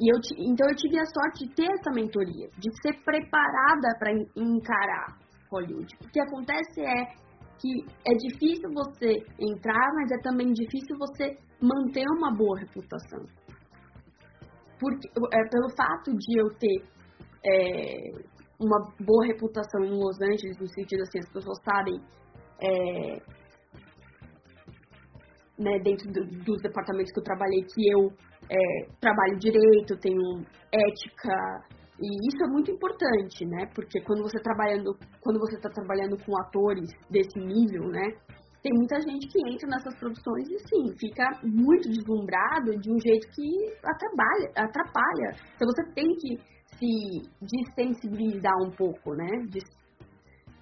e 0.00 0.10
eu, 0.10 0.18
então 0.38 0.68
eu 0.68 0.74
tive 0.74 0.98
a 0.98 1.04
sorte 1.06 1.46
de 1.46 1.54
ter 1.54 1.68
essa 1.70 1.90
mentoria, 1.94 2.48
de 2.58 2.68
ser 2.82 3.00
preparada 3.04 3.96
para 3.98 4.12
encarar 4.36 5.16
Hollywood. 5.52 5.94
O 6.02 6.10
que 6.10 6.20
acontece 6.20 6.80
é 6.80 7.23
que 7.60 7.84
é 8.06 8.14
difícil 8.14 8.70
você 8.72 9.24
entrar, 9.38 9.92
mas 9.94 10.10
é 10.12 10.18
também 10.22 10.52
difícil 10.52 10.96
você 10.98 11.36
manter 11.60 12.04
uma 12.18 12.34
boa 12.34 12.58
reputação. 12.58 13.24
Porque, 14.78 15.08
é, 15.08 15.48
pelo 15.48 15.70
fato 15.76 16.12
de 16.16 16.40
eu 16.40 16.48
ter 16.58 16.82
é, 17.46 18.10
uma 18.60 18.78
boa 19.00 19.26
reputação 19.26 19.84
em 19.84 19.90
Los 19.90 20.20
Angeles, 20.20 20.58
no 20.58 20.68
sentido 20.68 21.02
assim, 21.02 21.18
as 21.18 21.32
pessoas 21.32 21.58
sabem 21.64 22.00
é, 22.60 23.18
né, 25.58 25.78
dentro 25.82 26.10
do, 26.12 26.26
dos 26.44 26.62
departamentos 26.62 27.12
que 27.12 27.20
eu 27.20 27.24
trabalhei 27.24 27.62
que 27.62 27.88
eu 27.88 28.12
é, 28.50 28.86
trabalho 29.00 29.38
direito, 29.38 29.96
tenho 29.98 30.44
ética 30.72 31.64
e 32.00 32.28
isso 32.28 32.44
é 32.44 32.48
muito 32.48 32.70
importante, 32.70 33.46
né? 33.46 33.66
Porque 33.74 34.00
quando 34.00 34.22
você 34.22 34.40
trabalhando, 34.42 34.96
quando 35.20 35.38
você 35.38 35.56
está 35.56 35.70
trabalhando 35.70 36.16
com 36.24 36.36
atores 36.40 36.90
desse 37.08 37.38
nível, 37.38 37.88
né? 37.88 38.08
Tem 38.62 38.72
muita 38.74 38.98
gente 39.00 39.28
que 39.28 39.38
entra 39.46 39.68
nessas 39.68 39.94
produções 39.98 40.48
e 40.48 40.58
sim, 40.60 40.96
fica 40.98 41.38
muito 41.42 41.88
deslumbrado 41.88 42.76
de 42.80 42.90
um 42.90 42.98
jeito 42.98 43.28
que 43.28 43.46
atrapalha, 43.84 44.50
atrapalha. 44.56 45.36
Então 45.54 45.68
você 45.68 45.92
tem 45.92 46.08
que 46.16 46.54
se 46.78 47.22
desensibilizar 47.40 48.54
um 48.62 48.70
pouco, 48.70 49.14
né? 49.14 49.28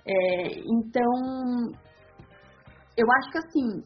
É, 0.05 0.59
então, 0.59 1.72
eu 2.97 3.07
acho 3.18 3.30
que 3.30 3.39
assim, 3.39 3.85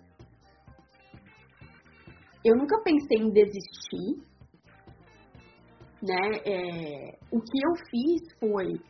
eu 2.43 2.57
nunca 2.57 2.81
pensei 2.83 3.19
em 3.19 3.31
desistir, 3.31 4.23
né? 6.03 6.39
É, 6.45 7.19
o 7.31 7.41
que 7.41 7.59
eu 7.65 7.75
fiz 7.91 8.39
foi 8.39 8.81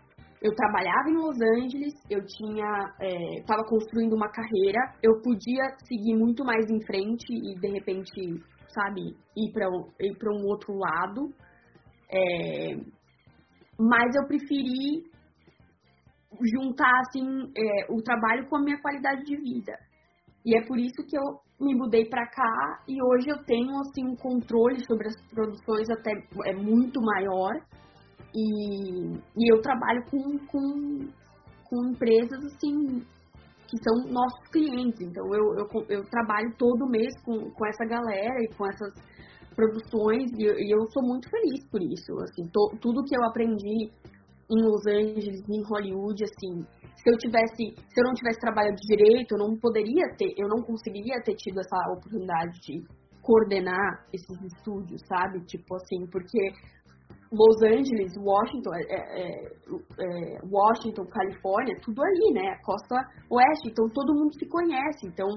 eu 0.43 0.55
trabalhava 0.55 1.09
em 1.09 1.17
Los 1.17 1.41
Angeles, 1.41 1.95
eu 2.11 2.25
tinha, 2.25 2.95
estava 3.41 3.63
é, 3.63 3.69
construindo 3.69 4.15
uma 4.15 4.29
carreira, 4.29 4.79
eu 5.03 5.21
podia 5.23 5.65
seguir 5.89 6.15
muito 6.15 6.45
mais 6.45 6.71
em 6.71 6.81
frente 6.85 7.27
e 7.33 7.59
de 7.59 7.69
repente, 7.69 8.11
sabe, 8.69 9.17
ir 9.37 9.53
para 9.53 9.67
ir 10.01 10.17
para 10.19 10.33
um 10.33 10.47
outro 10.47 10.75
lado. 10.75 11.33
É, 12.13 12.77
mas 13.79 14.15
eu 14.15 14.27
preferi 14.27 15.11
juntar 16.55 16.93
assim 17.01 17.51
é, 17.57 17.93
o 17.93 18.03
trabalho 18.03 18.47
com 18.49 18.57
a 18.57 18.63
minha 18.63 18.81
qualidade 18.81 19.25
de 19.25 19.37
vida. 19.37 19.79
E 20.45 20.57
é 20.57 20.65
por 20.67 20.79
isso 20.79 21.05
que 21.09 21.17
eu 21.17 21.41
me 21.61 21.75
mudei 21.75 22.05
para 22.05 22.27
cá 22.27 22.83
e 22.87 23.03
hoje 23.03 23.31
eu 23.31 23.43
tenho 23.45 23.71
assim 23.81 24.05
um 24.05 24.17
controle 24.17 24.85
sobre 24.87 25.09
as 25.09 25.17
produções 25.31 25.89
até 25.91 26.13
é 26.45 26.55
muito 26.55 27.01
maior 27.01 27.53
e, 28.35 29.17
e 29.37 29.53
eu 29.53 29.63
trabalho 29.63 30.05
com, 30.11 30.39
com, 30.47 31.09
com 31.65 31.91
empresas 31.91 32.45
assim 32.45 33.01
que 33.69 33.77
são 33.83 34.13
nossos 34.13 34.49
clientes. 34.53 35.01
Então 35.01 35.25
eu, 35.35 35.57
eu, 35.57 35.87
eu 35.89 36.05
trabalho 36.11 36.55
todo 36.59 36.91
mês 36.91 37.13
com, 37.25 37.51
com 37.51 37.67
essa 37.67 37.85
galera 37.85 38.39
e 38.43 38.55
com 38.55 38.67
essas 38.67 38.93
produções 39.55 40.31
e 40.39 40.45
e 40.45 40.71
eu 40.71 40.87
sou 40.93 41.03
muito 41.03 41.29
feliz 41.31 41.67
por 41.71 41.83
isso. 41.83 42.13
Assim, 42.21 42.47
to, 42.53 42.77
tudo 42.81 43.03
que 43.05 43.17
eu 43.17 43.25
aprendi 43.25 43.91
em 44.49 44.63
Los 44.63 44.87
Angeles, 44.87 45.43
em 45.49 45.63
Hollywood, 45.65 46.23
assim, 46.23 46.65
se 47.07 47.13
eu 47.13 47.19
tivesse, 47.19 47.71
se 47.79 48.01
eu 48.01 48.05
não 48.05 48.15
tivesse 48.15 48.41
trabalhado 48.41 48.75
direito, 48.83 49.37
eu 49.37 49.39
não 49.39 49.57
poderia 49.57 50.11
ter, 50.19 50.35
eu 50.37 50.49
não 50.49 50.61
conseguiria 50.61 51.23
ter 51.23 51.37
tido 51.37 51.61
essa 51.61 51.79
oportunidade 51.93 52.59
de 52.67 52.83
coordenar 53.23 54.05
esses 54.13 54.43
estúdios, 54.43 55.01
sabe? 55.07 55.39
Tipo 55.47 55.77
assim, 55.77 56.05
porque 56.11 56.51
Los 57.31 57.63
Angeles, 57.63 58.11
Washington, 58.19 58.75
é, 58.75 58.83
é, 58.91 59.29
é, 60.03 60.39
Washington, 60.51 61.07
Califórnia, 61.07 61.79
tudo 61.81 62.03
ali, 62.03 62.35
né? 62.35 62.59
Costa 62.65 62.97
Oeste, 63.31 63.71
então 63.71 63.87
todo 63.95 64.15
mundo 64.15 64.35
se 64.35 64.49
conhece. 64.49 65.07
Então, 65.07 65.29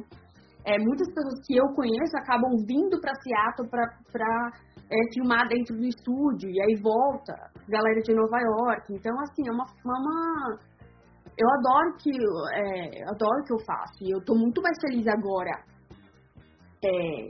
é, 0.65 0.73
muitas 0.79 1.07
pessoas 1.13 1.37
que 1.45 1.55
eu 1.55 1.65
conheço 1.75 2.17
acabam 2.17 2.49
vindo 2.65 2.99
para 2.99 3.13
Seattle 3.21 3.69
para 3.69 4.51
é, 4.89 4.97
filmar 5.13 5.47
dentro 5.47 5.77
do 5.77 5.85
estúdio 5.85 6.49
e 6.49 6.61
aí 6.61 6.81
volta, 6.81 7.33
galera 7.67 8.01
de 8.01 8.13
Nova 8.13 8.37
York. 8.41 8.93
Então, 8.93 9.13
assim, 9.21 9.47
é 9.47 9.51
uma, 9.51 9.65
uma 9.85 10.57
eu 11.39 11.47
adoro 11.49 11.95
que 11.97 12.11
é, 12.53 13.03
adoro 13.03 13.43
que 13.45 13.53
eu 13.53 13.59
faço 13.65 14.03
e 14.03 14.11
eu 14.11 14.21
tô 14.25 14.35
muito 14.35 14.61
mais 14.61 14.77
feliz 14.81 15.07
agora 15.07 15.63
é, 16.83 17.29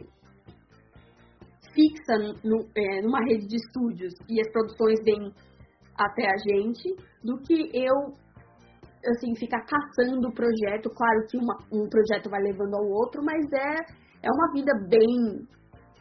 fixa 1.71 2.17
no, 2.43 2.67
é, 2.75 3.01
numa 3.03 3.19
rede 3.19 3.45
de 3.45 3.55
estúdios 3.55 4.13
e 4.27 4.41
as 4.41 4.51
produções 4.51 4.99
vêm 5.05 5.31
até 5.95 6.25
a 6.25 6.37
gente 6.37 6.95
do 7.23 7.37
que 7.41 7.69
eu 7.71 7.95
assim 9.05 9.33
ficar 9.35 9.61
caçando 9.61 10.27
o 10.27 10.33
projeto. 10.33 10.89
Claro 10.89 11.25
que 11.29 11.37
uma, 11.37 11.55
um 11.71 11.87
projeto 11.87 12.29
vai 12.29 12.41
levando 12.41 12.75
ao 12.75 12.89
outro 12.89 13.21
mas 13.23 13.45
é 13.53 13.75
é 14.23 14.29
uma 14.31 14.51
vida 14.53 14.71
bem 14.89 15.47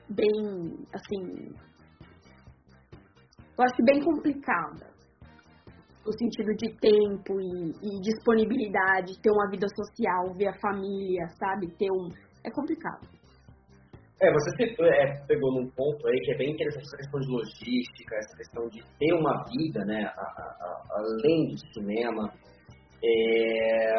bem 0.08 0.86
assim 0.94 1.52
eu 3.58 3.64
acho 3.64 3.84
bem 3.84 4.02
complicada 4.02 4.97
no 6.08 6.12
sentido 6.16 6.54
de 6.56 6.72
tempo 6.80 7.38
e, 7.38 7.72
e, 7.82 8.00
disponibilidade, 8.00 9.20
ter 9.20 9.30
uma 9.30 9.50
vida 9.50 9.66
social, 9.68 10.34
ver 10.34 10.48
a 10.48 10.58
família, 10.58 11.28
sabe? 11.38 11.68
Ter 11.76 11.90
um. 11.92 12.08
É 12.42 12.50
complicado. 12.50 13.06
É, 14.20 14.32
você 14.32 14.64
é, 14.64 15.26
pegou 15.26 15.52
num 15.52 15.68
ponto 15.70 16.08
aí 16.08 16.18
que 16.22 16.32
é 16.32 16.38
bem 16.38 16.52
interessante 16.52 16.86
essa 16.86 16.96
questão 16.96 17.20
de 17.20 17.28
logística, 17.28 18.16
essa 18.16 18.36
questão 18.36 18.68
de 18.68 18.82
ter 18.98 19.12
uma 19.12 19.44
vida, 19.44 19.84
né, 19.84 20.04
a, 20.06 20.22
a, 20.22 20.84
além 20.96 21.48
do 21.48 21.58
cinema. 21.74 22.32
É, 23.04 23.94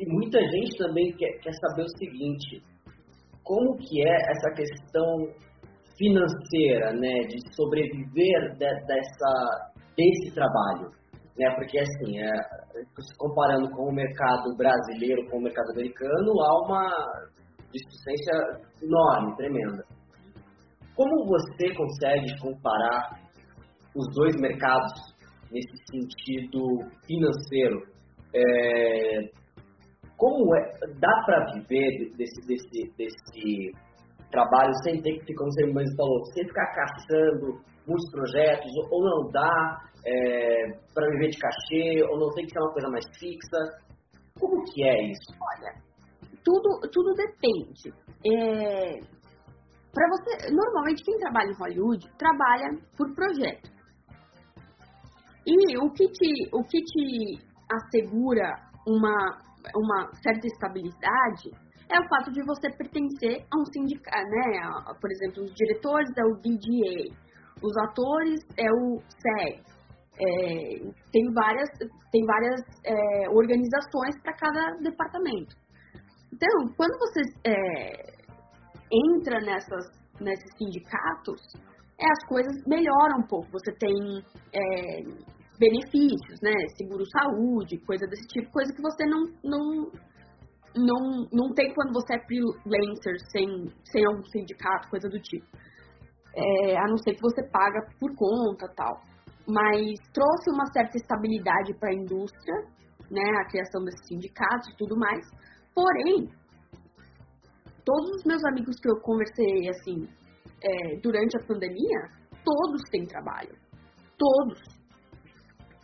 e 0.00 0.06
muita 0.08 0.40
gente 0.40 0.78
também 0.78 1.12
quer, 1.12 1.38
quer 1.42 1.52
saber 1.52 1.82
o 1.82 1.98
seguinte, 1.98 2.62
como 3.44 3.76
que 3.76 4.02
é 4.02 4.16
essa 4.32 4.50
questão 4.56 5.28
financeira, 5.96 6.92
né, 6.94 7.20
de 7.28 7.38
sobreviver 7.54 8.56
de, 8.56 8.86
dessa, 8.86 9.72
desse 9.96 10.34
trabalho? 10.34 10.99
Né? 11.40 11.54
Porque 11.56 11.78
assim, 11.78 12.20
é, 12.20 12.30
comparando 13.16 13.70
com 13.70 13.88
o 13.88 13.92
mercado 13.92 14.54
brasileiro 14.56 15.26
com 15.30 15.38
o 15.38 15.42
mercado 15.42 15.70
americano, 15.72 16.32
há 16.42 16.66
uma 16.66 16.90
distância 17.72 18.60
enorme, 18.82 19.36
tremenda. 19.36 19.84
Como 20.94 21.26
você 21.26 21.74
consegue 21.74 22.38
comparar 22.40 23.18
os 23.96 24.06
dois 24.14 24.36
mercados 24.36 24.92
nesse 25.50 25.76
sentido 25.90 26.60
financeiro? 27.06 27.88
É, 28.34 29.30
como 30.16 30.54
é, 30.54 30.60
dá 31.00 31.22
para 31.24 31.52
viver 31.54 32.12
desse, 32.16 32.46
desse, 32.46 32.92
desse 32.98 33.72
trabalho 34.30 34.72
sem 34.84 35.00
ter 35.00 35.18
que, 35.24 35.34
como 35.34 35.50
você 35.50 35.66
mesmo 35.66 35.96
falou, 35.96 36.24
sem 36.34 36.46
ficar 36.46 36.72
caçando 36.74 37.60
muitos 37.86 38.10
projetos, 38.12 38.70
ou 38.90 39.02
não 39.02 39.30
dá 39.32 39.89
é, 40.06 40.66
para 40.94 41.10
viver 41.10 41.30
de 41.30 41.38
cachê, 41.38 42.02
ou 42.10 42.18
não 42.18 42.30
tem 42.30 42.46
que 42.46 42.52
ser 42.52 42.60
uma 42.60 42.72
coisa 42.72 42.88
mais 42.88 43.04
fixa? 43.18 43.58
Como 44.38 44.64
que 44.64 44.82
é 44.84 45.10
isso? 45.10 45.34
Olha, 45.40 45.74
tudo, 46.44 46.80
tudo 46.90 47.14
depende. 47.14 47.92
É, 48.26 48.98
para 49.92 50.08
você, 50.08 50.52
normalmente 50.52 51.04
quem 51.04 51.18
trabalha 51.18 51.50
em 51.50 51.58
Hollywood 51.58 52.08
trabalha 52.16 52.78
por 52.96 53.14
projeto. 53.14 53.70
E 55.46 55.76
o 55.78 55.90
que 55.90 56.06
te, 56.08 56.48
o 56.52 56.62
que 56.62 56.80
te 56.82 57.38
assegura 57.72 58.54
uma, 58.86 59.38
uma 59.74 60.12
certa 60.22 60.46
estabilidade 60.46 61.50
é 61.90 61.98
o 61.98 62.08
fato 62.08 62.30
de 62.30 62.42
você 62.44 62.70
pertencer 62.70 63.44
a 63.52 63.60
um 63.60 63.64
sindicato, 63.64 64.30
né? 64.30 64.94
Por 65.00 65.10
exemplo, 65.10 65.42
os 65.42 65.52
diretores 65.54 66.10
é 66.16 66.24
o 66.24 66.36
DGA, 66.36 67.12
os 67.62 67.76
atores 67.78 68.40
é 68.56 68.70
o 68.70 69.00
SEG. 69.00 69.62
É, 70.20 70.78
tem 71.10 71.32
várias, 71.32 71.70
tem 72.12 72.24
várias 72.26 72.60
é, 72.84 73.30
organizações 73.30 74.20
para 74.22 74.34
cada 74.34 74.76
departamento. 74.82 75.56
Então, 76.32 76.74
quando 76.76 76.98
você 76.98 77.22
é, 77.44 78.20
entra 78.92 79.40
nessas, 79.40 79.86
nesses 80.20 80.56
sindicatos, 80.58 81.40
é, 81.98 82.04
as 82.04 82.28
coisas 82.28 82.52
melhoram 82.66 83.20
um 83.20 83.26
pouco. 83.26 83.50
Você 83.52 83.72
tem 83.72 84.22
é, 84.52 85.02
benefícios, 85.58 86.40
né? 86.42 86.54
Seguro-saúde, 86.76 87.78
coisa 87.86 88.06
desse 88.06 88.26
tipo, 88.28 88.50
coisa 88.50 88.72
que 88.74 88.82
você 88.82 89.04
não, 89.06 89.24
não, 89.44 89.90
não, 90.76 91.28
não 91.32 91.54
tem 91.54 91.72
quando 91.74 91.92
você 91.92 92.14
é 92.14 92.24
freelancer 92.24 93.16
sem, 93.32 93.70
sem 93.84 94.04
algum 94.06 94.24
sindicato, 94.24 94.88
coisa 94.88 95.08
do 95.08 95.20
tipo. 95.20 95.46
É, 96.34 96.78
a 96.78 96.86
não 96.86 96.96
ser 96.98 97.14
que 97.14 97.20
você 97.20 97.42
paga 97.50 97.86
por 97.98 98.14
conta 98.16 98.68
tal. 98.74 99.09
Mas 99.52 99.98
trouxe 100.12 100.50
uma 100.50 100.66
certa 100.72 100.96
estabilidade 100.96 101.74
para 101.78 101.90
a 101.90 101.94
indústria, 101.94 102.54
né, 103.10 103.22
a 103.40 103.48
criação 103.48 103.82
desses 103.84 104.06
sindicatos 104.06 104.68
e 104.68 104.76
tudo 104.76 104.96
mais. 104.96 105.26
Porém, 105.74 106.28
todos 107.84 108.10
os 108.16 108.24
meus 108.24 108.44
amigos 108.44 108.76
que 108.80 108.88
eu 108.88 109.00
conversei 109.00 109.68
assim 109.68 110.08
é, 110.62 110.96
durante 111.02 111.36
a 111.36 111.46
pandemia, 111.46 112.00
todos 112.44 112.82
têm 112.90 113.06
trabalho. 113.06 113.54
Todos. 114.16 114.60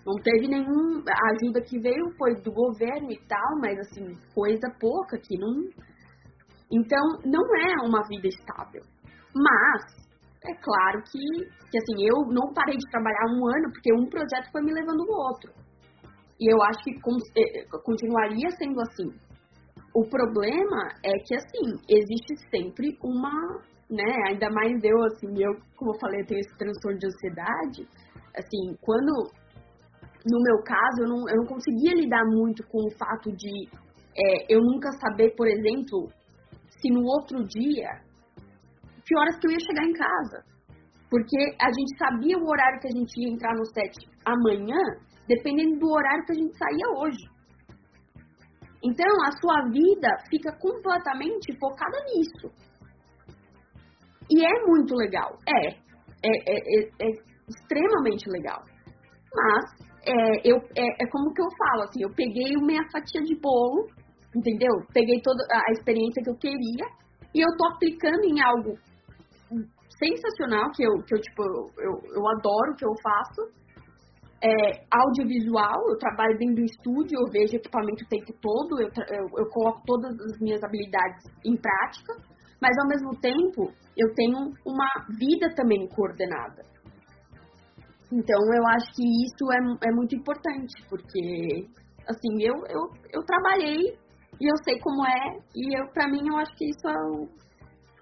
Não 0.07 0.15
teve 0.23 0.47
nenhuma 0.47 1.03
ajuda 1.33 1.61
que 1.63 1.81
veio, 1.81 2.15
foi 2.17 2.35
do 2.37 2.53
governo 2.53 3.11
e 3.11 3.19
tal, 3.27 3.59
mas 3.61 3.79
assim, 3.81 4.15
coisa 4.33 4.69
pouca 4.79 5.19
que 5.19 5.37
não. 5.37 5.69
Então, 6.71 7.01
não 7.25 7.43
é 7.57 7.87
uma 7.87 8.07
vida 8.09 8.29
estável. 8.29 8.83
Mas, 9.35 10.06
é 10.45 10.55
claro 10.63 11.03
que, 11.11 11.23
que 11.71 11.79
assim, 11.79 12.07
eu 12.07 12.27
não 12.29 12.53
parei 12.53 12.77
de 12.77 12.91
trabalhar 12.91 13.27
um 13.33 13.47
ano 13.47 13.73
porque 13.73 13.93
um 13.93 14.07
projeto 14.09 14.51
foi 14.53 14.63
me 14.63 14.73
levando 14.73 15.05
no 15.05 15.13
outro. 15.13 15.53
E 16.39 16.53
eu 16.53 16.63
acho 16.63 16.79
que 16.85 16.93
é, 16.93 17.65
continuaria 17.83 18.51
sendo 18.59 18.81
assim. 18.81 19.09
O 19.95 20.05
problema 20.09 20.93
é 21.03 21.13
que, 21.25 21.35
assim, 21.35 21.73
existe 21.89 22.37
sempre 22.51 22.99
uma, 23.03 23.33
né, 23.91 24.29
ainda 24.29 24.51
mais 24.51 24.85
eu, 24.85 25.03
assim, 25.05 25.43
eu, 25.43 25.53
como 25.75 25.93
eu 25.95 25.99
falei, 25.99 26.23
tenho 26.25 26.41
esse 26.41 26.59
transtorno 26.59 26.99
de 26.99 27.07
ansiedade, 27.07 27.89
assim, 28.37 28.77
quando 28.83 29.31
no 30.29 30.43
meu 30.43 30.63
caso, 30.65 31.03
eu 31.03 31.09
não, 31.09 31.29
eu 31.29 31.37
não 31.37 31.47
conseguia 31.47 31.95
lidar 31.95 32.25
muito 32.27 32.67
com 32.67 32.79
o 32.79 32.91
fato 32.99 33.31
de 33.37 33.69
é, 34.19 34.55
eu 34.55 34.61
nunca 34.61 34.91
saber, 34.93 35.35
por 35.37 35.47
exemplo, 35.47 36.09
se 36.81 36.91
no 36.91 37.03
outro 37.05 37.45
dia, 37.47 38.01
que 39.07 39.17
horas 39.17 39.39
que 39.39 39.47
eu 39.47 39.53
ia 39.53 39.61
chegar 39.61 39.85
em 39.85 39.93
casa. 39.93 40.45
Porque 41.09 41.57
a 41.63 41.67
gente 41.67 41.99
sabia 41.99 42.37
o 42.37 42.49
horário 42.49 42.81
que 42.81 42.89
a 42.89 42.97
gente 42.97 43.21
ia 43.21 43.33
entrar 43.33 43.55
no 43.55 43.65
set 43.67 43.95
amanhã, 44.25 44.83
dependendo 45.29 45.79
do 45.79 45.89
horário 45.89 46.25
que 46.27 46.33
a 46.33 46.35
gente 46.35 46.59
saía 46.59 46.89
hoje. 46.99 47.37
Então, 48.83 49.07
a 49.27 49.33
sua 49.41 49.71
vida 49.71 50.09
fica 50.29 50.53
completamente 50.59 51.57
focada 51.59 51.97
nisso. 52.13 52.51
E 54.31 54.45
é 54.45 54.67
muito 54.67 54.95
legal. 54.95 55.39
É. 55.49 55.87
É, 56.25 56.29
é, 56.29 56.57
é, 56.57 57.09
é 57.09 57.11
extremamente 57.49 58.29
legal. 58.29 58.63
Mas 59.33 59.87
é, 60.05 60.41
eu, 60.45 60.57
é, 60.77 61.05
é 61.05 61.07
como 61.11 61.33
que 61.33 61.43
eu 61.43 61.49
falo, 61.57 61.83
assim, 61.83 62.03
eu 62.03 62.11
peguei 62.15 62.57
minha 62.61 62.83
fatia 62.91 63.23
de 63.23 63.37
bolo, 63.41 63.87
entendeu? 64.35 64.73
Peguei 64.93 65.21
toda 65.23 65.45
a 65.53 65.73
experiência 65.73 66.23
que 66.23 66.31
eu 66.31 66.37
queria 66.37 66.87
e 67.35 67.41
eu 67.41 67.57
tô 67.57 67.67
aplicando 67.75 68.25
em 68.25 68.41
algo 68.41 68.79
sensacional, 69.99 70.71
que 70.73 70.83
eu, 70.85 70.93
que 71.03 71.15
eu 71.15 71.21
tipo, 71.21 71.43
eu, 71.79 71.93
eu 72.15 72.29
adoro 72.29 72.73
o 72.73 72.77
que 72.77 72.85
eu 72.85 72.95
faço. 73.03 73.67
É, 74.43 74.85
audiovisual, 74.93 75.89
eu 75.89 75.97
trabalho 75.99 76.37
dentro 76.39 76.57
do 76.57 76.65
estúdio, 76.65 77.19
eu 77.19 77.33
vejo 77.33 77.57
equipamento 77.57 78.05
o 78.05 78.09
tempo 78.09 78.33
todo, 78.41 78.81
eu, 78.81 78.89
eu, 79.09 79.27
eu 79.39 79.47
coloco 79.51 79.81
todas 79.87 80.13
as 80.13 80.39
minhas 80.41 80.63
habilidades 80.63 81.25
em 81.43 81.57
prática, 81.57 82.13
mas 82.61 82.77
ao 82.79 82.87
mesmo 82.87 83.19
tempo 83.21 83.73
eu 83.97 84.15
tenho 84.15 84.53
uma 84.65 84.87
vida 85.19 85.49
também 85.57 85.89
coordenada. 85.89 86.63
Então 88.13 88.39
eu 88.55 88.67
acho 88.69 88.93
que 88.95 89.03
isso 89.03 89.51
é, 89.53 89.89
é 89.89 89.93
muito 89.93 90.15
importante, 90.15 90.75
porque 90.89 91.67
assim, 92.07 92.43
eu, 92.43 92.55
eu, 92.69 92.83
eu 93.13 93.23
trabalhei 93.25 93.97
e 94.39 94.51
eu 94.51 94.57
sei 94.65 94.79
como 94.81 95.05
é, 95.07 95.39
e 95.55 95.81
eu, 95.81 95.89
pra 95.93 96.09
mim 96.09 96.29
eu 96.29 96.37
acho 96.37 96.55
que 96.57 96.67
isso 96.67 96.87
é, 96.87 96.95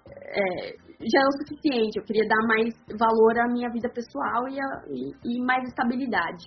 é, 0.07 0.71
já 0.99 1.19
é 1.21 1.27
o 1.27 1.37
suficiente. 1.37 1.97
Eu 1.97 2.05
queria 2.05 2.27
dar 2.27 2.41
mais 2.47 2.73
valor 2.99 3.39
à 3.39 3.47
minha 3.47 3.69
vida 3.69 3.89
pessoal 3.89 4.47
e, 4.49 4.59
a, 4.59 4.83
e, 4.89 5.37
e 5.37 5.41
mais 5.43 5.63
estabilidade. 5.67 6.45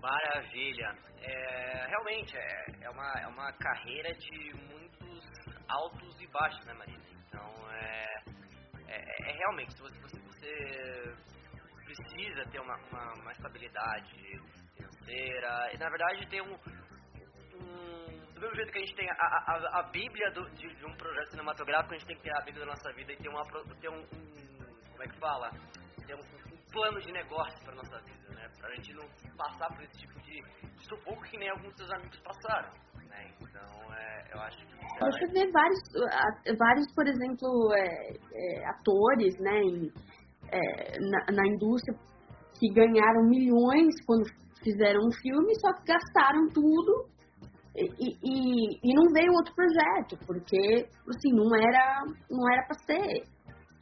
Maravilha. 0.00 0.94
É, 1.22 1.86
realmente, 1.88 2.36
é, 2.36 2.66
é, 2.82 2.90
uma, 2.90 3.12
é 3.20 3.26
uma 3.26 3.52
carreira 3.54 4.12
de 4.14 4.52
muitos 4.68 5.24
altos 5.68 6.20
e 6.20 6.26
baixos, 6.26 6.64
né, 6.66 6.74
Marina? 6.74 7.02
Então, 7.26 7.70
é, 7.70 8.14
é, 8.88 9.30
é 9.30 9.32
realmente, 9.32 9.72
se 9.72 9.80
você, 9.80 9.98
você, 9.98 10.20
você 10.20 11.14
precisa 11.84 12.44
ter 12.50 12.60
uma, 12.60 12.76
uma, 12.90 13.14
uma 13.14 13.32
estabilidade 13.32 14.12
financeira 14.76 15.72
e 15.72 15.78
na 15.78 15.88
verdade 15.88 16.26
ter 16.28 16.42
um, 16.42 16.54
um, 17.54 18.03
do 18.34 18.40
mesmo 18.40 18.56
jeito 18.56 18.72
que 18.72 18.78
a 18.78 18.80
gente 18.80 18.96
tem 18.96 19.08
a, 19.08 19.14
a, 19.14 19.80
a 19.80 19.82
Bíblia 19.90 20.30
do, 20.32 20.50
de, 20.50 20.74
de, 20.74 20.84
um 20.84 20.96
projeto 20.96 21.30
cinematográfico, 21.30 21.94
a 21.94 21.98
gente 21.98 22.06
tem 22.06 22.16
que 22.16 22.22
ter 22.22 22.36
a 22.36 22.44
Bíblia 22.44 22.66
da 22.66 22.72
nossa 22.72 22.92
vida 22.92 23.12
e 23.12 23.16
ter, 23.16 23.28
uma, 23.28 23.42
ter 23.80 23.88
um, 23.88 24.00
um 24.00 24.90
como 24.90 25.02
é 25.02 25.06
que 25.06 25.18
fala? 25.18 25.50
Ter 26.06 26.14
um, 26.14 26.18
um 26.18 26.72
plano 26.72 27.00
de 27.00 27.12
negócio 27.12 27.64
para 27.64 27.74
nossa 27.74 27.98
vida, 28.00 28.34
né? 28.34 28.48
Pra 28.58 28.74
gente 28.74 28.92
não 28.94 29.06
passar 29.36 29.68
por 29.68 29.82
esse 29.84 29.98
tipo 29.98 30.20
de, 30.20 30.42
sufoco 30.88 31.22
que 31.22 31.38
nem 31.38 31.48
alguns 31.50 31.72
dos 31.74 31.76
seus 31.76 31.92
amigos 31.92 32.20
passaram. 32.20 32.70
Né? 33.08 33.30
Então, 33.40 33.94
é, 33.94 34.34
eu 34.34 34.40
acho 34.40 34.58
que. 34.58 34.74
Você 35.00 35.26
vê 35.32 35.50
vários, 35.50 35.80
vários 36.58 36.92
por 36.94 37.06
exemplo, 37.06 37.72
é, 37.74 38.12
é, 38.32 38.66
atores, 38.68 39.38
né? 39.38 39.60
Em, 39.60 39.92
é, 40.50 40.98
na, 41.00 41.32
na 41.32 41.46
indústria 41.46 41.96
que 42.58 42.68
ganharam 42.72 43.28
milhões 43.28 43.94
quando 44.06 44.24
fizeram 44.62 45.00
um 45.00 45.12
filme, 45.22 45.54
só 45.60 45.72
que 45.74 45.92
gastaram 45.92 46.48
tudo 46.52 47.13
e, 47.76 48.16
e, 48.22 48.78
e, 48.82 48.94
não 48.94 49.12
veio 49.12 49.32
outro 49.32 49.52
projeto, 49.54 50.16
porque 50.26 50.86
assim, 51.08 51.32
não 51.32 51.54
era, 51.56 52.04
não 52.30 52.52
era 52.52 52.66
para 52.66 52.78
ser. 52.86 53.24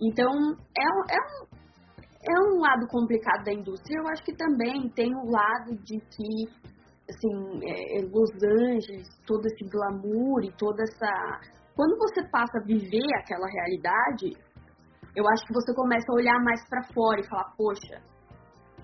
Então 0.00 0.30
é, 0.76 1.14
é, 1.14 1.20
um, 1.20 1.46
é 2.30 2.54
um 2.54 2.60
lado 2.60 2.86
complicado 2.88 3.44
da 3.44 3.52
indústria. 3.52 3.98
Eu 3.98 4.08
acho 4.08 4.24
que 4.24 4.34
também 4.34 4.88
tem 4.90 5.14
o 5.14 5.30
lado 5.30 5.76
de 5.84 5.98
que 5.98 6.72
assim, 7.08 7.60
é, 7.64 7.98
é 7.98 8.02
Los 8.02 8.32
Angeles, 8.42 9.08
todo 9.26 9.44
esse 9.46 9.64
glamour 9.68 10.42
e 10.42 10.52
toda 10.56 10.82
essa. 10.82 11.40
Quando 11.76 11.98
você 11.98 12.26
passa 12.30 12.58
a 12.58 12.64
viver 12.64 13.08
aquela 13.18 13.46
realidade, 13.46 14.32
eu 15.14 15.28
acho 15.28 15.44
que 15.46 15.52
você 15.52 15.74
começa 15.74 16.06
a 16.10 16.14
olhar 16.14 16.38
mais 16.42 16.66
para 16.68 16.82
fora 16.94 17.20
e 17.20 17.28
falar, 17.28 17.52
poxa, 17.56 18.00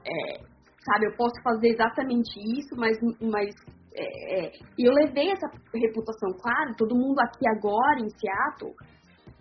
é, 0.07 0.39
sabe, 0.85 1.07
eu 1.07 1.17
posso 1.17 1.35
fazer 1.43 1.69
exatamente 1.69 2.39
isso, 2.59 2.75
mas, 2.77 2.97
mas 3.21 3.55
é, 3.95 4.47
é, 4.47 4.53
e 4.79 4.87
eu 4.87 4.93
levei 4.93 5.31
essa 5.31 5.49
reputação, 5.75 6.31
claro, 6.41 6.75
todo 6.77 6.95
mundo 6.95 7.19
aqui 7.21 7.49
agora 7.49 8.01
em 8.01 8.09
Seattle, 8.11 8.75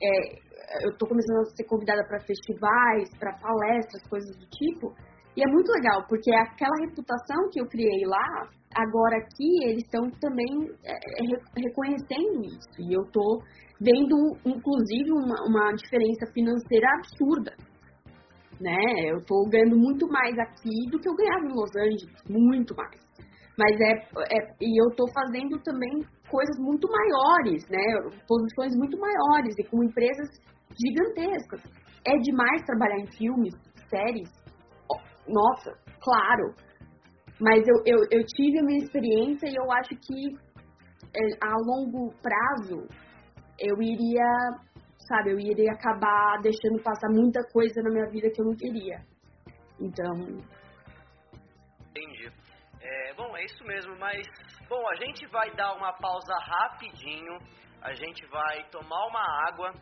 é, 0.02 0.86
eu 0.86 0.91
estou 0.91 1.08
começando 1.08 1.41
a 1.41 1.56
ser 1.56 1.64
convidada 1.66 2.04
para 2.08 2.20
festivais, 2.20 3.10
para 3.20 3.38
palestras, 3.39 4.08
coisas 4.10 4.36
do 4.38 4.45
tipo, 4.50 4.93
e 5.36 5.41
é 5.41 5.52
muito 5.52 5.72
legal, 5.72 6.06
porque 6.08 6.34
aquela 6.34 6.76
reputação 6.82 7.50
que 7.52 7.62
eu 7.62 7.68
criei 7.68 8.06
lá, 8.06 8.50
agora 8.76 9.18
aqui, 9.18 9.64
eles 9.66 9.84
estão 9.84 10.10
também 10.20 10.70
é, 10.84 10.93
é 10.93 11.62
reconhecendo 11.62 12.43
isso, 12.45 12.82
e 12.82 12.93
eu 12.93 13.04
estou 13.04 13.39
vendo, 13.80 14.38
inclusive, 14.45 15.12
uma, 15.12 15.36
uma 15.48 15.72
diferença 15.74 16.26
financeira 16.34 16.88
absurda. 16.98 17.56
Né? 18.60 19.12
Eu 19.12 19.18
estou 19.18 19.48
ganhando 19.50 19.78
muito 19.78 20.08
mais 20.08 20.36
aqui 20.39 20.89
do 20.89 21.00
que 21.00 21.08
eu 21.08 21.16
ganhava 21.16 21.45
em 21.45 21.54
Los 21.54 21.76
Angeles, 21.76 22.24
muito 22.28 22.76
mais. 22.76 23.07
Mas 23.58 23.80
é, 23.82 23.91
é 23.91 24.55
e 24.62 24.80
eu 24.80 24.89
estou 24.89 25.08
fazendo 25.12 25.58
também 25.64 26.05
coisas 26.30 26.58
muito 26.60 26.88
maiores, 26.88 27.68
né? 27.70 27.84
Posições 28.28 28.76
muito 28.76 28.97
maiores 28.99 29.55
e 29.58 29.64
com 29.64 29.84
empresas 29.84 30.30
gigantescas. 30.80 31.64
É 32.05 32.16
demais 32.20 32.62
trabalhar 32.66 32.99
em 32.99 33.08
filmes, 33.08 33.53
séries? 33.89 34.30
Nossa, 35.28 35.72
claro. 35.99 36.53
Mas 37.39 37.68
eu, 37.68 37.76
eu, 37.86 37.97
eu 38.12 38.26
tive 38.26 38.60
a 38.60 38.64
minha 38.64 38.84
experiência 38.84 39.47
e 39.47 39.55
eu 39.55 39.72
acho 39.72 39.89
que 39.89 40.36
é, 41.16 41.45
a 41.45 41.53
longo 41.66 42.14
prazo 42.22 42.88
eu 43.60 43.82
iria, 43.82 44.26
sabe, 45.08 45.32
eu 45.32 45.39
iria 45.39 45.72
acabar 45.72 46.39
deixando 46.41 46.82
passar 46.84 47.10
muita 47.10 47.41
coisa 47.51 47.82
na 47.82 47.89
minha 47.89 48.10
vida 48.10 48.30
que 48.30 48.41
eu 48.41 48.45
não 48.45 48.55
queria. 48.55 48.99
Então. 49.80 50.14
Entendi. 51.89 52.32
Bom, 53.18 53.36
é 53.36 53.43
isso 53.43 53.63
mesmo, 53.63 53.97
mas. 53.97 54.26
Bom, 54.70 54.88
a 54.88 54.95
gente 54.95 55.26
vai 55.28 55.49
dar 55.55 55.74
uma 55.74 55.91
pausa 55.93 56.34
rapidinho, 56.39 57.39
a 57.82 57.93
gente 57.95 58.24
vai 58.28 58.63
tomar 58.70 59.07
uma 59.07 59.47
água 59.47 59.74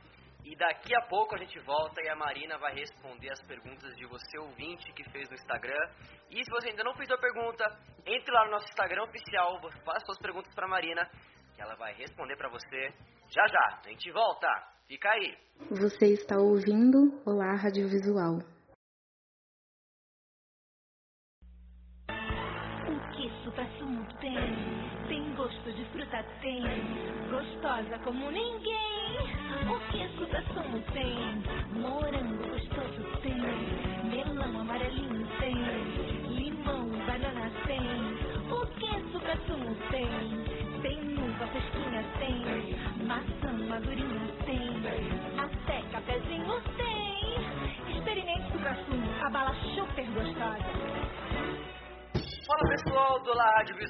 e 0.45 0.55
daqui 0.55 0.95
a 0.95 1.01
pouco 1.01 1.35
a 1.35 1.37
gente 1.37 1.59
volta 1.59 2.01
e 2.01 2.07
a 2.07 2.15
Marina 2.15 2.57
vai 2.57 2.73
responder 2.73 3.31
as 3.31 3.41
perguntas 3.41 3.93
de 3.97 4.05
você 4.05 4.37
ouvinte 4.39 4.93
que 4.93 5.03
fez 5.11 5.27
no 5.27 5.35
Instagram. 5.35 5.89
E 6.29 6.43
se 6.43 6.49
você 6.49 6.69
ainda 6.69 6.83
não 6.83 6.95
fez 6.95 7.11
a 7.11 7.17
pergunta, 7.17 7.65
entre 8.05 8.31
lá 8.31 8.45
no 8.45 8.51
nosso 8.51 8.67
Instagram 8.69 9.03
oficial, 9.03 9.59
faça 9.83 10.05
suas 10.05 10.19
perguntas 10.19 10.53
para 10.55 10.67
Marina, 10.67 11.05
que 11.55 11.61
ela 11.61 11.75
vai 11.75 11.93
responder 11.93 12.37
para 12.37 12.49
você 12.49 12.93
já 13.27 13.47
já, 13.47 13.81
a 13.83 13.89
gente 13.89 14.11
volta. 14.11 14.47
Fica 14.87 15.09
aí. 15.09 15.35
Você 15.71 16.13
está 16.13 16.37
ouvindo 16.37 17.21
Olá 17.25 17.55
Radiovisual. 17.55 18.54
O 23.55 23.57
que 23.57 23.63
supra-sumo 23.63 24.05
tem? 24.19 24.35
Tem 25.07 25.33
gosto 25.35 25.71
de 25.71 25.85
fruta, 25.85 26.25
tem. 26.41 26.61
Gostosa 27.29 27.97
como 28.03 28.29
ninguém. 28.29 29.17
O 29.69 29.79
que 29.91 30.09
supra-sumo 30.17 30.81
tem? 30.91 31.15
Morango 31.79 32.49
gostoso 32.49 33.21
tem. 33.21 33.74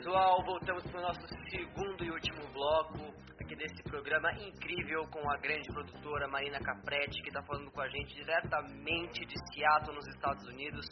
Visual, 0.05 0.43
voltamos 0.45 0.83
para 0.83 0.99
o 0.99 1.01
nosso 1.01 1.27
segundo 1.49 2.05
e 2.05 2.11
último 2.11 2.47
bloco 2.53 3.11
aqui 3.41 3.55
desse 3.55 3.81
programa 3.81 4.31
incrível 4.33 5.01
com 5.09 5.27
a 5.31 5.35
grande 5.37 5.67
produtora 5.73 6.27
Marina 6.27 6.59
Capretti, 6.59 7.23
que 7.23 7.29
está 7.29 7.41
falando 7.41 7.71
com 7.71 7.81
a 7.81 7.87
gente 7.89 8.13
diretamente 8.13 9.25
de 9.25 9.33
Seattle, 9.51 9.95
nos 9.95 10.07
Estados 10.09 10.47
Unidos. 10.47 10.85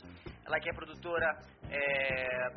Ela 0.43 0.59
que 0.59 0.67
é 0.67 0.73
produtora 0.73 1.27
é, 1.69 2.47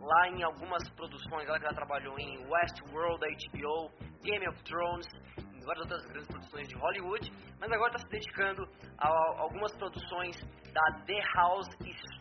lá 0.00 0.28
em 0.28 0.42
algumas 0.42 0.88
produções, 0.96 1.46
ela 1.46 1.58
que 1.58 1.66
já 1.66 1.74
trabalhou 1.74 2.18
em 2.18 2.46
Westworld, 2.48 3.20
HBO, 3.52 3.90
Game 4.22 4.48
of 4.48 4.64
Thrones, 4.64 5.06
em 5.36 5.60
várias 5.66 5.84
outras 5.84 6.06
grandes 6.06 6.28
produções 6.28 6.66
de 6.66 6.76
Hollywood, 6.76 7.30
mas 7.60 7.70
agora 7.70 7.94
está 7.94 7.98
se 7.98 8.08
dedicando 8.08 8.66
a 8.96 9.08
algumas 9.38 9.76
produções 9.76 10.34
da 10.72 11.04
The 11.04 11.20
House 11.34 11.68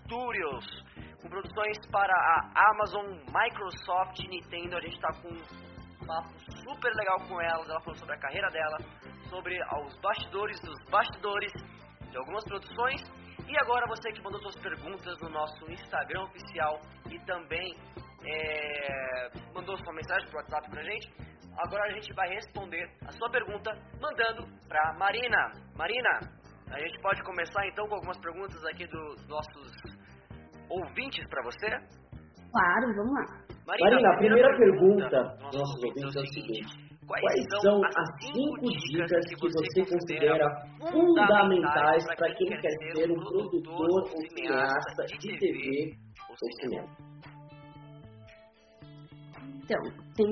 Studios 0.03 0.65
com 1.21 1.29
produções 1.29 1.77
para 1.91 2.13
a 2.13 2.71
Amazon, 2.71 3.05
Microsoft, 3.27 4.19
Nintendo. 4.27 4.77
A 4.77 4.81
gente 4.81 4.95
está 4.95 5.09
com 5.21 5.29
um 5.29 6.07
papo 6.07 6.29
super 6.63 6.93
legal 6.95 7.19
com 7.27 7.41
elas. 7.41 7.69
Ela 7.69 7.81
falou 7.81 7.95
sobre 7.95 8.15
a 8.15 8.19
carreira 8.19 8.49
dela, 8.49 8.77
sobre 9.29 9.57
os 9.85 9.99
bastidores 9.99 10.59
dos 10.61 10.75
bastidores 10.89 11.51
de 12.09 12.17
algumas 12.17 12.43
produções. 12.45 13.01
E 13.47 13.57
agora 13.61 13.85
você 13.87 14.11
que 14.11 14.21
mandou 14.21 14.39
suas 14.41 14.59
perguntas 14.59 15.19
no 15.21 15.29
nosso 15.29 15.71
Instagram 15.71 16.23
oficial 16.23 16.79
e 17.09 17.19
também 17.25 17.75
é, 18.25 19.29
mandou 19.53 19.75
sua 19.77 19.93
mensagem 19.93 20.27
pro 20.29 20.37
WhatsApp 20.37 20.69
pra 20.69 20.83
gente. 20.83 21.13
Agora 21.57 21.83
a 21.83 21.93
gente 21.93 22.13
vai 22.13 22.29
responder 22.29 22.89
a 23.05 23.11
sua 23.11 23.29
pergunta 23.29 23.71
mandando 23.99 24.47
pra 24.67 24.93
Marina. 24.93 25.51
Marina, 25.75 26.19
a 26.71 26.79
gente 26.79 27.01
pode 27.01 27.21
começar 27.23 27.67
então 27.67 27.87
com 27.87 27.95
algumas 27.95 28.17
perguntas 28.19 28.63
aqui 28.65 28.85
dos 28.87 29.27
nossos 29.27 29.99
ouvintes 30.69 31.25
para 31.29 31.43
você? 31.43 31.67
Claro, 32.51 32.93
vamos 32.95 33.13
lá. 33.13 33.49
Marina, 33.67 33.91
Marina 33.91 34.09
a 34.09 34.17
primeira, 34.17 34.57
pergunta 34.57 35.23
dos 35.41 35.59
nossos 35.59 35.83
ouvintes 35.83 36.15
é 36.15 36.19
o 36.19 36.27
seguinte. 36.27 36.89
Quais 37.05 37.45
são 37.61 37.81
as 37.83 38.09
cinco 38.21 38.69
dicas 38.91 39.25
que 39.27 39.35
você 39.41 39.85
considera 39.85 40.45
fundamentais 40.91 42.05
para 42.05 42.35
quem 42.35 42.49
quer 42.49 42.69
ser 42.93 43.11
um 43.11 43.15
produtor 43.15 43.89
ou 43.89 44.05
cineasta 44.05 45.05
de 45.05 45.39
TV 45.39 45.91
ou 46.29 46.35
cinema? 46.61 46.87
Então, 49.63 49.81
tem, 50.15 50.25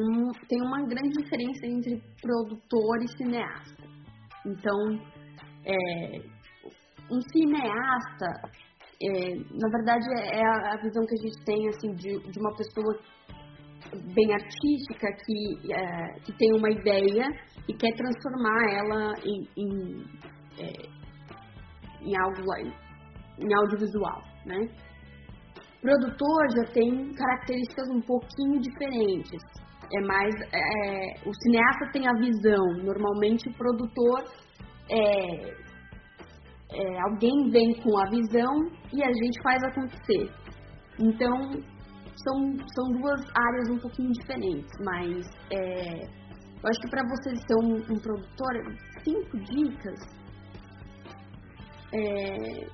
tem 0.47 0.61
uma 0.61 0.81
grande 0.87 1.09
diferença 1.21 1.65
entre 1.65 2.01
produtor 2.21 3.01
e 3.01 3.17
cineasta. 3.17 3.83
Então, 4.45 4.99
é, 5.65 6.19
um 7.11 7.21
cineasta, 7.31 8.51
é, 9.01 9.35
na 9.35 9.69
verdade, 9.69 10.05
é 10.11 10.43
a, 10.43 10.77
visão 10.81 11.05
que 11.05 11.13
a 11.13 11.21
gente 11.21 11.45
tem 11.45 11.67
assim 11.69 11.93
de, 11.93 12.19
de 12.31 12.39
uma 12.39 12.55
pessoa 12.55 12.99
bem 14.13 14.33
artística 14.33 15.07
que, 15.23 15.73
é, 15.73 16.19
que 16.25 16.35
tem 16.37 16.51
uma 16.53 16.69
ideia 16.71 17.29
e 17.69 17.73
quer 17.73 17.93
transformar 17.95 18.73
ela 18.73 19.13
em, 19.23 19.47
em, 19.55 20.03
é, 20.59 20.71
em 22.01 22.17
algo 22.19 22.41
em 23.39 23.53
audiovisual, 23.53 24.23
né? 24.45 24.67
Produtor 25.79 26.47
já 26.55 26.73
tem 26.73 27.13
características 27.13 27.87
um 27.89 28.01
pouquinho 28.01 28.59
diferentes. 28.59 29.39
É 29.93 30.01
mais 30.01 30.33
é, 30.51 31.29
o 31.29 31.33
cineasta 31.43 31.91
tem 31.93 32.07
a 32.07 32.13
visão. 32.13 32.65
Normalmente 32.83 33.47
o 33.47 33.53
produtor 33.53 34.23
é, 34.89 35.66
é, 36.71 37.01
alguém 37.01 37.49
vem 37.49 37.73
com 37.81 37.97
a 37.97 38.09
visão 38.09 38.69
e 38.93 39.03
a 39.03 39.13
gente 39.13 39.41
faz 39.41 39.63
acontecer. 39.63 40.31
Então 40.99 41.51
são, 42.23 42.57
são 42.75 42.91
duas 42.99 43.21
áreas 43.35 43.69
um 43.69 43.79
pouquinho 43.79 44.11
diferentes, 44.11 44.71
mas 44.83 45.25
é, 45.51 46.03
eu 46.03 46.69
acho 46.69 46.79
que 46.81 46.89
para 46.89 47.03
você 47.07 47.35
ser 47.35 47.55
um, 47.63 47.75
um, 47.75 47.99
produtor, 47.99 48.75
cinco 49.03 49.37
dicas. 49.37 49.99
É, 51.93 52.67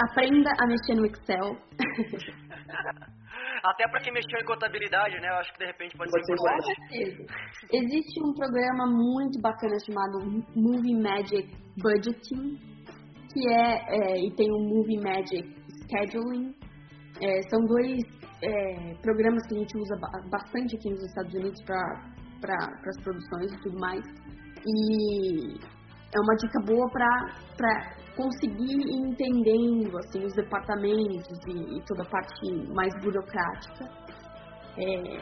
aprenda 0.00 0.50
a 0.58 0.66
mexer 0.66 0.94
no 0.94 1.06
Excel. 1.06 1.56
Até 3.64 3.88
para 3.88 4.00
quem 4.00 4.12
mexeu 4.12 4.40
em 4.40 4.44
contabilidade, 4.44 5.20
né? 5.20 5.28
Eu 5.28 5.36
acho 5.36 5.52
que 5.52 5.58
de 5.58 5.66
repente 5.66 5.96
pode 5.96 6.10
ser 6.10 6.32
importante. 6.32 7.26
Existe 7.72 8.20
um 8.24 8.34
programa 8.34 8.86
muito 8.86 9.40
bacana 9.40 9.76
chamado 9.84 10.44
Movie 10.54 11.00
Magic 11.00 11.50
Budgeting, 11.78 12.58
que 13.32 13.48
é, 13.48 13.78
é 13.88 14.18
e 14.18 14.30
tem 14.36 14.50
o 14.50 14.58
Movie 14.58 15.00
Magic 15.00 15.56
Scheduling. 15.88 16.54
É, 17.20 17.42
são 17.50 17.60
dois 17.66 17.98
é, 18.42 18.94
programas 19.02 19.46
que 19.48 19.54
a 19.54 19.58
gente 19.58 19.76
usa 19.76 19.96
bastante 20.30 20.76
aqui 20.76 20.90
nos 20.90 21.02
Estados 21.02 21.34
Unidos 21.34 21.60
para 21.64 22.56
as 22.86 23.02
produções 23.02 23.52
e 23.52 23.62
tudo 23.62 23.78
mais. 23.80 24.04
E 24.66 25.58
é 26.14 26.20
uma 26.20 26.34
dica 26.36 26.60
boa 26.64 26.88
para 26.90 27.97
conseguir 28.18 28.74
ir 28.74 28.98
entendendo 29.06 29.96
assim, 29.98 30.24
os 30.24 30.34
departamentos 30.34 31.38
e, 31.46 31.78
e 31.78 31.82
toda 31.86 32.02
a 32.02 32.06
parte 32.10 32.50
mais 32.74 32.92
burocrática. 33.00 33.84
É 34.76 35.20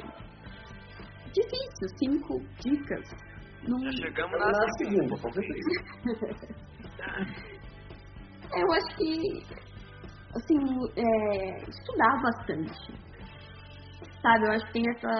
difícil, 1.30 1.88
cinco 1.98 2.40
dicas. 2.60 3.04
Não... 3.68 3.78
Já 3.80 3.92
chegamos 3.92 4.38
na, 4.38 4.46
na 4.46 4.68
segunda, 4.78 5.14
Eu 8.54 8.72
acho 8.72 8.96
que 8.96 9.42
assim, 10.34 10.58
é, 10.96 11.04
estudar 11.68 12.22
bastante. 12.22 12.94
Sabe, 14.22 14.46
eu 14.46 14.52
acho 14.52 14.66
que 14.66 14.72
tem 14.72 14.84
essa, 14.90 15.14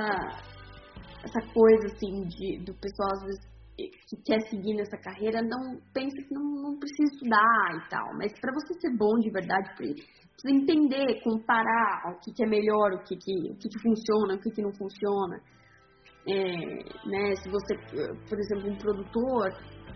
essa 1.25 1.41
coisa 1.53 1.87
assim 1.89 2.23
de, 2.29 2.65
do 2.65 2.75
pessoal 2.75 3.13
às 3.13 3.23
vezes 3.25 3.56
que 3.77 4.17
quer 4.25 4.41
seguir 4.49 4.75
nessa 4.75 4.97
carreira 4.97 5.43
não 5.43 5.79
pensa 5.93 6.17
que 6.17 6.35
não, 6.35 6.43
não 6.43 6.79
precisa 6.79 7.15
estudar 7.15 7.85
e 7.85 7.89
tal. 7.91 8.07
Mas 8.17 8.33
para 8.41 8.53
você 8.53 8.75
ser 8.81 8.97
bom 8.97 9.19
de 9.19 9.31
verdade, 9.31 9.75
precisa 9.77 10.51
entender, 10.51 11.23
comparar 11.23 12.13
o 12.13 12.21
que, 12.21 12.33
que 12.33 12.45
é 12.45 12.47
melhor, 12.47 12.95
o 12.95 13.03
que, 13.05 13.17
que, 13.17 13.53
o 13.53 13.57
que, 13.57 13.69
que 13.69 13.83
funciona, 13.83 14.35
o 14.35 14.41
que, 14.41 14.51
que 14.51 14.63
não 14.63 14.73
funciona. 14.73 15.41
É, 16.29 17.09
né, 17.09 17.37
se 17.37 17.49
você, 17.49 17.77
por 18.29 18.39
exemplo, 18.39 18.73
um 18.73 18.79
produtor 18.79 19.53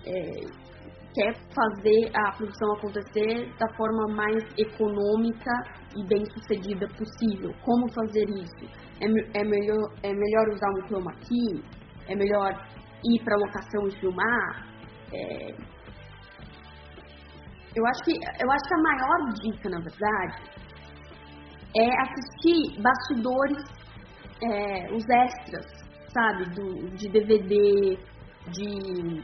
é, 0.07 0.71
quer 1.15 1.35
fazer 1.53 2.11
a 2.15 2.33
produção 2.37 2.73
acontecer 2.75 3.53
da 3.59 3.69
forma 3.75 4.15
mais 4.15 4.45
econômica 4.57 5.51
e 5.97 6.07
bem 6.07 6.25
sucedida 6.27 6.87
possível. 6.89 7.53
Como 7.65 7.93
fazer 7.93 8.29
isso? 8.29 8.65
É, 9.01 9.41
é, 9.41 9.45
melhor, 9.45 9.93
é 10.03 10.13
melhor 10.13 10.49
usar 10.53 10.71
um 10.79 10.87
chroma 10.87 11.13
key? 11.21 11.63
É 12.07 12.15
melhor 12.15 12.53
ir 13.05 13.25
para 13.25 13.37
locação 13.37 13.89
e 13.89 14.01
filmar, 14.01 14.67
é... 15.13 15.51
eu 17.75 17.87
acho 17.87 18.05
que 18.05 18.13
eu 18.13 18.51
acho 18.51 18.65
que 18.69 18.75
a 18.75 18.83
maior 18.83 19.33
dica, 19.43 19.69
na 19.71 19.81
verdade, 19.81 20.51
é 21.77 21.89
assistir 22.03 22.81
bastidores, 22.83 23.65
é, 24.43 24.93
os 24.93 25.09
extras, 25.09 25.67
sabe, 26.13 26.45
do, 26.55 26.91
de 26.97 27.09
DVD, 27.09 27.99
de 28.53 29.23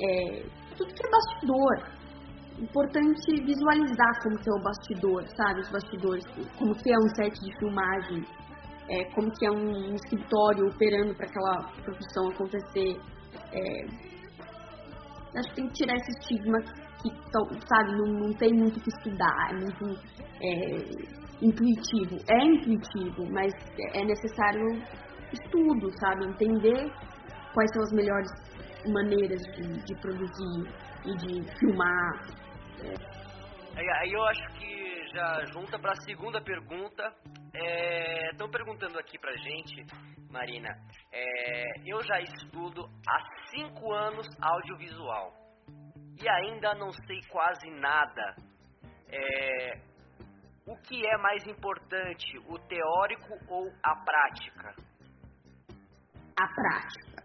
é, 0.00 0.42
tudo 0.76 0.94
que 0.94 1.06
é 1.06 1.10
bastidor. 1.10 2.00
Importante 2.58 3.44
visualizar 3.44 4.22
como 4.22 4.38
que 4.38 4.50
é 4.50 4.52
o 4.52 4.62
bastidor, 4.62 5.26
sabe, 5.28 5.60
os 5.60 5.70
bastidores, 5.70 6.24
como 6.58 6.74
que 6.74 6.92
é 6.92 6.96
um 6.98 7.08
set 7.14 7.32
de 7.40 7.58
filmagem, 7.58 8.22
é, 8.90 9.04
como 9.14 9.30
que 9.30 9.46
é 9.46 9.50
um, 9.50 9.94
escritório 9.94 10.66
operando 10.66 11.14
para 11.14 11.26
aquela 11.26 11.72
produção 11.82 12.28
acontecer. 12.28 13.00
É, 13.52 13.84
acho 15.38 15.48
que 15.50 15.54
tem 15.54 15.66
que 15.68 15.74
tirar 15.74 15.94
esse 15.94 16.10
estigma 16.18 16.58
que, 17.00 17.08
sabe, 17.68 17.92
não, 17.92 18.06
não 18.06 18.32
tem 18.34 18.52
muito 18.52 18.78
o 18.78 18.82
que 18.82 18.88
estudar, 18.88 19.50
é 19.50 19.54
muito 19.54 20.00
é, 20.42 21.20
intuitivo. 21.40 22.16
É 22.28 22.44
intuitivo, 22.44 23.30
mas 23.30 23.52
é 23.94 24.04
necessário 24.04 24.82
estudo, 25.32 25.88
sabe? 26.00 26.26
Entender 26.26 26.92
quais 27.54 27.70
são 27.72 27.82
as 27.82 27.92
melhores 27.92 28.30
maneiras 28.88 29.40
de, 29.54 29.84
de 29.84 29.94
produzir 30.00 30.68
e 31.04 31.16
de 31.16 31.58
filmar. 31.58 32.26
É. 32.82 33.20
Aí 33.76 34.12
eu 34.12 34.22
acho 34.24 34.52
que 34.58 34.79
já 35.12 35.44
junta 35.52 35.78
para 35.78 35.92
a 35.92 36.02
segunda 36.02 36.40
pergunta, 36.40 37.14
Estão 38.32 38.46
é, 38.46 38.50
perguntando 38.50 38.98
aqui 38.98 39.18
pra 39.18 39.36
gente, 39.36 39.84
Marina. 40.30 40.68
É, 41.12 41.64
eu 41.84 42.00
já 42.04 42.20
estudo 42.20 42.88
há 43.06 43.48
cinco 43.50 43.92
anos 43.92 44.26
audiovisual 44.40 45.32
e 46.22 46.28
ainda 46.28 46.74
não 46.74 46.92
sei 46.92 47.20
quase 47.28 47.68
nada. 47.70 48.36
É, 49.08 49.80
o 50.66 50.76
que 50.76 51.04
é 51.04 51.16
mais 51.18 51.44
importante, 51.48 52.38
o 52.46 52.58
teórico 52.58 53.34
ou 53.48 53.68
a 53.82 53.96
prática? 53.96 54.74
A 56.38 56.46
prática. 56.54 57.20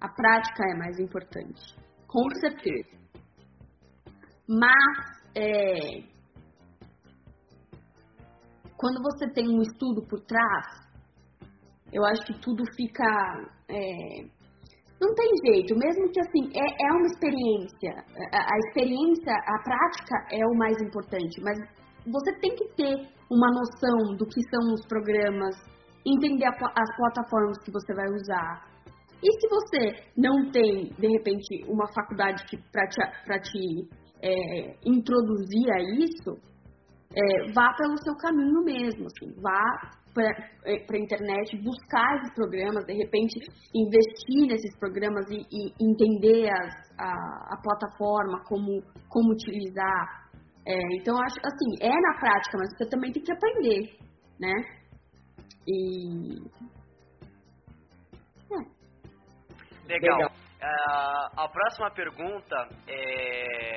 A 0.00 0.08
prática 0.08 0.62
é 0.70 0.74
mais 0.76 0.98
importante, 1.00 1.74
com 2.06 2.30
certeza. 2.40 3.04
Mas 4.48 5.13
é, 5.34 6.02
quando 8.76 9.02
você 9.02 9.28
tem 9.32 9.48
um 9.48 9.62
estudo 9.62 10.06
por 10.06 10.20
trás, 10.20 10.84
eu 11.92 12.04
acho 12.04 12.22
que 12.24 12.40
tudo 12.40 12.62
fica. 12.76 13.04
É, 13.68 14.44
não 15.00 15.14
tem 15.14 15.30
jeito, 15.46 15.76
mesmo 15.76 16.10
que 16.10 16.20
assim, 16.20 16.50
é, 16.54 16.86
é 16.86 16.92
uma 16.92 17.06
experiência. 17.06 17.92
A, 18.32 18.54
a, 18.54 18.58
experiência, 18.66 19.32
a 19.32 19.62
prática 19.62 20.16
é 20.32 20.46
o 20.46 20.54
mais 20.56 20.80
importante, 20.82 21.40
mas 21.42 21.58
você 22.06 22.32
tem 22.40 22.54
que 22.54 22.68
ter 22.76 23.08
uma 23.30 23.48
noção 23.50 24.16
do 24.16 24.26
que 24.26 24.40
são 24.50 24.74
os 24.74 24.86
programas, 24.86 25.56
entender 26.06 26.46
as 26.46 26.96
plataformas 26.96 27.58
que 27.64 27.72
você 27.72 27.94
vai 27.94 28.06
usar. 28.06 28.74
E 29.22 29.40
se 29.40 29.48
você 29.48 30.10
não 30.16 30.50
tem, 30.50 30.92
de 30.98 31.08
repente, 31.08 31.64
uma 31.66 31.86
faculdade 31.94 32.44
para 32.70 32.86
te, 32.88 33.50
te 33.50 33.88
é, 34.24 34.76
introduzir 34.86 35.70
a 35.70 35.82
isso, 35.82 36.40
é, 37.14 37.52
vá 37.52 37.74
pelo 37.74 37.96
seu 38.02 38.16
caminho 38.16 38.64
mesmo, 38.64 39.06
assim, 39.06 39.32
vá 39.40 39.90
para 40.14 40.30
a 40.30 40.70
é, 40.70 40.98
internet 40.98 41.56
buscar 41.62 42.16
esses 42.16 42.34
programas, 42.34 42.84
de 42.86 42.94
repente 42.94 43.38
investir 43.74 44.46
nesses 44.48 44.78
programas 44.78 45.26
e, 45.28 45.40
e 45.50 45.72
entender 45.80 46.48
as, 46.48 46.74
a, 46.98 47.54
a, 47.54 47.60
plataforma, 47.62 48.42
como, 48.44 48.82
como 49.08 49.32
utilizar. 49.32 50.30
É, 50.66 50.78
então, 50.96 51.14
acho 51.20 51.36
assim, 51.44 51.76
é 51.82 51.90
na 51.90 52.18
prática, 52.18 52.58
mas 52.58 52.70
você 52.76 52.88
também 52.88 53.12
tem 53.12 53.22
que 53.22 53.32
aprender, 53.32 53.98
né? 54.40 54.54
E... 55.68 56.38
É. 58.50 59.92
Legal. 59.92 60.18
Legal. 60.18 60.43
Uh, 60.64 61.28
a 61.36 61.46
próxima 61.46 61.90
pergunta 61.90 62.56
é 62.88 63.74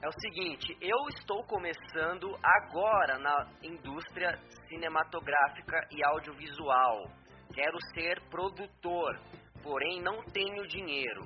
é 0.00 0.08
o 0.08 0.12
seguinte, 0.12 0.76
eu 0.80 1.08
estou 1.08 1.42
começando 1.44 2.38
agora 2.42 3.18
na 3.18 3.46
indústria 3.62 4.38
cinematográfica 4.68 5.86
e 5.90 6.02
audiovisual. 6.04 7.10
Quero 7.52 7.76
ser 7.92 8.20
produtor, 8.30 9.18
porém 9.62 10.00
não 10.00 10.22
tenho 10.32 10.66
dinheiro. 10.68 11.22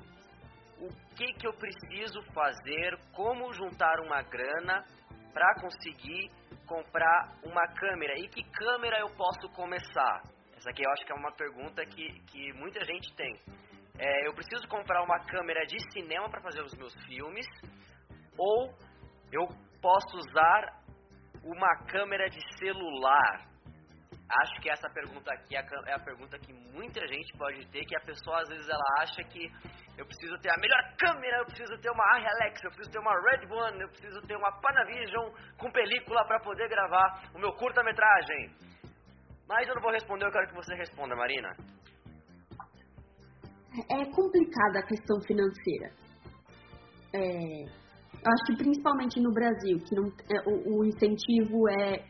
O 0.79 0.89
que 1.15 1.31
que 1.33 1.47
eu 1.47 1.53
preciso 1.53 2.21
fazer? 2.33 2.97
Como 3.13 3.53
juntar 3.53 3.99
uma 4.01 4.21
grana 4.23 4.83
para 5.31 5.61
conseguir 5.61 6.31
comprar 6.65 7.37
uma 7.43 7.67
câmera? 7.75 8.17
E 8.17 8.27
que 8.27 8.43
câmera 8.43 8.99
eu 8.99 9.09
posso 9.15 9.47
começar? 9.55 10.21
Essa 10.57 10.69
aqui 10.69 10.83
eu 10.83 10.91
acho 10.91 11.05
que 11.05 11.11
é 11.11 11.15
uma 11.15 11.31
pergunta 11.33 11.85
que, 11.85 12.19
que 12.31 12.53
muita 12.53 12.83
gente 12.83 13.13
tem. 13.15 13.60
É, 14.03 14.27
eu 14.27 14.33
preciso 14.33 14.67
comprar 14.67 15.03
uma 15.03 15.19
câmera 15.25 15.63
de 15.63 15.77
cinema 15.93 16.27
para 16.27 16.41
fazer 16.41 16.63
os 16.63 16.73
meus 16.73 16.91
filmes 17.05 17.45
ou 18.35 18.73
eu 19.31 19.47
posso 19.79 20.17
usar 20.17 20.81
uma 21.43 21.85
câmera 21.85 22.27
de 22.27 22.41
celular? 22.57 23.45
Acho 24.41 24.59
que 24.59 24.71
essa 24.71 24.89
pergunta 24.89 25.31
aqui 25.31 25.55
é 25.55 25.93
a 25.93 25.99
pergunta 25.99 26.39
que 26.39 26.51
muita 26.51 27.05
gente 27.07 27.31
pode 27.37 27.63
ter, 27.69 27.85
que 27.85 27.95
a 27.95 28.01
pessoa 28.01 28.41
às 28.41 28.49
vezes 28.49 28.67
ela 28.67 29.03
acha 29.03 29.23
que 29.23 29.45
eu 29.95 30.05
preciso 30.07 30.35
ter 30.39 30.49
a 30.49 30.57
melhor 30.57 30.81
câmera, 30.97 31.37
eu 31.37 31.45
preciso 31.45 31.77
ter 31.79 31.91
uma 31.91 32.15
Arri 32.15 32.25
Alexa, 32.25 32.65
eu 32.65 32.71
preciso 32.71 32.91
ter 32.91 32.99
uma 32.99 33.13
Red 33.21 33.45
One, 33.53 33.81
eu 33.81 33.89
preciso 33.89 34.19
ter 34.25 34.35
uma 34.35 34.51
Panavision 34.61 35.29
com 35.59 35.71
película 35.71 36.25
para 36.25 36.39
poder 36.39 36.67
gravar 36.69 37.21
o 37.35 37.37
meu 37.37 37.53
curta-metragem. 37.53 38.49
Mas 39.47 39.67
eu 39.67 39.75
não 39.75 39.81
vou 39.83 39.91
responder, 39.91 40.25
eu 40.25 40.31
quero 40.31 40.47
que 40.47 40.55
você 40.55 40.73
responda, 40.73 41.15
Marina. 41.15 41.49
É 43.89 44.05
complicada 44.11 44.79
a 44.79 44.83
questão 44.83 45.19
financeira. 45.21 45.91
É, 47.13 47.63
eu 47.63 48.31
acho 48.31 48.43
que 48.47 48.57
principalmente 48.57 49.19
no 49.19 49.31
Brasil, 49.31 49.79
que 49.79 49.95
não, 49.95 50.07
é, 50.07 50.49
o, 50.49 50.79
o, 50.79 50.85
incentivo 50.85 51.69
é 51.69 52.05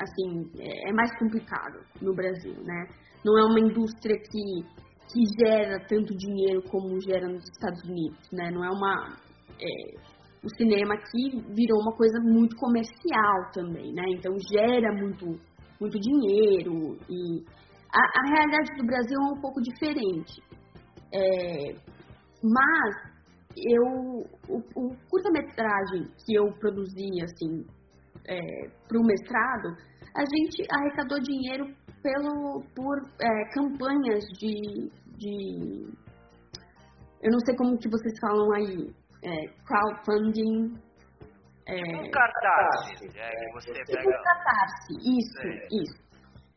assim 0.00 0.50
é, 0.58 0.90
é 0.90 0.92
mais 0.92 1.10
complicado 1.18 1.80
no 2.00 2.14
Brasil, 2.14 2.54
né? 2.62 2.86
Não 3.24 3.38
é 3.38 3.44
uma 3.44 3.60
indústria 3.60 4.16
que, 4.16 4.62
que 5.12 5.20
gera 5.44 5.78
tanto 5.88 6.16
dinheiro 6.16 6.62
como 6.70 7.00
gera 7.00 7.28
nos 7.28 7.44
Estados 7.44 7.82
Unidos, 7.84 8.30
né? 8.32 8.50
Não 8.50 8.64
é 8.64 8.70
uma 8.70 9.16
é, 9.60 10.14
o 10.42 10.48
cinema 10.56 10.94
aqui 10.94 11.42
virou 11.54 11.80
uma 11.80 11.96
coisa 11.96 12.20
muito 12.20 12.56
comercial 12.56 13.50
também, 13.52 13.92
né? 13.92 14.04
Então 14.16 14.32
gera 14.52 14.92
muito 14.92 15.38
muito 15.80 15.98
dinheiro 15.98 16.96
e 17.10 17.42
a, 17.92 18.00
a 18.00 18.34
realidade 18.34 18.76
do 18.76 18.86
Brasil 18.86 19.18
é 19.18 19.32
um 19.32 19.40
pouco 19.40 19.60
diferente. 19.60 20.42
É, 21.14 21.72
mas 22.42 23.14
eu 23.56 24.26
o, 24.48 24.58
o 24.74 24.96
curta-metragem 25.08 26.08
que 26.26 26.34
eu 26.34 26.52
produzi 26.58 27.22
assim 27.22 27.64
é, 28.26 28.68
para 28.88 28.98
o 28.98 29.04
mestrado, 29.04 29.76
a 30.16 30.24
gente 30.24 30.66
arrecadou 30.70 31.20
dinheiro 31.20 31.72
pelo 32.02 32.64
por 32.74 32.98
é, 33.20 33.48
campanhas 33.54 34.24
de, 34.38 34.90
de 35.18 35.88
eu 37.22 37.30
não 37.30 37.38
sei 37.46 37.56
como 37.56 37.78
que 37.78 37.88
vocês 37.88 38.18
falam 38.20 38.52
aí 38.54 38.94
é, 39.22 39.48
crowdfunding 39.64 40.74
é, 41.66 41.76
tipo 41.76 41.98
um 41.98 42.10
catarse, 42.10 43.18
é, 43.18 43.30
que 43.30 43.52
você 43.54 43.72
pega... 43.86 44.22
catarse, 44.22 44.92
isso, 45.00 45.38
é. 45.40 45.66
isso. 45.70 46.04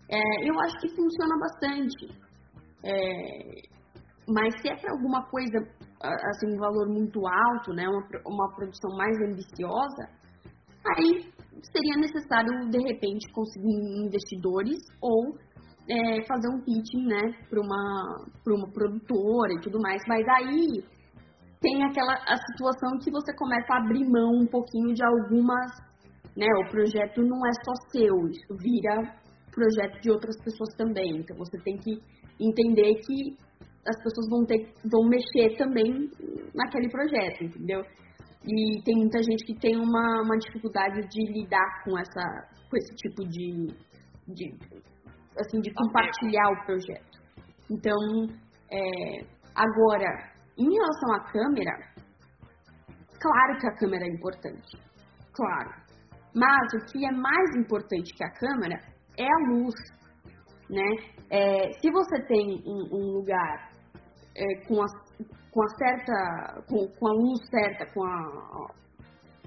É, 0.10 0.50
eu 0.50 0.60
acho 0.62 0.80
que 0.80 0.90
funciona 0.90 1.38
bastante. 1.40 2.28
É, 2.84 3.77
mas 4.28 4.54
se 4.62 4.70
é 4.70 4.76
para 4.76 4.92
alguma 4.92 5.24
coisa 5.30 5.58
assim, 6.02 6.54
um 6.54 6.60
valor 6.60 6.88
muito 6.90 7.26
alto, 7.26 7.74
né, 7.74 7.88
uma, 7.88 8.06
uma 8.26 8.56
produção 8.56 8.96
mais 8.96 9.18
ambiciosa, 9.22 10.10
aí 10.96 11.32
seria 11.64 11.98
necessário, 11.98 12.70
de 12.70 12.80
repente, 12.80 13.32
conseguir 13.32 14.06
investidores 14.06 14.78
ou 15.02 15.36
é, 15.90 16.26
fazer 16.28 16.50
um 16.50 16.62
pitching, 16.62 17.06
né, 17.08 17.34
para 17.50 17.62
uma, 17.62 18.26
uma 18.48 18.72
produtora 18.72 19.54
e 19.54 19.62
tudo 19.62 19.80
mais. 19.80 20.02
Mas 20.08 20.26
aí 20.28 20.84
tem 21.62 21.84
aquela 21.84 22.14
a 22.14 22.38
situação 22.52 23.00
que 23.00 23.10
você 23.10 23.34
começa 23.36 23.74
a 23.74 23.78
abrir 23.78 24.08
mão 24.08 24.42
um 24.42 24.46
pouquinho 24.46 24.94
de 24.94 25.04
algumas, 25.04 25.72
né, 26.36 26.48
o 26.66 26.70
projeto 26.70 27.22
não 27.22 27.46
é 27.48 27.52
só 27.64 27.74
seu, 27.92 28.28
isso 28.28 28.56
vira 28.60 29.16
projeto 29.52 30.02
de 30.02 30.12
outras 30.12 30.38
pessoas 30.44 30.76
também. 30.78 31.18
Então 31.18 31.36
você 31.38 31.58
tem 31.64 31.78
que 31.78 32.00
entender 32.40 32.96
que 33.02 33.36
as 33.88 34.04
pessoas 34.04 34.30
vão 34.30 34.46
ter 34.46 34.74
vão 34.92 35.08
mexer 35.08 35.56
também 35.58 36.10
naquele 36.54 36.90
projeto, 36.90 37.44
entendeu? 37.44 37.82
E 38.46 38.82
tem 38.84 38.96
muita 38.96 39.22
gente 39.22 39.46
que 39.46 39.60
tem 39.60 39.76
uma, 39.76 40.22
uma 40.22 40.38
dificuldade 40.38 41.02
de 41.10 41.32
lidar 41.32 41.84
com 41.84 41.98
essa 41.98 42.48
com 42.70 42.78
esse 42.78 42.96
tipo 42.96 43.28
de, 43.28 43.68
de 44.28 44.54
assim 45.40 45.60
de 45.62 45.74
compartilhar 45.74 46.52
o 46.52 46.66
projeto. 46.66 47.18
Então, 47.70 47.98
é, 48.72 49.26
agora, 49.56 50.32
em 50.58 50.72
relação 50.72 51.14
à 51.16 51.20
câmera, 51.32 51.72
claro 53.20 53.60
que 53.60 53.68
a 53.68 53.76
câmera 53.76 54.06
é 54.06 54.10
importante, 54.10 54.78
claro. 55.34 55.70
Mas 56.36 56.74
o 56.74 56.86
que 56.92 57.06
é 57.06 57.12
mais 57.12 57.56
importante 57.58 58.14
que 58.14 58.24
a 58.24 58.32
câmera 58.32 58.80
é 59.18 59.26
a 59.26 59.52
luz, 59.52 59.76
né? 60.70 61.18
É, 61.30 61.72
se 61.82 61.92
você 61.92 62.22
tem 62.28 62.62
um, 62.66 62.96
um 62.96 63.12
lugar 63.18 63.67
é, 64.38 64.66
com, 64.68 64.82
a, 64.82 64.86
com 65.52 65.64
a 65.64 65.70
certa, 65.78 66.64
com, 66.70 66.88
com 66.88 67.08
a 67.08 67.14
luz 67.14 67.40
certa, 67.50 67.86
com 67.92 68.04
a, 68.04 68.72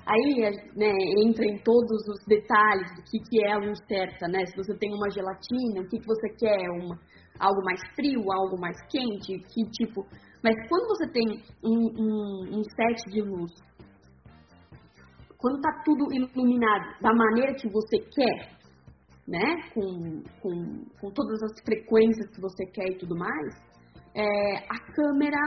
aí 0.07 0.41
né, 0.77 0.93
entra 1.25 1.45
em 1.45 1.59
todos 1.59 2.09
os 2.09 2.25
detalhes 2.27 2.91
do 2.97 3.03
que, 3.03 3.19
que 3.31 3.45
é 3.45 3.53
a 3.53 3.59
luz 3.59 3.79
certa, 3.87 4.27
né? 4.27 4.45
Se 4.47 4.57
você 4.57 4.77
tem 4.77 4.93
uma 4.93 5.11
gelatina, 5.11 5.81
o 5.81 5.89
que, 5.89 5.99
que 5.99 6.07
você 6.07 6.29
quer, 6.31 6.69
uma, 6.71 6.99
algo 7.39 7.63
mais 7.65 7.81
frio, 7.95 8.33
algo 8.33 8.59
mais 8.59 8.77
quente, 8.89 9.39
que 9.39 9.71
tipo. 9.71 10.05
Mas 10.43 10.55
quando 10.69 10.89
você 10.89 11.09
tem 11.13 11.43
um, 11.63 11.79
um, 11.97 12.59
um 12.59 12.65
set 12.65 13.11
de 13.11 13.23
luz, 13.23 13.53
quando 15.39 15.57
está 15.57 15.83
tudo 15.85 16.13
iluminado 16.13 17.01
da 17.01 17.15
maneira 17.15 17.55
que 17.55 17.69
você 17.69 17.99
quer, 17.99 18.59
né? 19.29 19.63
Com, 19.73 20.23
com, 20.41 20.85
com 21.01 21.11
todas 21.13 21.43
as 21.43 21.61
frequências 21.65 22.29
que 22.35 22.41
você 22.41 22.67
quer 22.67 22.89
e 22.89 22.99
tudo 22.99 23.17
mais, 23.17 23.70
é, 24.15 24.57
a 24.69 24.93
câmera, 24.93 25.39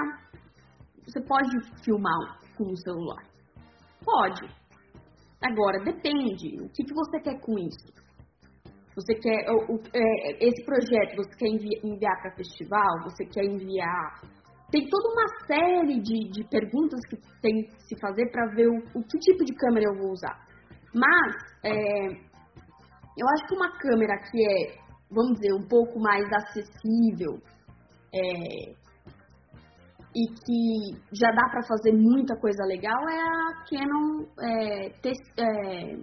você 1.05 1.21
pode 1.21 1.49
filmar 1.83 2.39
com 2.57 2.65
o 2.65 2.77
celular? 2.77 3.23
Pode. 4.03 4.47
Agora, 5.41 5.83
depende. 5.83 6.61
O 6.61 6.69
que, 6.69 6.83
que 6.83 6.93
você 6.93 7.19
quer 7.19 7.39
com 7.41 7.57
isso? 7.59 7.93
Você 8.95 9.15
quer 9.15 9.49
o, 9.49 9.73
o, 9.73 9.81
é, 9.93 10.45
esse 10.45 10.63
projeto, 10.63 11.15
você 11.17 11.35
quer 11.37 11.47
enviar, 11.47 11.83
enviar 11.83 12.21
para 12.21 12.35
festival? 12.35 13.03
Você 13.03 13.25
quer 13.25 13.43
enviar? 13.43 14.21
Tem 14.71 14.87
toda 14.87 15.09
uma 15.09 15.45
série 15.47 16.01
de, 16.01 16.29
de 16.29 16.43
perguntas 16.49 16.99
que 17.09 17.17
tem 17.41 17.63
que 17.63 17.83
se 17.83 17.99
fazer 17.99 18.31
para 18.31 18.47
ver 18.55 18.67
o, 18.67 18.77
o, 18.95 19.03
que 19.03 19.19
tipo 19.19 19.43
de 19.43 19.53
câmera 19.55 19.85
eu 19.87 19.97
vou 19.97 20.11
usar. 20.11 20.47
Mas 20.93 21.35
é, 21.63 22.07
eu 22.07 23.27
acho 23.33 23.47
que 23.47 23.55
uma 23.55 23.77
câmera 23.77 24.17
que 24.29 24.41
é, 24.47 24.75
vamos 25.11 25.39
dizer, 25.39 25.53
um 25.53 25.67
pouco 25.67 25.99
mais 25.99 26.25
acessível 26.31 27.41
é, 28.13 28.73
e 30.15 30.27
que 30.27 31.01
já 31.11 31.31
dá 31.31 31.49
para 31.49 31.63
fazer 31.67 31.91
muita 31.93 32.35
coisa 32.37 32.63
legal 32.65 33.01
é 33.09 33.19
a 33.19 33.65
Canon 33.67 34.25
é, 34.39 34.89
T, 35.01 35.11
é, 35.37 35.95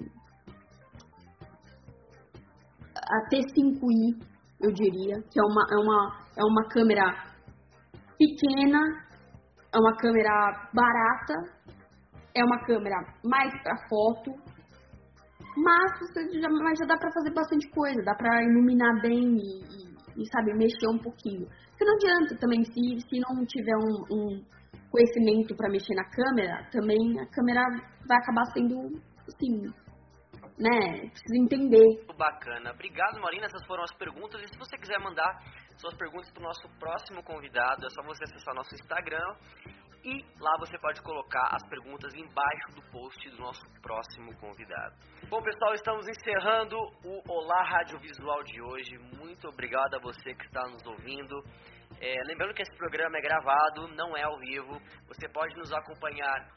a 2.96 3.28
T5i, 3.30 4.20
eu 4.60 4.72
diria, 4.72 5.22
que 5.30 5.40
é 5.40 5.42
uma, 5.42 5.64
é 5.70 5.76
uma, 5.76 6.18
é 6.36 6.44
uma 6.44 6.68
câmera 6.68 7.30
pequena, 8.18 8.80
é 9.72 9.78
uma 9.78 9.96
câmera 9.96 10.68
barata, 10.74 11.34
é 12.34 12.44
uma 12.44 12.64
câmera 12.66 12.96
mais 13.24 13.50
para 13.62 13.76
foto, 13.88 14.32
mas, 15.56 15.92
mas 16.62 16.78
já 16.78 16.86
dá 16.86 16.96
para 16.96 17.12
fazer 17.12 17.32
bastante 17.32 17.70
coisa, 17.70 18.02
dá 18.04 18.14
para 18.14 18.42
iluminar 18.42 19.00
bem 19.00 19.36
e, 19.36 19.60
e, 19.84 19.89
e, 20.16 20.26
sabe, 20.30 20.54
mexer 20.54 20.88
um 20.88 20.98
pouquinho. 20.98 21.46
Porque 21.46 21.84
não 21.84 21.94
adianta 21.94 22.36
também, 22.38 22.64
se, 22.64 23.00
se 23.08 23.20
não 23.20 23.44
tiver 23.46 23.76
um, 23.76 24.14
um 24.14 24.44
conhecimento 24.90 25.54
para 25.56 25.70
mexer 25.70 25.94
na 25.94 26.04
câmera, 26.10 26.68
também 26.70 26.98
a 27.20 27.26
câmera 27.26 27.62
vai 28.06 28.18
acabar 28.18 28.44
sendo, 28.52 29.00
assim, 29.26 29.62
né? 30.58 31.08
Precisa 31.08 31.36
entender. 31.36 31.84
Muito 31.84 32.16
bacana. 32.16 32.70
Obrigado, 32.72 33.20
Marina. 33.20 33.46
Essas 33.46 33.66
foram 33.66 33.82
as 33.82 33.94
perguntas. 33.94 34.42
E 34.42 34.48
se 34.48 34.58
você 34.58 34.76
quiser 34.76 34.98
mandar 35.00 35.42
suas 35.78 35.94
perguntas 35.96 36.30
para 36.30 36.40
o 36.40 36.44
nosso 36.44 36.68
próximo 36.78 37.22
convidado, 37.22 37.86
é 37.86 37.90
só 37.90 38.02
você 38.02 38.24
acessar 38.24 38.54
nosso 38.54 38.74
Instagram 38.74 39.34
e 40.04 40.24
lá 40.40 40.56
você 40.58 40.78
pode 40.78 41.02
colocar 41.02 41.48
as 41.52 41.68
perguntas 41.68 42.14
embaixo 42.14 42.72
do 42.74 42.82
post 42.90 43.30
do 43.30 43.38
nosso 43.38 43.62
próximo 43.82 44.34
convidado. 44.38 44.96
Bom, 45.28 45.42
pessoal, 45.42 45.74
estamos 45.74 46.06
encerrando 46.08 46.76
o 47.04 47.22
Olá 47.28 47.62
Radiovisual 47.64 48.42
de 48.44 48.62
hoje. 48.62 48.98
Muito 49.18 49.48
obrigado 49.48 49.94
a 49.94 50.00
você 50.00 50.34
que 50.34 50.44
está 50.46 50.62
nos 50.68 50.84
ouvindo. 50.86 51.42
É, 52.00 52.14
lembrando 52.26 52.54
que 52.54 52.62
esse 52.62 52.74
programa 52.76 53.18
é 53.18 53.20
gravado, 53.20 53.88
não 53.88 54.16
é 54.16 54.22
ao 54.22 54.38
vivo. 54.38 54.80
Você 55.08 55.28
pode 55.28 55.54
nos 55.56 55.72
acompanhar 55.72 56.48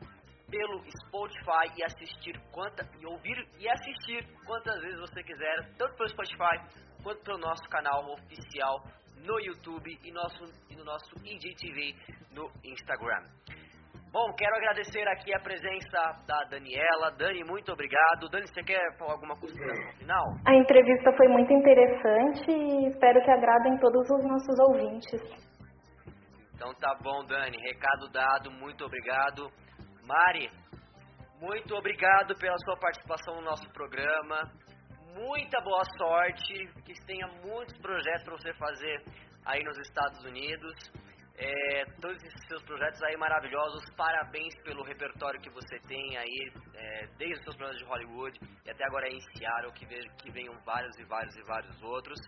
pelo 0.50 0.84
Spotify 1.08 1.74
e 1.78 1.84
assistir 1.84 2.39
quanta, 2.52 2.88
e 3.00 3.06
ouvir 3.06 3.48
e 3.60 3.68
assistir 3.68 4.26
quantas 4.46 4.82
vezes 4.82 5.00
você 5.00 5.24
quiser, 5.24 5.74
tanto 5.78 5.96
pelo 5.96 6.10
Spotify 6.10 6.84
quanto 7.04 7.22
pelo 7.24 7.39
nosso 7.39 7.64
canal 7.70 8.06
oficial 8.14 8.84
no 9.18 9.39
YouTube 9.39 9.97
e, 10.03 10.11
nosso, 10.11 10.43
e 10.70 10.76
no 10.76 10.84
nosso 10.84 11.16
IGTV 11.24 11.95
no 12.32 12.51
Instagram. 12.64 13.24
Bom, 14.11 14.32
quero 14.38 14.55
agradecer 14.55 15.07
aqui 15.07 15.34
a 15.34 15.39
presença 15.39 16.24
da 16.28 16.43
Daniela. 16.43 17.09
Dani, 17.18 17.43
muito 17.43 17.72
obrigado. 17.72 18.30
Dani, 18.30 18.47
você 18.47 18.61
quer 18.61 18.95
falar 18.97 19.14
alguma 19.14 19.36
coisa 19.36 19.55
no 19.55 19.93
final? 19.97 20.24
A 20.45 20.53
entrevista 20.53 21.11
foi 21.18 21.28
muito 21.30 21.51
interessante 21.51 22.51
e 22.51 22.89
espero 22.89 23.24
que 23.24 23.32
agradem 23.32 23.76
todos 23.80 24.07
os 24.11 24.24
nossos 24.24 24.59
ouvintes. 24.70 25.20
Então 26.53 26.72
tá 26.76 26.95
bom, 27.01 27.26
Dani. 27.26 27.57
Recado 27.57 28.07
dado, 28.11 28.51
muito 28.51 28.86
obrigado. 28.86 29.49
Mari, 30.03 30.51
muito 31.41 31.76
obrigado 31.76 32.36
pela 32.38 32.57
sua 32.59 32.78
participação 32.78 33.36
no 33.38 33.41
nosso 33.41 33.68
programa. 33.74 34.49
Muita 35.16 35.61
boa 35.61 35.84
sorte, 35.95 36.68
que 36.86 36.93
tenha 37.05 37.28
muitos 37.45 37.78
projetos 37.78 38.24
para 38.24 38.36
você 38.36 38.53
fazer 38.55 39.03
aí 39.45 39.64
nos 39.64 39.78
Estados 39.78 40.24
Unidos. 40.24 40.74
É, 41.38 41.86
todos 42.01 42.18
esses 42.24 42.47
seus 42.47 42.64
projetos 42.64 43.01
aí 43.03 43.16
maravilhosos, 43.18 43.84
parabéns 43.95 44.55
pelo 44.64 44.84
repertório 44.84 45.39
que 45.39 45.51
você 45.51 45.80
tem 45.88 46.18
aí, 46.18 46.51
é, 46.74 47.07
desde 47.18 47.36
os 47.36 47.43
seus 47.43 47.55
programas 47.55 47.78
de 47.78 47.86
Hollywood 47.86 48.39
e 48.66 48.72
até 48.72 48.86
agora 48.86 49.07
em 49.07 49.20
Seattle, 49.38 49.74
que, 49.74 49.86
vejo, 49.86 50.09
que 50.18 50.32
venham 50.32 50.55
vários 50.66 50.97
e 50.97 51.03
vários 51.03 51.36
e 51.36 51.43
vários 51.43 51.84
outros. 51.84 52.20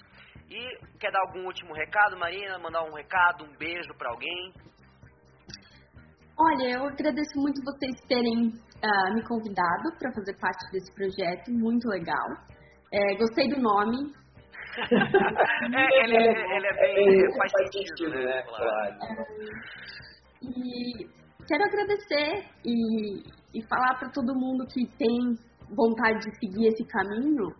E 0.47 0.77
quer 0.99 1.11
dar 1.11 1.21
algum 1.21 1.45
último 1.45 1.73
recado, 1.73 2.17
Marina? 2.17 2.59
Mandar 2.59 2.83
um 2.83 2.93
recado, 2.93 3.45
um 3.45 3.57
beijo 3.57 3.95
para 3.97 4.11
alguém? 4.11 4.53
Olha, 6.37 6.69
eu 6.69 6.85
agradeço 6.85 7.39
muito 7.39 7.63
vocês 7.63 7.95
terem 8.07 8.49
uh, 8.49 9.15
me 9.15 9.23
convidado 9.23 9.97
para 9.97 10.11
fazer 10.13 10.37
parte 10.37 10.71
desse 10.71 10.93
projeto, 10.93 11.51
muito 11.51 11.87
legal. 11.87 12.54
É, 12.95 13.15
gostei 13.15 13.49
do 13.49 13.59
nome, 13.59 14.13
é, 14.79 16.03
ele, 16.03 16.15
é, 16.15 16.55
ele 16.55 16.67
é 16.67 16.73
bem. 16.79 17.25
É, 17.25 17.37
faz 17.37 17.51
sentido, 17.73 18.09
né? 18.09 18.23
né? 18.23 18.43
Claro. 18.43 18.95
E 20.41 21.05
quero 21.45 21.63
agradecer 21.65 22.49
e, 22.63 23.21
e 23.53 23.67
falar 23.67 23.99
para 23.99 24.09
todo 24.11 24.33
mundo 24.33 24.65
que 24.67 24.85
tem 24.97 25.35
vontade 25.75 26.19
de 26.19 26.39
seguir 26.39 26.67
esse 26.67 26.85
caminho 26.85 27.53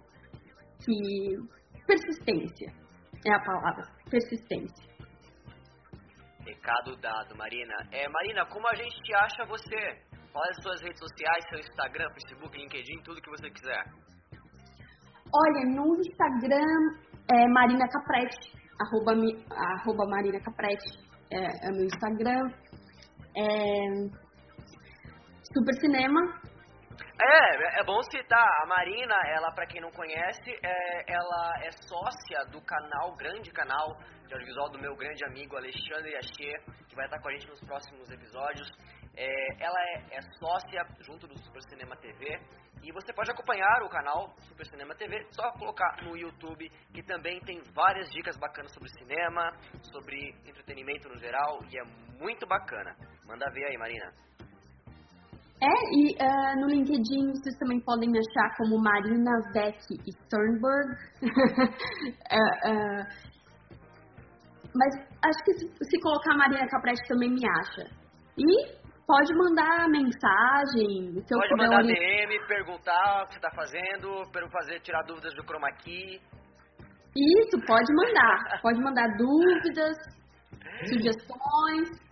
que 0.86 0.96
persistência 1.86 2.72
é 3.26 3.34
a 3.34 3.40
palavra, 3.40 3.84
persistência. 4.10 4.96
Recado 6.46 6.96
dado, 6.98 7.36
Marina. 7.36 7.76
É, 7.92 8.08
Marina, 8.08 8.46
como 8.46 8.70
a 8.70 8.76
gente 8.76 8.96
te 9.02 9.14
acha 9.16 9.46
você? 9.46 10.00
Fala 10.32 10.46
as 10.52 10.64
suas 10.64 10.82
redes 10.82 11.00
sociais, 11.00 11.46
seu 11.50 11.60
Instagram, 11.60 12.10
Facebook, 12.14 12.58
LinkedIn, 12.58 13.02
tudo 13.04 13.22
que 13.22 13.30
você 13.30 13.50
quiser. 13.50 13.84
Olha, 15.38 15.66
no 15.66 15.96
Instagram 16.00 16.96
é 17.30 17.48
Marina 17.50 17.90
Caprete, 17.90 18.54
arroba, 18.80 19.12
arroba 19.52 20.06
Marina 20.08 20.40
Caprete 20.40 21.06
é, 21.30 21.68
é 21.68 21.72
meu 21.72 21.86
Instagram. 21.86 22.50
É, 23.36 24.26
Super 25.54 25.74
Cinema. 25.82 26.22
É, 27.22 27.80
é 27.80 27.84
bom 27.86 28.02
citar, 28.04 28.48
a 28.64 28.68
Marina, 28.68 29.16
ela, 29.36 29.52
para 29.52 29.66
quem 29.68 29.82
não 29.82 29.92
conhece, 29.92 30.52
é, 30.64 31.14
ela 31.14 31.54
é 31.64 31.72
sócia 31.72 32.46
do 32.52 32.62
canal, 32.62 33.16
grande 33.16 33.52
canal 33.52 33.98
de 34.28 34.34
audiovisual 34.34 34.70
do 34.70 34.80
meu 34.80 34.96
grande 34.96 35.24
amigo 35.26 35.56
Alexandre 35.56 36.16
Acher, 36.16 36.62
que 36.88 36.96
vai 36.96 37.06
estar 37.06 37.22
com 37.22 37.30
a 37.30 37.32
gente 37.32 37.48
nos 37.48 37.60
próximos 37.62 38.10
episódios. 38.12 38.70
É, 39.18 39.64
ela 39.64 39.80
é, 39.80 40.18
é, 40.18 40.22
sócia 40.40 40.84
junto 41.02 41.26
do 41.28 41.38
Super 41.40 41.62
Cinema 41.70 41.96
TV 41.98 42.38
e 42.84 42.92
você 42.92 43.14
pode 43.14 43.32
acompanhar 43.32 43.82
o 43.84 43.90
canal 43.90 44.36
Super 44.42 44.66
Cinema 44.66 44.96
TV, 44.96 45.26
só 45.32 45.52
colocar 45.54 46.04
no 46.04 46.16
YouTube, 46.16 46.70
que 46.94 47.04
também 47.04 47.40
tem 47.42 47.62
várias 47.74 48.10
dicas 48.12 48.38
bacanas 48.38 48.72
sobre 48.74 48.90
cinema, 48.90 49.52
sobre 49.82 50.36
entretenimento 50.46 51.10
no 51.10 51.18
geral, 51.18 51.60
e 51.72 51.80
é 51.80 51.84
muito 52.20 52.46
bacana. 52.48 52.96
Manda 53.26 53.50
ver 53.52 53.66
aí, 53.66 53.78
Marina. 53.78 54.14
É, 55.62 55.68
e 55.68 56.16
uh, 56.16 56.60
no 56.60 56.68
LinkedIn 56.68 57.32
vocês 57.32 57.56
também 57.58 57.80
podem 57.80 58.10
me 58.10 58.20
achar 58.20 58.56
como 58.58 58.78
Marina 58.78 59.32
Beck 59.54 59.80
Sternberg. 60.26 60.92
uh, 61.24 61.32
uh, 62.70 63.06
mas 64.76 64.94
acho 65.24 65.44
que 65.46 65.54
se, 65.54 65.68
se 65.82 66.00
colocar 66.02 66.36
Marina 66.36 66.68
Capreste 66.68 67.08
também 67.08 67.30
me 67.30 67.48
acha. 67.62 67.90
E 68.38 68.85
pode 69.08 69.34
mandar 69.36 69.90
mensagem, 69.90 71.24
que 71.24 71.34
eu 71.34 71.40
Pode 71.40 71.56
mandar 71.58 71.84
DM, 71.84 72.48
perguntar 72.48 73.24
o 73.24 73.28
que 73.28 73.34
você 73.34 73.40
está 73.40 73.52
fazendo, 73.52 74.30
para 74.32 74.50
fazer 74.50 74.80
tirar 74.82 75.04
dúvidas 75.04 75.34
do 75.36 75.44
chroma 75.44 75.72
key. 75.84 76.20
Isso, 77.16 77.66
pode 77.66 77.94
mandar. 77.94 78.60
pode 78.62 78.80
mandar 78.80 79.08
dúvidas, 79.18 79.98
sugestões. 80.90 82.06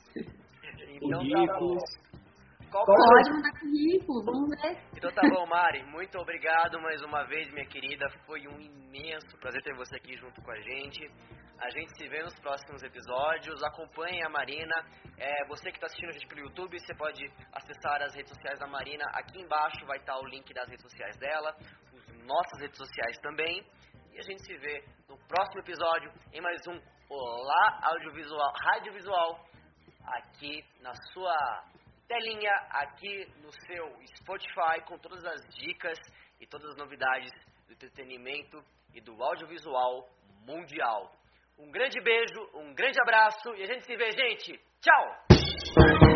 Então 1.01 1.19
tá 1.29 1.59
bom. 1.59 1.77
Qual 2.71 2.85
Pode 2.85 3.29
mandar 3.33 3.51
currículo, 3.59 4.25
vamos 4.25 4.49
ver. 4.61 4.77
Então 4.97 5.11
tá 5.11 5.21
bom, 5.29 5.45
Mari. 5.45 5.83
Muito 5.91 6.17
obrigado 6.17 6.81
mais 6.81 7.03
uma 7.03 7.23
vez, 7.25 7.51
minha 7.53 7.67
querida. 7.67 8.07
Foi 8.25 8.47
um 8.47 8.59
imenso 8.59 9.37
prazer 9.39 9.61
ter 9.61 9.75
você 9.75 9.95
aqui 9.95 10.17
junto 10.17 10.41
com 10.41 10.51
a 10.51 10.59
gente. 10.59 11.07
A 11.63 11.69
gente 11.69 11.95
se 11.97 12.09
vê 12.09 12.21
nos 12.21 12.37
próximos 12.41 12.83
episódios. 12.83 13.63
Acompanhe 13.63 14.21
a 14.21 14.27
Marina. 14.27 14.75
É, 15.17 15.47
você 15.47 15.71
que 15.71 15.77
está 15.77 15.85
assistindo 15.87 16.09
a 16.09 16.11
gente 16.11 16.27
pelo 16.27 16.41
YouTube, 16.41 16.77
você 16.77 16.93
pode 16.93 17.25
acessar 17.53 18.01
as 18.01 18.13
redes 18.13 18.33
sociais 18.33 18.59
da 18.59 18.67
Marina. 18.67 19.05
Aqui 19.13 19.39
embaixo 19.39 19.85
vai 19.85 19.97
estar 19.97 20.19
o 20.19 20.25
link 20.25 20.53
das 20.53 20.67
redes 20.67 20.83
sociais 20.83 21.15
dela, 21.15 21.55
os 21.93 22.25
nossas 22.25 22.59
redes 22.59 22.77
sociais 22.77 23.17
também. 23.19 23.65
E 24.11 24.19
a 24.19 24.21
gente 24.23 24.43
se 24.43 24.57
vê 24.57 24.83
no 25.07 25.17
próximo 25.19 25.61
episódio 25.61 26.11
em 26.33 26.41
mais 26.41 26.59
um 26.67 26.77
Olá 27.09 27.79
Audiovisual, 27.83 28.53
Radiovisual, 28.65 29.47
aqui 30.05 30.65
na 30.81 30.93
sua 31.13 31.63
telinha 32.09 32.51
aqui 32.71 33.25
no 33.41 33.49
seu 33.65 33.85
Spotify 34.17 34.81
com 34.85 34.97
todas 34.97 35.23
as 35.23 35.39
dicas 35.55 35.97
e 36.41 36.45
todas 36.45 36.71
as 36.71 36.75
novidades 36.75 37.31
do 37.67 37.73
entretenimento 37.73 38.61
e 38.93 38.99
do 38.99 39.23
audiovisual 39.23 40.09
mundial. 40.45 41.22
Um 41.57 41.71
grande 41.71 42.01
beijo, 42.01 42.49
um 42.55 42.73
grande 42.73 42.99
abraço 43.01 43.53
e 43.55 43.63
a 43.63 43.67
gente 43.67 43.85
se 43.85 43.95
vê, 43.95 44.11
gente. 44.11 44.59
Tchau! 44.81 46.12